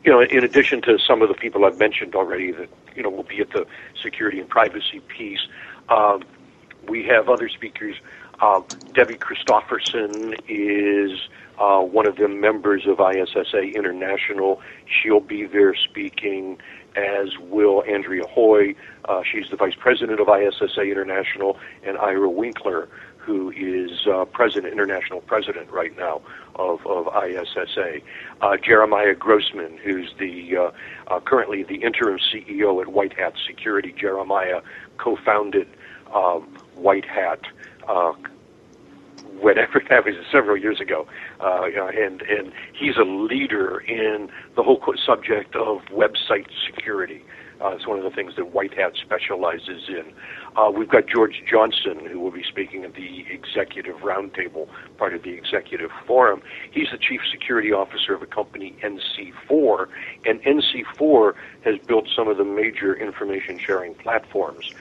you 0.03 0.11
know, 0.11 0.21
in 0.21 0.43
addition 0.43 0.81
to 0.83 0.99
some 0.99 1.23
of 1.23 1.29
the 1.29 1.35
people 1.35 1.65
I've 1.65 1.79
mentioned 1.79 2.15
already 2.15 2.51
that, 2.53 2.69
you 2.97 3.03
know, 3.03 3.11
will 3.11 3.23
be 3.23 3.41
at 3.41 3.51
the 3.51 3.67
security 4.03 4.41
and 4.41 4.49
privacy 4.49 5.01
piece, 5.01 5.47
um, 5.89 6.25
we 6.89 7.05
have 7.05 7.29
other 7.29 7.49
speakers. 7.49 7.97
Uh, 8.41 8.63
Debbie 8.95 9.19
Christofferson 9.19 10.41
is 10.49 11.21
uh, 11.61 11.81
one 11.81 12.09
of 12.09 12.17
the 12.17 12.27
members 12.27 12.87
of 12.87 12.99
ISSA 13.01 13.75
International. 13.75 14.61
She'll 14.87 15.21
be 15.21 15.45
there 15.45 15.75
speaking, 15.75 16.59
as 16.97 17.39
will 17.39 17.85
Andrea 17.87 18.27
Hoy. 18.27 18.75
Uh, 19.05 19.23
she's 19.31 19.51
the 19.51 19.57
vice 19.57 19.75
president 19.79 20.21
of 20.21 20.29
ISSA 20.29 20.83
International, 20.83 21.59
and 21.85 21.99
Ira 21.99 22.31
Winkler, 22.31 22.89
who 23.19 23.51
is 23.51 24.07
uh, 24.07 24.25
president, 24.25 24.73
international 24.73 25.21
president 25.21 25.71
right 25.71 25.97
now 25.99 26.23
of, 26.55 26.85
of 26.87 27.09
ISSA. 27.29 28.01
Uh, 28.41 28.57
Jeremiah 28.57 29.15
Grossman, 29.15 29.77
who's 29.77 30.15
the 30.19 30.57
uh, 30.57 30.71
uh, 31.09 31.21
currently 31.21 31.63
the 31.63 31.83
interim 31.83 32.19
CEO 32.19 32.81
at 32.81 32.89
White 32.89 33.13
Hat 33.13 33.35
Security. 33.47 33.95
Jeremiah 33.97 34.63
co-founded 34.97 35.69
White 36.75 37.05
Hat. 37.05 37.41
Uh, 39.31 39.41
whatever 39.41 39.83
that 39.89 40.05
was 40.05 40.15
several 40.31 40.57
years 40.57 40.81
ago, 40.81 41.07
uh, 41.41 41.65
and 41.65 42.23
and 42.23 42.53
he's 42.73 42.97
a 42.97 43.05
leader 43.05 43.81
in 43.81 44.31
the 44.57 44.63
whole 44.63 44.81
subject 45.05 45.55
of 45.57 45.79
website 45.91 46.47
security. 46.67 47.25
Uh, 47.63 47.69
it's 47.69 47.87
one 47.87 47.99
of 47.99 48.05
the 48.05 48.11
things 48.11 48.37
that 48.37 48.55
White 48.55 48.73
Hat 48.73 48.93
specializes 48.99 49.87
in. 49.89 50.15
Uh, 50.57 50.71
we've 50.71 50.89
got 50.89 51.07
George 51.07 51.43
Johnson, 51.47 52.07
who 52.07 52.19
will 52.19 52.31
be 52.31 52.43
speaking 52.43 52.85
at 52.85 52.95
the 52.95 53.27
Executive 53.31 53.97
Roundtable, 53.97 54.67
part 54.97 55.13
of 55.13 55.23
the 55.25 55.35
Executive 55.35 55.91
Forum. 56.07 56.41
He's 56.71 56.89
the 56.91 56.97
Chief 56.97 57.21
Security 57.31 57.71
Officer 57.71 58.15
of 58.15 58.23
a 58.23 58.27
company, 58.27 58.75
NC4, 58.83 59.89
and 60.25 60.43
NC4 60.43 61.35
has 61.65 61.79
built 61.87 62.09
some 62.17 62.29
of 62.29 62.39
the 62.39 62.45
major 62.45 62.95
information 62.95 63.59
sharing 63.59 63.95
platforms 63.95 64.73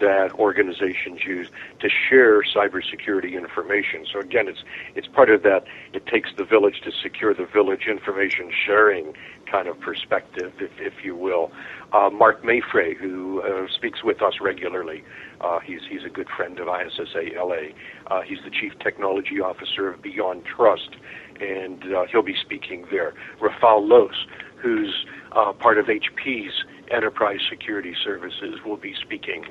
that 0.00 0.32
organizations 0.34 1.24
use 1.24 1.48
to 1.80 1.88
share 1.88 2.42
cybersecurity 2.42 3.32
information. 3.34 4.06
So 4.12 4.20
again, 4.20 4.48
it's 4.48 4.62
it's 4.94 5.06
part 5.08 5.30
of 5.30 5.42
that. 5.42 5.64
It 5.92 6.06
takes 6.06 6.30
the 6.36 6.44
village 6.44 6.80
to 6.82 6.92
secure 6.92 7.34
the 7.34 7.46
village 7.46 7.86
information 7.88 8.50
sharing 8.66 9.14
kind 9.50 9.66
of 9.66 9.80
perspective, 9.80 10.52
if, 10.60 10.70
if 10.78 11.04
you 11.04 11.16
will 11.16 11.50
uh, 11.92 12.10
Marc 12.10 12.42
Maiffret, 12.42 12.96
who 12.96 13.42
uh, 13.42 13.66
speaks 13.74 14.04
with 14.04 14.22
us 14.22 14.34
regularly. 14.40 15.04
Uh, 15.40 15.58
he's 15.60 15.80
he's 15.88 16.04
a 16.04 16.08
good 16.08 16.28
friend 16.28 16.58
of 16.58 16.68
ISSA 16.68 17.30
LA. 17.36 17.72
Uh, 18.08 18.20
he's 18.22 18.38
the 18.44 18.50
chief 18.50 18.72
technology 18.80 19.40
officer 19.40 19.88
of 19.88 20.02
Beyond 20.02 20.44
Trust, 20.44 20.96
and 21.40 21.82
uh, 21.94 22.04
he'll 22.10 22.22
be 22.22 22.36
speaking 22.40 22.86
there. 22.90 23.14
Rafal 23.40 23.88
Los, 23.88 24.26
who's 24.56 25.06
uh, 25.32 25.52
part 25.52 25.78
of 25.78 25.86
HP's 25.86 26.64
enterprise 26.90 27.40
security 27.48 27.94
services, 28.04 28.60
will 28.64 28.76
be 28.76 28.94
speaking 29.00 29.44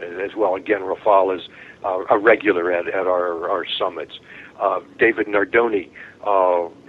as 0.00 0.34
well. 0.34 0.54
Again, 0.54 0.80
Rafal 0.80 1.36
is 1.36 1.48
a 1.82 2.18
regular 2.18 2.72
at, 2.72 2.88
at 2.88 3.06
our, 3.06 3.50
our 3.50 3.66
summits. 3.66 4.18
David 4.98 5.26
Nardoni, 5.26 5.90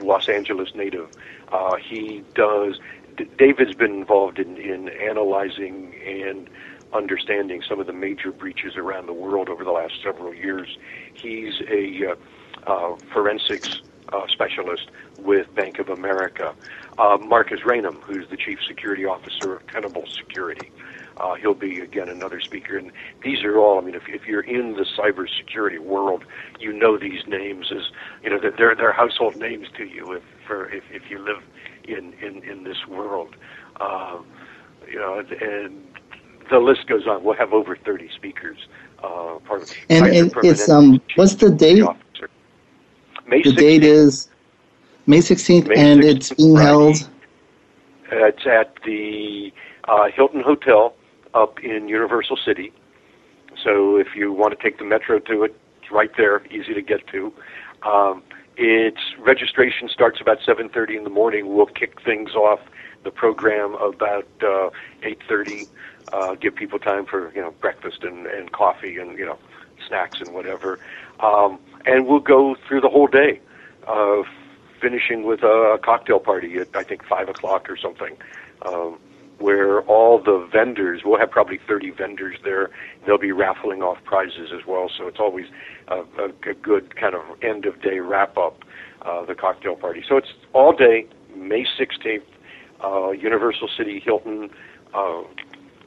Los 0.02 0.30
Angeles 0.30 0.74
native, 0.76 1.10
he 1.82 2.24
does 2.34 2.80
David's 3.38 3.76
been 3.76 3.94
involved 3.94 4.40
in, 4.40 4.58
in 4.58 4.90
analyzing 4.90 5.96
and 6.06 6.50
understanding 6.94 7.62
some 7.68 7.80
of 7.80 7.88
the 7.88 7.94
major 7.94 8.32
breaches 8.32 8.76
around 8.76 9.06
the 9.06 9.14
world 9.14 9.50
over 9.50 9.64
the 9.64 9.72
last 9.72 10.02
several 10.04 10.34
years. 10.34 10.78
He's 11.14 11.62
a 11.70 12.12
uh, 12.12 12.16
uh, 12.68 12.96
forensics 13.14 13.82
uh, 14.14 14.28
specialist 14.28 14.90
with 15.20 15.54
Bank 15.56 15.80
of 15.80 15.90
America. 15.90 16.54
Uh, 16.98 17.18
Marcus 17.22 17.62
Ranum, 17.62 18.02
who's 18.02 18.28
the 18.30 18.38
chief 18.38 18.60
security 18.68 19.06
officer 19.06 19.56
of 19.56 19.68
Tenable 19.68 20.06
Security. 20.08 20.72
Uh, 21.18 21.36
he'll 21.36 21.54
be 21.54 21.80
again 21.80 22.10
another 22.10 22.42
speaker, 22.42 22.78
and 22.78 22.92
these 23.24 23.44
are 23.44 23.58
all. 23.58 23.78
I 23.78 23.82
mean, 23.82 23.96
if, 23.96 24.04
if 24.08 24.28
you're 24.28 24.42
in 24.42 24.74
the 24.74 24.86
cybersecurity 24.98 25.80
world, 25.80 26.26
you 26.60 26.74
know 26.74 26.98
these 26.98 27.26
names 27.26 27.72
as 27.72 27.84
you 28.24 28.30
know 28.30 28.40
they're 28.40 28.76
they're 28.76 28.92
household 28.92 29.38
names 29.38 29.68
to 29.78 29.86
you 29.86 30.12
if 30.14 30.24
for 30.46 30.70
if, 30.70 30.84
if 30.92 31.10
you 31.10 31.20
live 31.20 31.42
in 31.86 32.14
in 32.22 32.44
in 32.44 32.64
this 32.64 32.86
world. 32.88 33.36
Uh, 33.80 34.20
you 34.88 35.00
know, 35.00 35.20
and 35.20 35.84
the 36.50 36.60
list 36.60 36.88
goes 36.88 37.08
on. 37.08 37.24
We'll 37.24 37.36
have 37.36 37.54
over 37.54 37.76
30 37.76 38.10
speakers. 38.16 38.58
Uh, 39.04 39.40
part 39.46 39.64
of 39.64 39.72
and, 39.90 40.08
and 40.08 40.34
it's 40.44 40.70
um, 40.70 41.02
what's 41.16 41.36
the 41.36 41.50
date? 41.50 41.84
May 43.28 43.42
the 43.42 43.52
16th. 43.52 43.58
date 43.58 43.84
is 43.84 44.30
May 45.08 45.20
16th, 45.20 45.68
May 45.68 45.76
and 45.76 46.02
16th, 46.02 46.16
it's 46.16 46.34
being 46.34 46.56
Friday. 46.56 46.68
held. 46.68 47.10
It's 48.12 48.48
at 48.48 48.74
the 48.86 49.52
uh, 49.88 50.08
Hilton 50.16 50.42
Hotel 50.42 50.95
up 51.36 51.60
in 51.64 51.88
Universal 51.88 52.38
City. 52.38 52.72
So 53.64 53.98
if 53.98 54.16
you 54.16 54.32
want 54.32 54.58
to 54.58 54.64
take 54.64 54.80
the 54.80 54.86
metro 54.86 55.20
to 55.20 55.44
it, 55.44 55.56
it's 55.82 55.92
right 55.92 56.12
there, 56.18 56.46
easy 56.48 56.74
to 56.74 56.82
get 56.82 57.06
to. 57.08 57.32
Um, 57.84 58.24
its 58.58 59.00
registration 59.20 59.90
starts 59.90 60.22
about 60.22 60.40
7:30 60.40 60.98
in 60.98 61.04
the 61.04 61.10
morning. 61.10 61.54
We'll 61.56 61.66
kick 61.66 62.02
things 62.02 62.34
off 62.36 62.60
the 63.04 63.12
program 63.12 63.76
about 63.76 64.28
uh, 64.42 64.70
8:30. 65.04 65.68
Uh, 66.14 66.36
give 66.36 66.56
people 66.56 66.80
time 66.80 67.06
for 67.06 67.34
you 67.36 67.42
know 67.42 67.52
breakfast 67.60 68.04
and, 68.04 68.26
and 68.28 68.52
coffee 68.52 68.98
and 68.98 69.18
you 69.18 69.26
know 69.26 69.38
snacks 69.88 70.22
and 70.22 70.34
whatever, 70.34 70.80
um, 71.20 71.60
and 71.86 72.08
we'll 72.08 72.20
go 72.20 72.56
through 72.68 72.82
the 72.82 72.90
whole 72.90 73.08
day, 73.08 73.40
uh, 73.88 74.24
finishing 74.82 75.24
with 75.24 75.44
a 75.44 75.78
cocktail 75.84 76.20
party 76.20 76.58
at 76.58 76.70
I 76.74 76.84
think 76.84 77.04
five 77.06 77.28
o'clock 77.28 77.70
or 77.70 77.76
something. 77.76 78.16
Um, 78.62 78.98
where 79.40 79.82
all 79.82 80.20
the 80.20 80.48
vendors, 80.52 81.02
we'll 81.04 81.20
have 81.20 81.32
probably 81.32 81.60
30 81.68 81.92
vendors 81.92 82.38
there. 82.44 82.70
They'll 83.06 83.18
be 83.18 83.32
raffling 83.32 83.82
off 83.82 83.98
prizes 84.04 84.52
as 84.54 84.66
well. 84.66 84.90
So 84.98 85.08
it's 85.08 85.20
always 85.20 85.46
a, 85.88 85.98
a, 86.20 86.30
a 86.50 86.54
good 86.54 86.96
kind 86.96 87.16
of 87.16 87.22
end 87.42 87.66
of 87.66 87.82
day 87.82 88.00
wrap 88.00 88.38
up, 88.38 88.64
uh, 89.02 89.26
the 89.26 89.36
cocktail 89.36 89.76
party. 89.76 90.04
So 90.08 90.18
it's 90.18 90.34
all 90.54 90.74
day, 90.74 91.08
May 91.36 91.66
16th, 91.80 92.24
uh, 92.84 93.12
Universal 93.12 93.70
City 93.78 94.02
Hilton. 94.04 94.50
Uh, 94.94 95.24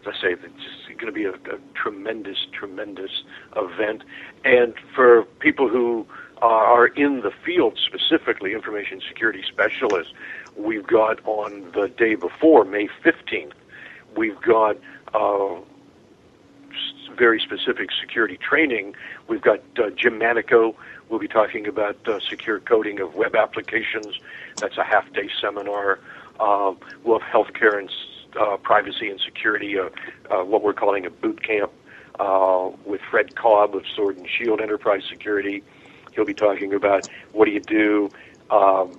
I 0.07 0.12
say 0.12 0.32
it's 0.32 0.99
going 0.99 1.07
to 1.07 1.12
be 1.12 1.24
a, 1.24 1.32
a 1.32 1.59
tremendous, 1.74 2.46
tremendous 2.59 3.11
event. 3.57 4.03
And 4.44 4.74
for 4.94 5.24
people 5.40 5.68
who 5.68 6.07
are 6.40 6.86
in 6.86 7.20
the 7.22 7.30
field 7.44 7.78
specifically, 7.84 8.53
information 8.53 9.01
security 9.07 9.42
specialists, 9.46 10.12
we've 10.59 10.86
got 10.86 11.24
on 11.26 11.70
the 11.72 11.88
day 11.88 12.14
before, 12.14 12.64
May 12.64 12.88
15th, 13.04 13.52
we've 14.16 14.40
got 14.40 14.76
uh, 15.14 15.56
very 17.16 17.40
specific 17.40 17.90
security 18.00 18.36
training. 18.36 18.94
We've 19.28 19.40
got 19.40 19.61
uh, 19.78 19.90
Jim 19.90 20.18
Manico. 20.18 20.74
We'll 21.09 21.20
be 21.20 21.28
talking 21.28 21.66
about 21.66 21.96
uh, 22.06 22.20
secure 22.20 22.61
coding 22.61 23.00
of 23.00 23.14
web 23.14 23.34
applications. 23.34 24.20
That's 24.56 24.76
a 24.76 24.84
half 24.84 25.11
day 25.12 25.28
seminar. 25.40 26.00
Uh, 26.38 26.74
we'll 27.04 27.20
have 27.20 27.28
healthcare 27.28 27.78
and 27.78 27.90
uh, 28.38 28.56
privacy 28.59 29.09
and 29.09 29.20
security, 29.20 29.78
uh, 29.78 29.88
uh, 30.30 30.44
what 30.44 30.62
we're 30.62 30.74
calling 30.74 31.06
a 31.06 31.11
boot 31.11 31.42
camp 31.42 31.72
with 32.84 33.00
Fred 33.11 33.34
Cobb 33.36 33.74
of 33.74 33.84
Sword 33.94 34.16
and 34.16 34.28
Shield 34.28 34.61
Enterprise 34.61 35.02
Security. 35.09 35.62
He'll 36.14 36.24
be 36.24 36.34
talking 36.34 36.74
about 36.74 37.09
what 37.32 37.44
do 37.44 37.52
you 37.52 37.61
do 37.61 38.11
um, 38.50 38.98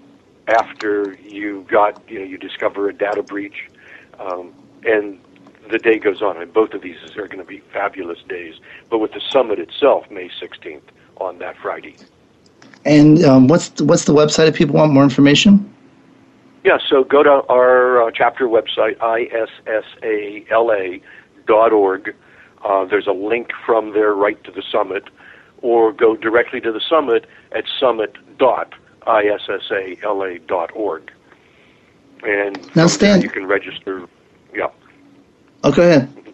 after 0.50 1.18
you 1.24 1.66
got, 1.70 2.02
you 2.10 2.20
know, 2.20 2.26
you 2.26 2.38
discover 2.38 2.90
a 2.90 2.94
data 2.94 3.24
breach. 3.24 3.70
Um, 4.20 4.54
and 4.84 5.20
the 5.70 5.78
day 5.78 6.00
goes 6.00 6.22
on. 6.22 6.42
And 6.42 6.52
both 6.52 6.74
of 6.74 6.82
these 6.82 6.98
are 7.18 7.28
going 7.28 7.40
to 7.40 7.46
be 7.46 7.62
fabulous 7.72 8.20
days. 8.28 8.56
But 8.90 9.00
with 9.00 9.14
the 9.14 9.22
summit 9.30 9.60
itself, 9.60 10.10
May 10.10 10.30
16th 10.30 10.82
on 11.18 11.40
that 11.40 11.58
Friday. 11.58 11.96
And 12.86 13.24
um, 13.24 13.48
what's 13.48 13.70
the, 13.70 13.84
what's 13.86 14.06
the 14.06 14.14
website 14.14 14.48
if 14.48 14.56
people 14.56 14.76
want 14.76 14.94
more 14.94 15.04
information? 15.04 15.74
Yeah, 16.64 16.78
so 16.90 17.04
go 17.04 17.24
to 17.24 17.44
our 17.50 18.04
uh, 18.04 18.12
chapter 18.14 18.46
website, 18.46 18.98
issala.org. 21.48 22.16
Uh, 22.66 22.86
there's 22.86 23.08
a 23.08 23.14
link 23.14 23.52
from 23.66 23.94
there 23.94 24.14
right 24.14 24.44
to 24.44 24.52
the 24.52 24.62
summit, 24.70 25.10
or 25.62 25.94
go 25.94 26.18
directly 26.18 26.60
to 26.62 26.72
the 26.72 26.82
summit 26.82 27.26
at 27.54 27.64
summit.issala.org. 29.06 31.12
And 32.24 32.76
now, 32.76 32.88
Stan, 32.88 33.22
you 33.22 33.30
can 33.30 33.46
register. 33.46 34.06
Yeah. 34.54 34.68
Oh, 35.64 35.72
go 35.72 35.84
ahead. 35.84 36.34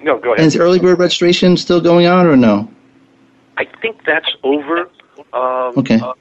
No, 0.00 0.18
go 0.18 0.30
ahead. 0.30 0.40
And 0.40 0.46
is 0.46 0.56
early 0.56 0.80
bird 0.80 0.98
registration 0.98 1.56
still 1.56 1.80
going 1.80 2.06
on 2.06 2.26
or 2.26 2.36
no? 2.36 2.68
I 3.56 3.66
think 3.80 4.04
that's 4.04 4.34
over. 4.42 4.88
Um, 5.32 5.74
Okay. 5.76 6.00
uh, 6.00 6.14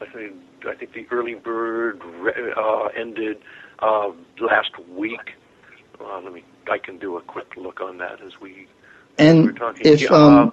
I 0.00 0.06
think 0.06 0.34
I 0.68 0.74
think 0.74 0.92
the 0.92 1.06
early 1.10 1.34
bird 1.34 2.00
re- 2.20 2.52
uh, 2.56 2.84
ended 2.96 3.38
uh, 3.80 4.10
last 4.40 4.78
week. 4.90 5.34
Uh, 6.00 6.20
let 6.20 6.32
me. 6.32 6.44
I 6.70 6.78
can 6.78 6.98
do 6.98 7.16
a 7.16 7.22
quick 7.22 7.56
look 7.56 7.80
on 7.80 7.98
that 7.98 8.20
as 8.20 8.40
we. 8.40 8.68
And 9.18 9.44
we're 9.44 9.52
talking. 9.52 9.86
if 9.86 10.02
Yeah, 10.02 10.10
um, 10.10 10.48
uh, 10.48 10.50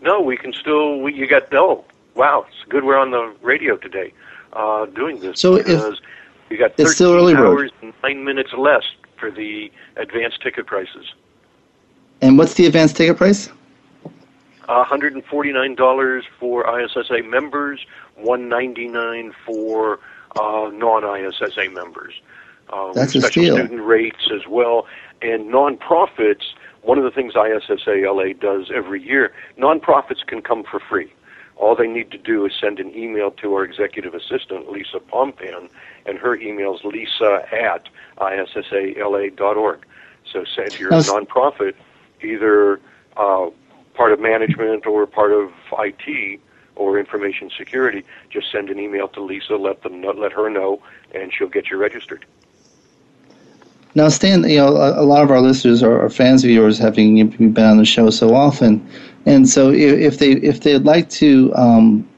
no, 0.00 0.20
we 0.20 0.36
can 0.36 0.52
still. 0.52 1.00
We, 1.00 1.14
you 1.14 1.26
got 1.26 1.50
no. 1.52 1.84
Wow, 2.14 2.46
it's 2.48 2.68
good 2.68 2.84
we're 2.84 2.98
on 2.98 3.10
the 3.10 3.34
radio 3.42 3.76
today, 3.76 4.12
uh, 4.52 4.86
doing 4.86 5.20
this 5.20 5.40
So 5.40 5.56
if- 5.56 5.66
because 5.66 6.00
we 6.50 6.56
got 6.56 6.66
it's 6.72 6.76
13 6.76 6.94
still 6.94 7.14
early 7.14 7.34
hours 7.34 7.70
and 7.80 7.92
nine 8.02 8.24
minutes 8.24 8.52
less 8.52 8.82
for 9.16 9.30
the 9.30 9.70
advanced 9.96 10.40
ticket 10.42 10.66
prices. 10.66 11.14
and 12.20 12.38
what's 12.38 12.54
the 12.54 12.66
advance 12.66 12.92
ticket 12.92 13.16
price? 13.16 13.48
$149 14.68 16.22
for 16.38 16.80
ISSA 16.80 17.22
members, 17.24 17.84
199 18.16 19.32
for 19.44 19.98
uh, 20.38 20.70
non-ISSA 20.72 21.68
members. 21.70 22.14
Uh, 22.70 22.92
That's 22.92 23.14
with 23.14 23.24
a 23.24 23.26
special 23.26 23.42
steal. 23.42 23.56
student 23.56 23.82
rates 23.84 24.30
as 24.32 24.46
well. 24.46 24.86
And 25.20 25.50
nonprofits, 25.52 26.44
one 26.82 26.96
of 26.96 27.04
the 27.04 27.10
things 27.10 27.34
ISSA 27.34 28.02
LA 28.08 28.32
does 28.32 28.70
every 28.72 29.02
year, 29.02 29.32
nonprofits 29.58 30.24
can 30.26 30.40
come 30.42 30.62
for 30.64 30.80
free. 30.80 31.12
All 31.56 31.76
they 31.76 31.86
need 31.86 32.10
to 32.10 32.18
do 32.18 32.44
is 32.46 32.52
send 32.60 32.80
an 32.80 32.94
email 32.96 33.30
to 33.30 33.54
our 33.54 33.64
executive 33.64 34.14
assistant, 34.14 34.70
Lisa 34.70 34.98
Pompan, 34.98 35.68
and 36.06 36.18
her 36.18 36.34
email 36.36 36.74
is 36.74 36.84
lisa 36.84 37.46
at 37.52 37.88
issala.org. 38.18 39.86
So 40.32 40.44
if 40.56 40.80
you're 40.80 40.90
a 40.90 41.02
nonprofit, 41.02 41.74
either 42.22 42.80
uh, 43.16 43.50
part 43.94 44.12
of 44.12 44.20
management 44.20 44.86
or 44.86 45.06
part 45.06 45.32
of 45.32 45.50
IT 45.78 46.40
or 46.74 46.98
information 46.98 47.50
security, 47.56 48.04
just 48.30 48.50
send 48.50 48.70
an 48.70 48.78
email 48.78 49.08
to 49.08 49.20
Lisa, 49.20 49.56
let 49.56 49.82
them 49.82 50.00
know, 50.00 50.10
let 50.12 50.32
her 50.32 50.48
know, 50.48 50.80
and 51.14 51.32
she'll 51.32 51.48
get 51.48 51.70
you 51.70 51.76
registered. 51.76 52.24
Now, 53.94 54.08
Stan, 54.08 54.48
you 54.48 54.56
know, 54.56 54.76
a, 54.76 55.02
a 55.02 55.04
lot 55.04 55.22
of 55.22 55.30
our 55.30 55.42
listeners 55.42 55.82
are, 55.82 56.00
are 56.00 56.08
fans 56.08 56.44
of 56.44 56.50
yours, 56.50 56.78
having 56.78 57.28
been 57.28 57.64
on 57.64 57.76
the 57.76 57.84
show 57.84 58.08
so 58.08 58.34
often, 58.34 58.86
and 59.26 59.48
so 59.48 59.70
if, 59.70 59.98
if 59.98 60.18
they 60.18 60.32
if 60.32 60.60
they'd 60.60 60.84
like 60.84 61.08
to 61.10 61.52
um, 61.54 62.08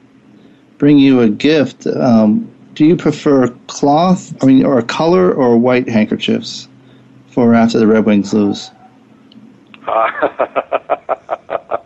bring 0.78 0.98
you 0.98 1.20
a 1.20 1.28
gift, 1.28 1.86
um, 1.86 2.50
do 2.74 2.84
you 2.84 2.96
prefer 2.96 3.48
cloth, 3.68 4.34
I 4.42 4.46
mean, 4.46 4.64
or 4.64 4.80
color, 4.82 5.32
or 5.32 5.56
white 5.56 5.88
handkerchiefs 5.88 6.68
for 7.28 7.54
after 7.54 7.78
the 7.78 7.86
Red 7.86 8.04
Wings 8.04 8.32
lose? 8.34 8.70
Uh, 9.86 9.90
uh, 11.50 11.78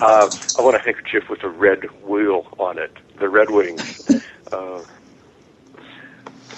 I 0.00 0.60
want 0.60 0.76
a 0.76 0.80
handkerchief 0.80 1.28
with 1.28 1.42
a 1.42 1.48
red 1.48 1.84
wheel 2.04 2.46
on 2.58 2.78
it. 2.78 2.92
The 3.18 3.28
Red 3.28 3.50
Wings. 3.50 4.10
Uh, 4.50 4.82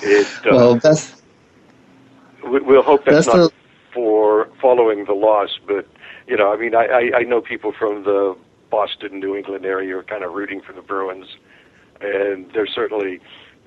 it, 0.01 0.27
uh, 0.47 0.51
Well, 0.53 0.77
that's 0.77 1.21
we- 2.47 2.61
we'll 2.61 2.83
hope 2.85 3.05
that's, 3.05 3.27
That's 3.27 3.37
not 3.37 3.51
the- 3.51 3.53
for 3.93 4.49
following 4.61 5.05
the 5.07 5.13
loss, 5.13 5.59
but 5.67 5.85
you 6.31 6.37
know, 6.37 6.53
I 6.53 6.57
mean, 6.57 6.77
I, 6.77 6.87
I, 6.87 7.11
I 7.17 7.23
know 7.25 7.41
people 7.41 7.73
from 7.73 8.05
the 8.05 8.37
Boston, 8.71 9.19
New 9.19 9.35
England 9.35 9.67
area 9.67 9.99
are 9.99 10.05
kind 10.05 10.23
of 10.23 10.33
rooting 10.33 10.61
for 10.61 10.73
the 10.73 10.81
Bruins, 10.81 11.27
and 12.01 12.49
they're 12.53 12.69
certainly 12.69 13.19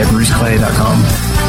at 0.00 0.06
bruceclay.com. 0.06 1.48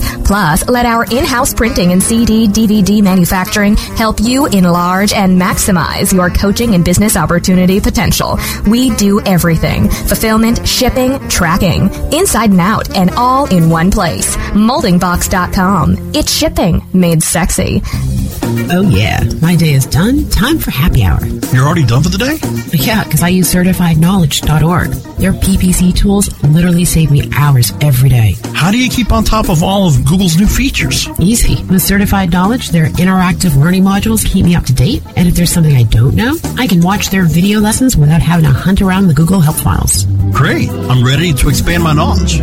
Plus, 0.25 0.67
let 0.67 0.85
our 0.85 1.03
in-house 1.05 1.53
printing 1.53 1.91
and 1.91 2.01
CD, 2.01 2.47
DVD 2.47 3.01
manufacturing 3.01 3.75
help 3.75 4.19
you 4.19 4.45
enlarge 4.47 5.13
and 5.13 5.41
maximize 5.41 6.13
your 6.13 6.29
coaching 6.29 6.75
and 6.75 6.85
business 6.85 7.15
opportunity 7.17 7.79
potential. 7.79 8.37
We 8.67 8.95
do 8.95 9.21
everything. 9.21 9.89
Fulfillment, 9.89 10.67
shipping, 10.67 11.19
tracking, 11.29 11.89
inside 12.13 12.51
and 12.51 12.61
out, 12.61 12.95
and 12.95 13.11
all 13.11 13.45
in 13.53 13.69
one 13.69 13.91
place. 13.91 14.35
Moldingbox.com. 14.35 16.11
It's 16.13 16.31
shipping 16.31 16.81
made 16.93 17.23
sexy. 17.23 17.81
Oh, 18.73 18.87
yeah. 18.89 19.23
My 19.41 19.55
day 19.55 19.71
is 19.73 19.85
done. 19.85 20.29
Time 20.29 20.57
for 20.57 20.71
happy 20.71 21.03
hour. 21.03 21.25
You're 21.53 21.65
already 21.65 21.85
done 21.85 22.03
for 22.03 22.09
the 22.09 22.17
day? 22.17 22.37
Yeah, 22.75 23.03
because 23.03 23.23
I 23.23 23.29
use 23.29 23.53
certifiedknowledge.org. 23.53 24.91
Their 25.17 25.33
PPC 25.33 25.95
tools 25.95 26.41
literally 26.43 26.85
save 26.85 27.11
me 27.11 27.29
hours 27.35 27.73
every 27.81 28.09
day. 28.09 28.35
How 28.53 28.71
do 28.71 28.77
you 28.77 28.89
keep 28.89 29.11
on 29.11 29.23
top 29.23 29.49
of 29.49 29.63
all 29.63 29.87
of 29.87 29.90
Google's 29.97 30.37
new 30.37 30.47
features? 30.47 31.07
Easy. 31.19 31.63
With 31.63 31.81
Certified 31.81 32.31
Knowledge, 32.31 32.69
their 32.69 32.87
interactive 32.87 33.55
learning 33.55 33.83
modules 33.83 34.25
keep 34.25 34.45
me 34.45 34.55
up 34.55 34.65
to 34.65 34.73
date. 34.73 35.03
And 35.15 35.27
if 35.27 35.35
there's 35.35 35.51
something 35.51 35.75
I 35.75 35.83
don't 35.83 36.15
know, 36.15 36.35
I 36.57 36.67
can 36.67 36.81
watch 36.81 37.09
their 37.09 37.25
video 37.25 37.59
lessons 37.59 37.95
without 37.97 38.21
having 38.21 38.45
to 38.45 38.51
hunt 38.51 38.81
around 38.81 39.07
the 39.07 39.13
Google 39.13 39.39
Help 39.39 39.55
files. 39.57 40.05
Great. 40.31 40.69
I'm 40.69 41.03
ready 41.03 41.33
to 41.33 41.49
expand 41.49 41.83
my 41.83 41.93
knowledge. 41.93 42.41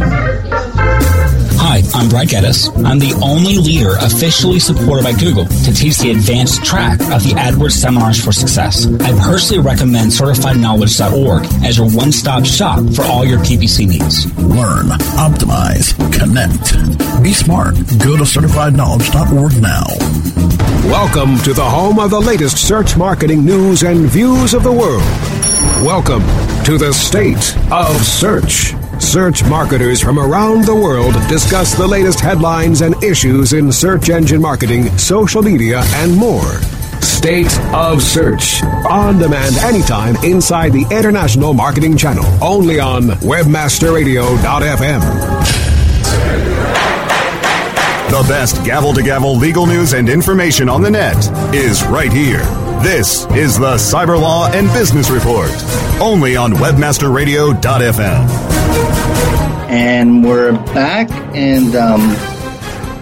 Hi, 1.60 1.82
I'm 1.92 2.08
Brad 2.08 2.28
Geddes. 2.28 2.68
I'm 2.84 2.98
the 2.98 3.18
only 3.22 3.58
leader 3.58 3.94
officially 4.00 4.58
supported 4.60 5.02
by 5.02 5.12
Google 5.12 5.44
to 5.46 5.72
teach 5.72 5.98
the 5.98 6.12
advanced 6.12 6.64
track 6.64 7.00
of 7.00 7.22
the 7.24 7.34
AdWords 7.36 7.72
Seminars 7.72 8.24
for 8.24 8.32
Success. 8.32 8.86
I 9.02 9.10
personally 9.18 9.62
recommend 9.62 10.12
CertifiedKnowledge.org 10.12 11.44
as 11.64 11.76
your 11.78 11.90
one-stop 11.90 12.44
shop 12.44 12.78
for 12.94 13.02
all 13.02 13.24
your 13.24 13.38
PPC 13.40 13.88
needs. 13.88 14.26
Learn, 14.38 14.86
optimize, 15.18 15.92
connect. 16.16 17.22
Be 17.22 17.32
smart. 17.32 17.74
Go 18.02 18.16
to 18.16 18.24
CertifiedKnowledge.org 18.24 19.60
now. 19.60 19.84
Welcome 20.88 21.38
to 21.42 21.52
the 21.52 21.64
home 21.64 21.98
of 21.98 22.10
the 22.10 22.20
latest 22.20 22.66
search 22.66 22.96
marketing 22.96 23.44
news 23.44 23.82
and 23.82 24.06
views 24.06 24.54
of 24.54 24.62
the 24.62 24.72
world. 24.72 25.02
Welcome 25.84 26.22
to 26.64 26.78
the 26.78 26.92
state 26.92 27.56
of 27.70 27.96
search. 28.04 28.74
Search 29.00 29.44
marketers 29.44 30.02
from 30.02 30.18
around 30.18 30.64
the 30.64 30.74
world 30.74 31.14
discuss 31.28 31.74
the 31.74 31.86
latest 31.86 32.18
headlines 32.20 32.80
and 32.82 33.00
issues 33.02 33.52
in 33.52 33.70
search 33.72 34.10
engine 34.10 34.42
marketing, 34.42 34.88
social 34.98 35.40
media, 35.40 35.82
and 35.94 36.14
more. 36.14 36.60
State 37.00 37.56
of 37.72 38.02
Search. 38.02 38.62
On 38.88 39.18
demand 39.18 39.56
anytime 39.58 40.16
inside 40.24 40.72
the 40.72 40.84
International 40.90 41.54
Marketing 41.54 41.96
Channel. 41.96 42.24
Only 42.42 42.80
on 42.80 43.04
WebmasterRadio.fm. 43.04 45.00
The 48.10 48.24
best 48.26 48.64
gavel 48.64 48.92
to 48.94 49.02
gavel 49.02 49.36
legal 49.36 49.66
news 49.66 49.92
and 49.92 50.08
information 50.08 50.68
on 50.68 50.82
the 50.82 50.90
net 50.90 51.16
is 51.54 51.84
right 51.84 52.12
here. 52.12 52.42
This 52.82 53.26
is 53.32 53.56
the 53.58 53.74
Cyber 53.74 54.20
Law 54.20 54.50
and 54.52 54.66
Business 54.72 55.10
Report, 55.10 55.50
only 56.00 56.36
on 56.36 56.52
WebmasterRadio.fm. 56.52 58.57
And 59.70 60.24
we're 60.24 60.52
back, 60.74 61.10
and 61.34 61.74
um, 61.76 62.00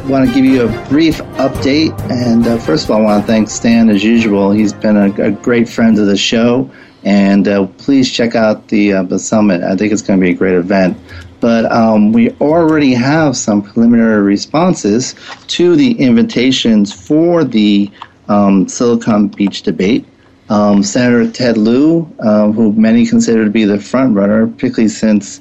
want 0.09 0.29
to 0.29 0.35
give 0.35 0.45
you 0.45 0.68
a 0.68 0.89
brief 0.89 1.18
update. 1.39 1.99
And 2.11 2.47
uh, 2.47 2.59
first 2.59 2.85
of 2.85 2.91
all, 2.91 2.99
I 2.99 3.05
want 3.05 3.22
to 3.22 3.27
thank 3.27 3.49
Stan 3.49 3.89
as 3.89 4.05
usual. 4.05 4.53
He's 4.53 4.72
been 4.72 4.97
a, 4.97 5.12
a 5.22 5.31
great 5.31 5.68
friend 5.68 5.99
of 5.99 6.07
the 6.07 6.16
show, 6.16 6.70
and 7.05 7.49
uh, 7.49 7.66
please 7.79 8.11
check 8.11 8.35
out 8.35 8.68
the 8.68 8.93
uh, 8.93 9.03
the 9.05 9.18
summit. 9.18 9.62
I 9.62 9.77
think 9.77 9.93
it's 9.93 10.03
going 10.03 10.18
to 10.18 10.24
be 10.24 10.31
a 10.31 10.35
great 10.35 10.55
event. 10.55 10.97
But 11.41 11.70
um, 11.70 12.12
we 12.12 12.31
already 12.41 12.95
have 12.95 13.37
some 13.37 13.62
preliminary 13.62 14.22
responses 14.22 15.14
to 15.49 15.77
the 15.77 15.93
invitations 15.93 16.93
for 16.93 17.45
the 17.45 17.91
um, 18.29 18.68
Silicon 18.68 19.29
Beach 19.29 19.62
debate. 19.62 20.07
Um, 20.49 20.83
Senator 20.83 21.31
Ted 21.31 21.59
Lieu, 21.59 22.09
uh, 22.20 22.53
who 22.53 22.72
many 22.72 23.07
consider 23.07 23.45
to 23.45 23.51
be 23.51 23.64
the 23.64 23.81
front 23.81 24.14
runner, 24.14 24.47
particularly 24.47 24.89
since 24.89 25.41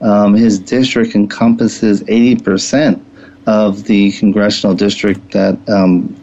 um, 0.00 0.34
his 0.34 0.58
district 0.58 1.14
encompasses 1.14 2.02
80% 2.04 3.02
of 3.46 3.84
the 3.84 4.12
congressional 4.12 4.74
district 4.74 5.32
that 5.32 5.56
um, 5.68 6.14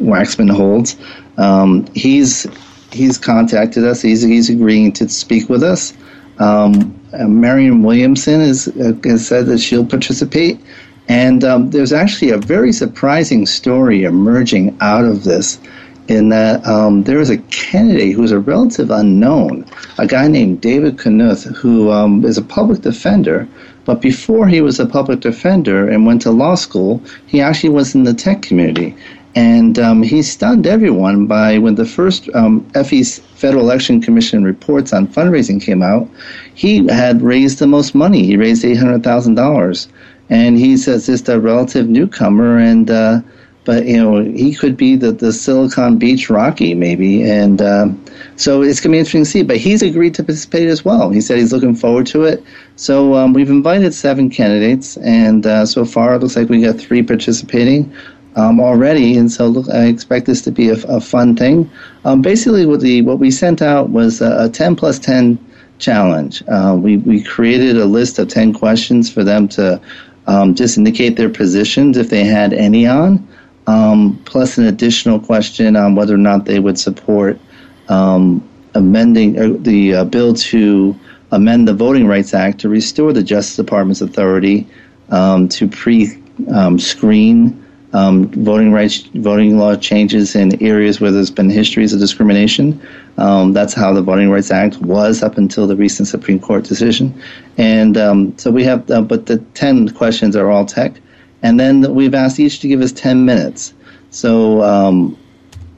Waxman 0.00 0.50
holds. 0.50 0.96
Um, 1.36 1.86
he's 1.94 2.46
he's 2.92 3.18
contacted 3.18 3.84
us. 3.84 4.00
He's 4.00 4.22
he's 4.22 4.48
agreeing 4.48 4.92
to 4.94 5.08
speak 5.08 5.48
with 5.48 5.62
us. 5.62 5.92
Um, 6.38 6.94
uh, 7.12 7.26
Marianne 7.26 7.82
Williamson 7.82 8.40
is, 8.40 8.68
uh, 8.68 8.92
has 9.04 9.26
said 9.26 9.46
that 9.46 9.58
she'll 9.58 9.86
participate, 9.86 10.60
and 11.08 11.42
um, 11.42 11.70
there's 11.70 11.92
actually 11.92 12.30
a 12.30 12.38
very 12.38 12.72
surprising 12.72 13.46
story 13.46 14.04
emerging 14.04 14.76
out 14.80 15.04
of 15.04 15.24
this 15.24 15.58
in 16.08 16.30
that 16.30 16.66
um, 16.66 17.04
there 17.04 17.18
was 17.18 17.30
a 17.30 17.38
candidate 17.38 18.14
who 18.14 18.22
was 18.22 18.32
a 18.32 18.40
relative 18.40 18.90
unknown, 18.90 19.64
a 19.98 20.06
guy 20.06 20.26
named 20.26 20.60
David 20.60 20.96
Kanuth, 20.96 21.44
who 21.54 21.90
um, 21.90 22.24
is 22.24 22.38
a 22.38 22.42
public 22.42 22.80
defender. 22.80 23.46
But 23.84 24.00
before 24.00 24.48
he 24.48 24.60
was 24.60 24.80
a 24.80 24.86
public 24.86 25.20
defender 25.20 25.88
and 25.88 26.06
went 26.06 26.22
to 26.22 26.30
law 26.30 26.54
school, 26.54 27.02
he 27.26 27.40
actually 27.40 27.70
was 27.70 27.94
in 27.94 28.04
the 28.04 28.14
tech 28.14 28.42
community. 28.42 28.96
And 29.34 29.78
um, 29.78 30.02
he 30.02 30.22
stunned 30.22 30.66
everyone 30.66 31.26
by 31.26 31.58
when 31.58 31.74
the 31.74 31.84
first 31.84 32.28
um, 32.34 32.68
FE's 32.70 33.18
Federal 33.36 33.62
Election 33.62 34.00
Commission 34.00 34.44
reports 34.44 34.92
on 34.92 35.06
fundraising 35.06 35.62
came 35.62 35.82
out, 35.82 36.08
he 36.54 36.86
had 36.88 37.22
raised 37.22 37.58
the 37.58 37.66
most 37.66 37.94
money. 37.94 38.24
He 38.24 38.36
raised 38.36 38.64
$800,000. 38.64 39.88
And 40.30 40.58
he 40.58 40.76
says 40.76 41.06
just 41.06 41.28
a 41.28 41.38
relative 41.38 41.88
newcomer 41.88 42.58
and 42.58 42.90
uh, 42.90 43.20
but 43.68 43.84
you 43.84 43.98
know 43.98 44.22
he 44.22 44.54
could 44.54 44.78
be 44.78 44.96
the, 44.96 45.12
the 45.12 45.30
Silicon 45.30 45.98
Beach 45.98 46.30
Rocky 46.30 46.72
maybe, 46.74 47.22
and 47.22 47.60
um, 47.60 48.02
so 48.36 48.62
it's 48.62 48.80
going 48.80 48.92
to 48.92 48.94
be 48.94 48.98
interesting 48.98 49.24
to 49.24 49.30
see. 49.30 49.42
But 49.42 49.58
he's 49.58 49.82
agreed 49.82 50.14
to 50.14 50.22
participate 50.22 50.68
as 50.68 50.86
well. 50.86 51.10
He 51.10 51.20
said 51.20 51.36
he's 51.36 51.52
looking 51.52 51.74
forward 51.74 52.06
to 52.06 52.24
it. 52.24 52.42
So 52.76 53.14
um, 53.14 53.34
we've 53.34 53.50
invited 53.50 53.92
seven 53.92 54.30
candidates, 54.30 54.96
and 54.96 55.44
uh, 55.44 55.66
so 55.66 55.84
far 55.84 56.14
it 56.14 56.20
looks 56.20 56.34
like 56.34 56.48
we 56.48 56.62
got 56.62 56.78
three 56.78 57.02
participating. 57.02 57.92
Um, 58.36 58.58
already, 58.58 59.18
and 59.18 59.30
so 59.30 59.48
look, 59.48 59.68
I 59.68 59.84
expect 59.84 60.24
this 60.24 60.40
to 60.42 60.50
be 60.50 60.70
a, 60.70 60.76
a 60.86 61.00
fun 61.00 61.36
thing. 61.36 61.70
Um, 62.06 62.22
basically, 62.22 62.64
what 62.64 62.80
the 62.80 63.02
what 63.02 63.18
we 63.18 63.30
sent 63.30 63.60
out 63.60 63.90
was 63.90 64.22
a, 64.22 64.44
a 64.44 64.48
10 64.48 64.76
plus 64.76 64.98
10 64.98 65.38
challenge. 65.78 66.42
Uh, 66.48 66.74
we 66.80 66.96
we 66.96 67.22
created 67.22 67.76
a 67.76 67.84
list 67.84 68.18
of 68.18 68.28
10 68.28 68.54
questions 68.54 69.12
for 69.12 69.24
them 69.24 69.46
to 69.48 69.78
um, 70.26 70.54
just 70.54 70.78
indicate 70.78 71.16
their 71.16 71.28
positions 71.28 71.98
if 71.98 72.08
they 72.08 72.24
had 72.24 72.54
any 72.54 72.86
on 72.86 73.28
um, 73.68 74.18
plus 74.24 74.56
an 74.56 74.64
additional 74.64 75.20
question 75.20 75.76
on 75.76 75.94
whether 75.94 76.14
or 76.14 76.18
not 76.18 76.46
they 76.46 76.58
would 76.58 76.78
support 76.78 77.38
um, 77.88 78.42
amending 78.74 79.38
uh, 79.38 79.54
the 79.58 79.94
uh, 79.94 80.04
bill 80.04 80.32
to 80.32 80.98
amend 81.32 81.68
the 81.68 81.74
Voting 81.74 82.06
Rights 82.06 82.32
Act 82.32 82.58
to 82.60 82.68
restore 82.70 83.12
the 83.12 83.22
Justice 83.22 83.56
Department's 83.56 84.00
authority 84.00 84.66
um, 85.10 85.50
to 85.50 85.68
pre-screen 85.68 87.64
um, 87.92 88.28
voting 88.28 88.72
rights, 88.72 89.00
voting 89.14 89.58
law 89.58 89.74
changes 89.76 90.34
in 90.34 90.62
areas 90.62 91.00
where 91.00 91.10
there's 91.10 91.30
been 91.30 91.50
histories 91.50 91.92
of 91.92 92.00
discrimination. 92.00 92.80
Um, 93.18 93.52
that's 93.52 93.74
how 93.74 93.92
the 93.92 94.02
Voting 94.02 94.30
Rights 94.30 94.50
Act 94.50 94.78
was 94.78 95.22
up 95.22 95.36
until 95.36 95.66
the 95.66 95.76
recent 95.76 96.08
Supreme 96.08 96.40
Court 96.40 96.64
decision. 96.64 97.18
And 97.58 97.98
um, 97.98 98.36
so 98.38 98.50
we 98.50 98.64
have, 98.64 98.90
uh, 98.90 99.02
but 99.02 99.26
the 99.26 99.38
10 99.54 99.90
questions 99.90 100.36
are 100.36 100.50
all 100.50 100.64
tech. 100.64 101.00
And 101.42 101.58
then 101.58 101.94
we've 101.94 102.14
asked 102.14 102.40
each 102.40 102.60
to 102.60 102.68
give 102.68 102.80
us 102.80 102.92
10 102.92 103.24
minutes. 103.24 103.74
So 104.10 104.62
um, 104.62 105.16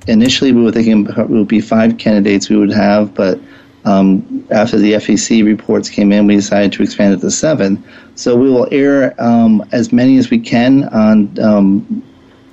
initially 0.07 0.53
we 0.53 0.63
were 0.63 0.73
thinking 0.73 1.07
it 1.07 1.29
would 1.29 1.49
be 1.49 1.61
five 1.61 1.99
candidates 1.99 2.49
we 2.49 2.57
would 2.57 2.73
have, 2.73 3.15
but 3.15 3.39
um, 3.85 4.47
after 4.51 4.79
the 4.79 4.93
FEC 4.95 5.45
reports 5.45 5.89
came 5.89 6.13
in, 6.13 6.27
we 6.27 6.37
decided 6.37 6.73
to 6.73 6.83
expand 6.83 7.15
it 7.15 7.21
to 7.21 7.31
seven. 7.31 7.83
So 8.15 8.37
we 8.37 8.51
will 8.51 8.69
air 8.71 9.15
um, 9.21 9.67
as 9.73 9.93
many 9.93 10.19
as 10.19 10.31
we 10.31 10.39
can 10.39 10.85
on 10.89 11.39
um, 11.41 12.03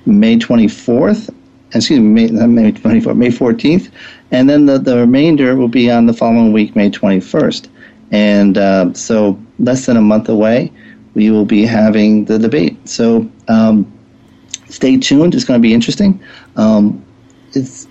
May 0.06 0.36
24th. 0.36 1.34
Excuse 1.74 2.00
me, 2.00 2.28
May, 2.28 2.46
May 2.46 2.72
24th, 2.72 3.16
May 3.16 3.28
14th, 3.28 3.90
and 4.30 4.48
then 4.48 4.64
the, 4.64 4.78
the 4.78 4.96
remainder 4.96 5.54
will 5.54 5.68
be 5.68 5.90
on 5.90 6.06
the 6.06 6.14
following 6.14 6.52
week, 6.52 6.74
May 6.74 6.90
21st. 6.90 7.68
And 8.10 8.56
uh, 8.56 8.94
so 8.94 9.38
less 9.58 9.84
than 9.84 9.98
a 9.98 10.00
month 10.00 10.30
away 10.30 10.72
we 11.18 11.32
will 11.32 11.44
be 11.44 11.66
having 11.66 12.24
the 12.26 12.38
debate. 12.38 12.76
So 12.88 13.28
um, 13.48 13.92
stay 14.68 14.96
tuned. 14.96 15.34
It's 15.34 15.44
going 15.44 15.60
to 15.60 15.62
be 15.68 15.74
interesting. 15.74 16.22
Um, 16.54 17.04
it's 17.54 17.88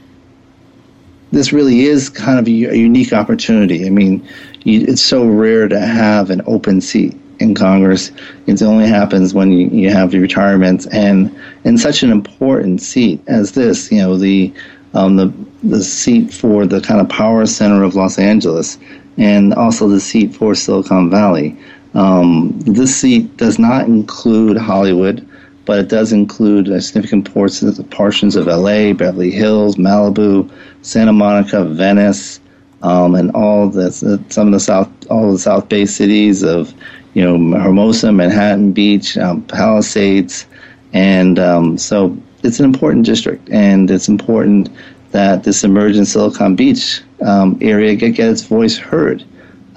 this 1.33 1.51
really 1.51 1.81
is 1.81 2.07
kind 2.07 2.39
of 2.39 2.47
a, 2.47 2.51
a 2.71 2.75
unique 2.75 3.11
opportunity. 3.11 3.85
I 3.85 3.89
mean, 3.89 4.25
you, 4.63 4.85
it's 4.87 5.01
so 5.01 5.27
rare 5.27 5.67
to 5.67 5.77
have 5.77 6.29
an 6.29 6.41
open 6.45 6.79
seat 6.79 7.19
in 7.39 7.53
Congress. 7.53 8.11
It 8.47 8.61
only 8.61 8.87
happens 8.87 9.33
when 9.33 9.51
you, 9.51 9.67
you 9.67 9.89
have 9.89 10.11
the 10.11 10.19
retirements, 10.19 10.87
and 10.87 11.37
in 11.65 11.77
such 11.77 12.03
an 12.03 12.11
important 12.11 12.81
seat 12.81 13.19
as 13.27 13.51
this, 13.51 13.91
you 13.91 13.97
know, 13.97 14.17
the 14.17 14.53
um, 14.93 15.17
the 15.17 15.33
the 15.63 15.83
seat 15.83 16.33
for 16.33 16.65
the 16.65 16.79
kind 16.79 17.01
of 17.01 17.09
power 17.09 17.45
center 17.45 17.83
of 17.83 17.93
Los 17.93 18.17
Angeles, 18.17 18.79
and 19.17 19.53
also 19.53 19.89
the 19.89 19.99
seat 19.99 20.33
for 20.33 20.55
Silicon 20.55 21.09
Valley. 21.09 21.57
Um, 21.93 22.59
this 22.59 22.95
seat 22.95 23.35
does 23.37 23.57
not 23.57 23.85
include 23.85 24.57
Hollywood, 24.57 25.27
but 25.65 25.79
it 25.79 25.89
does 25.89 26.13
include 26.13 26.67
significant 26.83 27.31
portions, 27.31 27.81
portions 27.85 28.35
of 28.35 28.47
LA, 28.47 28.93
Beverly 28.93 29.31
Hills, 29.31 29.75
Malibu, 29.75 30.49
Santa 30.81 31.13
Monica, 31.13 31.65
Venice, 31.65 32.39
um, 32.83 33.15
and 33.15 33.31
all 33.31 33.69
the 33.69 33.91
some 34.29 34.47
of 34.47 34.53
the 34.53 34.59
south 34.59 34.89
all 35.09 35.31
the 35.31 35.39
South 35.39 35.67
Bay 35.67 35.85
cities 35.85 36.43
of 36.43 36.73
you 37.13 37.23
know 37.23 37.59
Hermosa, 37.59 38.11
Manhattan 38.11 38.71
Beach, 38.71 39.17
um, 39.17 39.41
Palisades, 39.43 40.45
and 40.93 41.39
um, 41.39 41.77
so 41.77 42.15
it's 42.43 42.59
an 42.59 42.65
important 42.65 43.05
district, 43.05 43.49
and 43.49 43.89
it's 43.89 44.07
important 44.07 44.69
that 45.11 45.43
this 45.43 45.63
emerging 45.63 46.05
Silicon 46.05 46.55
Beach 46.55 47.01
um, 47.25 47.57
area 47.61 47.95
get, 47.95 48.15
get 48.15 48.29
its 48.29 48.43
voice 48.43 48.77
heard. 48.77 49.23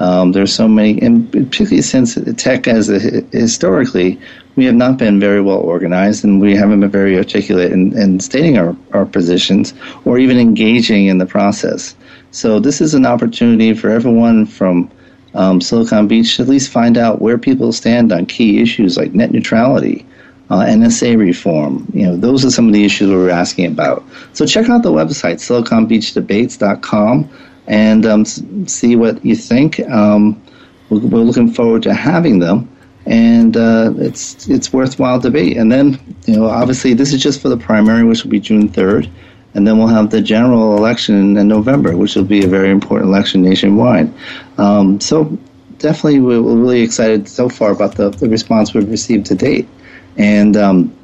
Um, 0.01 0.33
there's 0.33 0.53
so 0.53 0.67
many, 0.67 1.01
and 1.03 1.31
particularly 1.31 1.83
since 1.83 2.19
tech 2.37 2.67
as 2.67 2.89
a, 2.89 2.99
historically, 3.33 4.19
we 4.57 4.65
have 4.65 4.75
not 4.75 4.97
been 4.97 5.21
very 5.21 5.43
well 5.43 5.59
organized 5.59 6.25
and 6.25 6.41
we 6.41 6.57
haven't 6.57 6.81
been 6.81 6.91
very 6.91 7.17
articulate 7.17 7.71
in, 7.71 7.97
in 7.97 8.19
stating 8.19 8.59
our, 8.59 8.75
our 8.93 9.05
positions 9.05 9.75
or 10.07 10.19
even 10.19 10.39
engaging 10.39 11.07
in 11.07 11.19
the 11.19 11.27
process. 11.27 11.95
So 12.31 12.59
this 12.61 12.81
is 12.81 12.95
an 12.95 13.05
opportunity 13.05 13.75
for 13.75 13.91
everyone 13.91 14.47
from 14.47 14.91
um, 15.35 15.61
Silicon 15.61 16.09
Beach 16.09 16.37
to 16.37 16.43
at 16.43 16.49
least 16.49 16.71
find 16.71 16.97
out 16.97 17.21
where 17.21 17.39
people 17.39 17.71
stand 17.73 18.11
on 18.11 18.27
key 18.27 18.61
issues 18.63 18.97
like 18.97 19.15
net 19.15 19.33
neutrality, 19.33 20.07
uh, 20.49 20.61
NSA 20.61 21.19
reform. 21.19 21.87
You 21.93 22.07
know, 22.07 22.17
those 22.17 22.45
are 22.45 22.51
some 22.51 22.67
of 22.67 22.73
the 22.73 22.85
issues 22.85 23.11
we're 23.11 23.31
asking 23.31 23.67
about. 23.67 24.03
So 24.33 24.47
check 24.47 24.69
out 24.69 24.83
the 24.83 24.93
website, 24.93 25.37
siliconbeachdebates.com, 25.37 27.31
and 27.71 28.05
um, 28.05 28.25
see 28.67 28.97
what 28.97 29.25
you 29.25 29.37
think. 29.37 29.79
Um, 29.89 30.43
we're, 30.91 30.99
we're, 30.99 31.21
looking 31.21 31.53
forward 31.53 31.85
to 31.85 31.95
having 31.95 32.41
them, 32.41 32.69
and 33.07 33.57
uh, 33.57 33.95
it's 33.97 34.49
it's 34.49 34.73
worthwhile 34.73 35.21
debate. 35.21 35.57
And 35.57 35.71
then, 35.71 35.99
you 36.27 36.37
know, 36.37 36.47
obviously 36.47 36.95
this 36.95 37.13
is 37.13 37.23
just 37.23 37.41
for 37.41 37.49
the 37.49 37.57
primary, 37.57 38.03
which 38.03 38.25
will 38.25 38.31
be 38.31 38.41
June 38.41 38.69
3rd. 38.69 39.09
And 39.55 39.67
then 39.67 39.79
we'll 39.79 39.89
have 39.89 40.11
the 40.11 40.21
general 40.21 40.77
election 40.77 41.37
in 41.37 41.49
November, 41.49 41.97
which 41.97 42.15
will 42.15 42.25
be 42.25 42.45
a 42.45 42.49
very 42.49 42.71
important 42.71 43.09
election 43.09 43.43
nationwide. 43.43 44.13
Um, 44.59 45.01
so 45.01 45.39
definitely, 45.79 46.21
we're 46.21 46.41
really 46.41 46.83
excited 46.83 47.29
so 47.29 47.49
far 47.49 47.71
about 47.71 47.95
the, 47.95 48.11
the 48.11 48.29
response 48.29 48.75
we've 48.75 48.89
received 48.89 49.27
to 49.27 49.35
date. 49.37 49.69
And 50.17 50.57
um, 50.57 50.97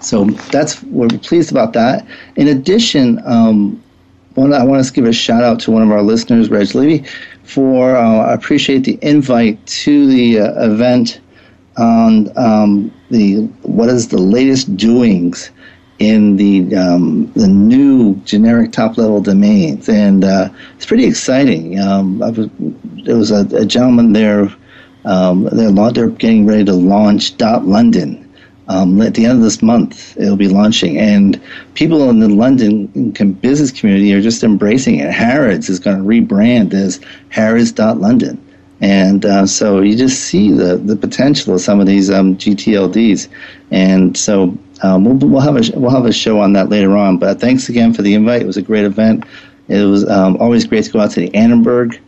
so 0.00 0.24
that's 0.24 0.82
we're 0.84 1.08
pleased 1.08 1.50
about 1.50 1.72
that. 1.72 2.06
In 2.36 2.48
addition, 2.48 3.20
um, 3.24 3.81
one, 4.34 4.52
I 4.52 4.64
want 4.64 4.84
to 4.84 4.92
give 4.92 5.04
a 5.04 5.12
shout 5.12 5.42
out 5.42 5.60
to 5.60 5.70
one 5.70 5.82
of 5.82 5.90
our 5.90 6.02
listeners, 6.02 6.50
Reg 6.50 6.74
Levy, 6.74 7.04
for 7.42 7.96
uh, 7.96 8.18
I 8.18 8.34
appreciate 8.34 8.84
the 8.84 8.98
invite 9.02 9.64
to 9.66 10.06
the 10.06 10.40
uh, 10.40 10.64
event 10.64 11.20
on 11.76 12.36
um, 12.36 12.92
the 13.10 13.42
what 13.62 13.88
is 13.88 14.08
the 14.08 14.18
latest 14.18 14.76
doings 14.76 15.50
in 15.98 16.36
the 16.36 16.74
um, 16.76 17.30
the 17.34 17.46
new 17.46 18.16
generic 18.24 18.72
top 18.72 18.98
level 18.98 19.20
domains, 19.20 19.88
and 19.88 20.24
uh, 20.24 20.48
it's 20.76 20.86
pretty 20.86 21.04
exciting. 21.04 21.78
Um, 21.78 22.18
was, 22.18 22.48
there 23.04 23.16
was 23.16 23.30
a, 23.30 23.46
a 23.56 23.64
gentleman 23.64 24.12
there 24.12 24.48
um, 25.04 25.48
they're, 25.52 25.90
they're 25.92 26.08
getting 26.08 26.46
ready 26.46 26.64
to 26.64 26.72
launch 26.72 27.36
Dot 27.36 27.66
London. 27.66 28.21
Um, 28.68 29.00
at 29.02 29.14
the 29.14 29.24
end 29.24 29.38
of 29.38 29.42
this 29.42 29.60
month, 29.60 30.16
it'll 30.16 30.36
be 30.36 30.48
launching, 30.48 30.96
and 30.96 31.40
people 31.74 32.08
in 32.08 32.20
the 32.20 32.28
London 32.28 32.86
business 33.40 33.72
community 33.72 34.14
are 34.14 34.20
just 34.20 34.44
embracing 34.44 35.00
it. 35.00 35.10
Harrods 35.10 35.68
is 35.68 35.80
going 35.80 35.98
to 35.98 36.04
rebrand 36.04 36.72
as 36.72 37.00
Harrods 37.30 37.72
Dot 37.72 37.98
London, 37.98 38.40
and 38.80 39.26
uh, 39.26 39.46
so 39.46 39.80
you 39.80 39.96
just 39.96 40.20
see 40.20 40.52
the 40.52 40.76
the 40.76 40.96
potential 40.96 41.54
of 41.54 41.60
some 41.60 41.80
of 41.80 41.86
these 41.86 42.10
um, 42.10 42.36
GTLDs, 42.36 43.28
and 43.72 44.16
so 44.16 44.56
um, 44.82 45.04
we'll, 45.04 45.16
we'll 45.16 45.40
have 45.40 45.56
a 45.56 45.78
we'll 45.78 45.90
have 45.90 46.06
a 46.06 46.12
show 46.12 46.38
on 46.38 46.52
that 46.52 46.68
later 46.68 46.96
on. 46.96 47.18
But 47.18 47.40
thanks 47.40 47.68
again 47.68 47.92
for 47.92 48.02
the 48.02 48.14
invite. 48.14 48.42
It 48.42 48.46
was 48.46 48.56
a 48.56 48.62
great 48.62 48.84
event. 48.84 49.24
It 49.68 49.84
was 49.84 50.08
um, 50.08 50.36
always 50.36 50.66
great 50.66 50.84
to 50.84 50.90
go 50.90 51.00
out 51.00 51.10
to 51.12 51.20
the 51.20 51.34
Annenberg 51.34 51.98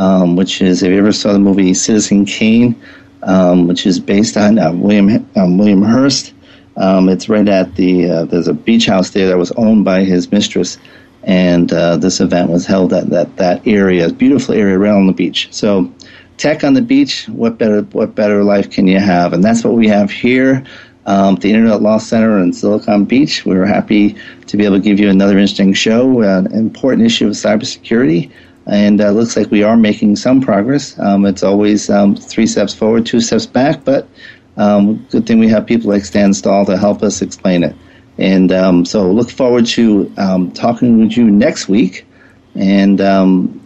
um, 0.00 0.34
which 0.34 0.62
is 0.62 0.82
if 0.82 0.90
you 0.90 0.98
ever 0.98 1.12
saw 1.12 1.32
the 1.32 1.38
movie 1.38 1.74
Citizen 1.74 2.24
Kane, 2.24 2.74
um, 3.22 3.66
which 3.66 3.86
is 3.86 4.00
based 4.00 4.36
on 4.36 4.58
uh, 4.58 4.72
William 4.72 5.28
um, 5.36 5.58
William 5.58 5.82
Hearst. 5.82 6.32
Um, 6.76 7.08
it's 7.08 7.28
right 7.28 7.48
at 7.48 7.74
the 7.74 8.10
uh, 8.10 8.24
there's 8.24 8.48
a 8.48 8.54
beach 8.54 8.86
house 8.86 9.10
there 9.10 9.28
that 9.28 9.38
was 9.38 9.52
owned 9.52 9.84
by 9.84 10.04
his 10.04 10.30
mistress, 10.32 10.78
and 11.24 11.72
uh, 11.72 11.96
this 11.96 12.20
event 12.20 12.50
was 12.50 12.66
held 12.66 12.92
at 12.92 13.10
that 13.10 13.36
that 13.36 13.66
area, 13.66 14.10
beautiful 14.12 14.54
area 14.54 14.78
right 14.78 14.92
on 14.92 15.06
the 15.06 15.12
beach. 15.12 15.48
So, 15.50 15.92
tech 16.36 16.64
on 16.64 16.74
the 16.74 16.82
beach. 16.82 17.26
What 17.28 17.58
better 17.58 17.82
what 17.82 18.14
better 18.14 18.44
life 18.44 18.70
can 18.70 18.86
you 18.86 19.00
have? 19.00 19.32
And 19.32 19.44
that's 19.44 19.64
what 19.64 19.74
we 19.74 19.88
have 19.88 20.10
here. 20.10 20.64
Um, 21.06 21.36
the 21.36 21.50
Internet 21.50 21.82
Law 21.82 21.98
Center 21.98 22.38
in 22.38 22.52
Silicon 22.52 23.04
Beach. 23.04 23.44
We're 23.44 23.64
happy 23.64 24.16
to 24.46 24.56
be 24.56 24.64
able 24.64 24.76
to 24.76 24.82
give 24.82 25.00
you 25.00 25.08
another 25.08 25.32
interesting 25.32 25.72
show, 25.72 26.20
an 26.20 26.52
important 26.52 27.06
issue 27.06 27.26
of 27.26 27.32
cybersecurity 27.32 28.30
and 28.70 29.00
uh, 29.00 29.10
looks 29.10 29.36
like 29.36 29.50
we 29.50 29.64
are 29.64 29.76
making 29.76 30.14
some 30.14 30.40
progress. 30.40 30.96
Um, 31.00 31.26
it's 31.26 31.42
always 31.42 31.90
um, 31.90 32.14
three 32.14 32.46
steps 32.46 32.72
forward, 32.72 33.04
two 33.04 33.20
steps 33.20 33.44
back, 33.44 33.84
but 33.84 34.08
um, 34.56 35.04
good 35.10 35.26
thing 35.26 35.40
we 35.40 35.48
have 35.48 35.66
people 35.66 35.90
like 35.90 36.04
Stan 36.04 36.32
Stahl 36.32 36.64
to 36.66 36.76
help 36.78 37.02
us 37.02 37.20
explain 37.20 37.64
it. 37.64 37.74
And 38.16 38.52
um, 38.52 38.84
so 38.84 39.10
look 39.10 39.30
forward 39.30 39.66
to 39.66 40.12
um, 40.18 40.52
talking 40.52 41.00
with 41.00 41.16
you 41.16 41.30
next 41.30 41.68
week. 41.68 42.06
And 42.54 43.00
um, 43.00 43.59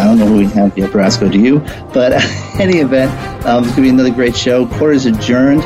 I 0.00 0.04
don't 0.04 0.18
know 0.18 0.26
who 0.26 0.38
we 0.38 0.46
have 0.46 0.74
here, 0.74 0.88
Brasco, 0.88 1.30
do 1.30 1.38
you? 1.38 1.58
But 1.92 2.12
any 2.58 2.78
event, 2.78 3.12
um, 3.44 3.64
it's 3.64 3.74
going 3.74 3.76
to 3.76 3.82
be 3.82 3.88
another 3.90 4.10
great 4.10 4.34
show. 4.34 4.66
Court 4.66 4.96
is 4.96 5.04
adjourned. 5.04 5.60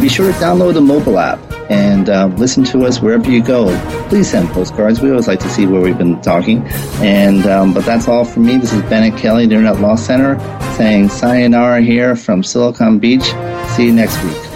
be 0.00 0.08
sure 0.08 0.32
to 0.32 0.38
download 0.38 0.74
the 0.74 0.80
mobile 0.80 1.18
app 1.18 1.38
and 1.70 2.08
uh, 2.08 2.26
listen 2.36 2.64
to 2.64 2.86
us 2.86 3.00
wherever 3.00 3.30
you 3.30 3.42
go. 3.42 3.76
Please 4.08 4.30
send 4.30 4.48
postcards. 4.48 5.00
We 5.02 5.10
always 5.10 5.28
like 5.28 5.40
to 5.40 5.48
see 5.50 5.66
where 5.66 5.80
we've 5.80 5.98
been 5.98 6.20
talking. 6.22 6.66
And 7.02 7.44
um, 7.46 7.74
but 7.74 7.84
that's 7.84 8.08
all 8.08 8.24
from 8.24 8.46
me. 8.46 8.56
This 8.56 8.72
is 8.72 8.82
Bennet 8.84 9.18
Kelley, 9.18 9.46
the 9.46 9.56
Internet 9.56 9.80
Law 9.80 9.96
Center, 9.96 10.38
saying 10.76 11.10
sayonara 11.10 11.82
here 11.82 12.16
from 12.16 12.42
Silicon 12.42 12.98
Beach. 12.98 13.24
See 13.74 13.86
you 13.86 13.92
next 13.92 14.22
week. 14.24 14.55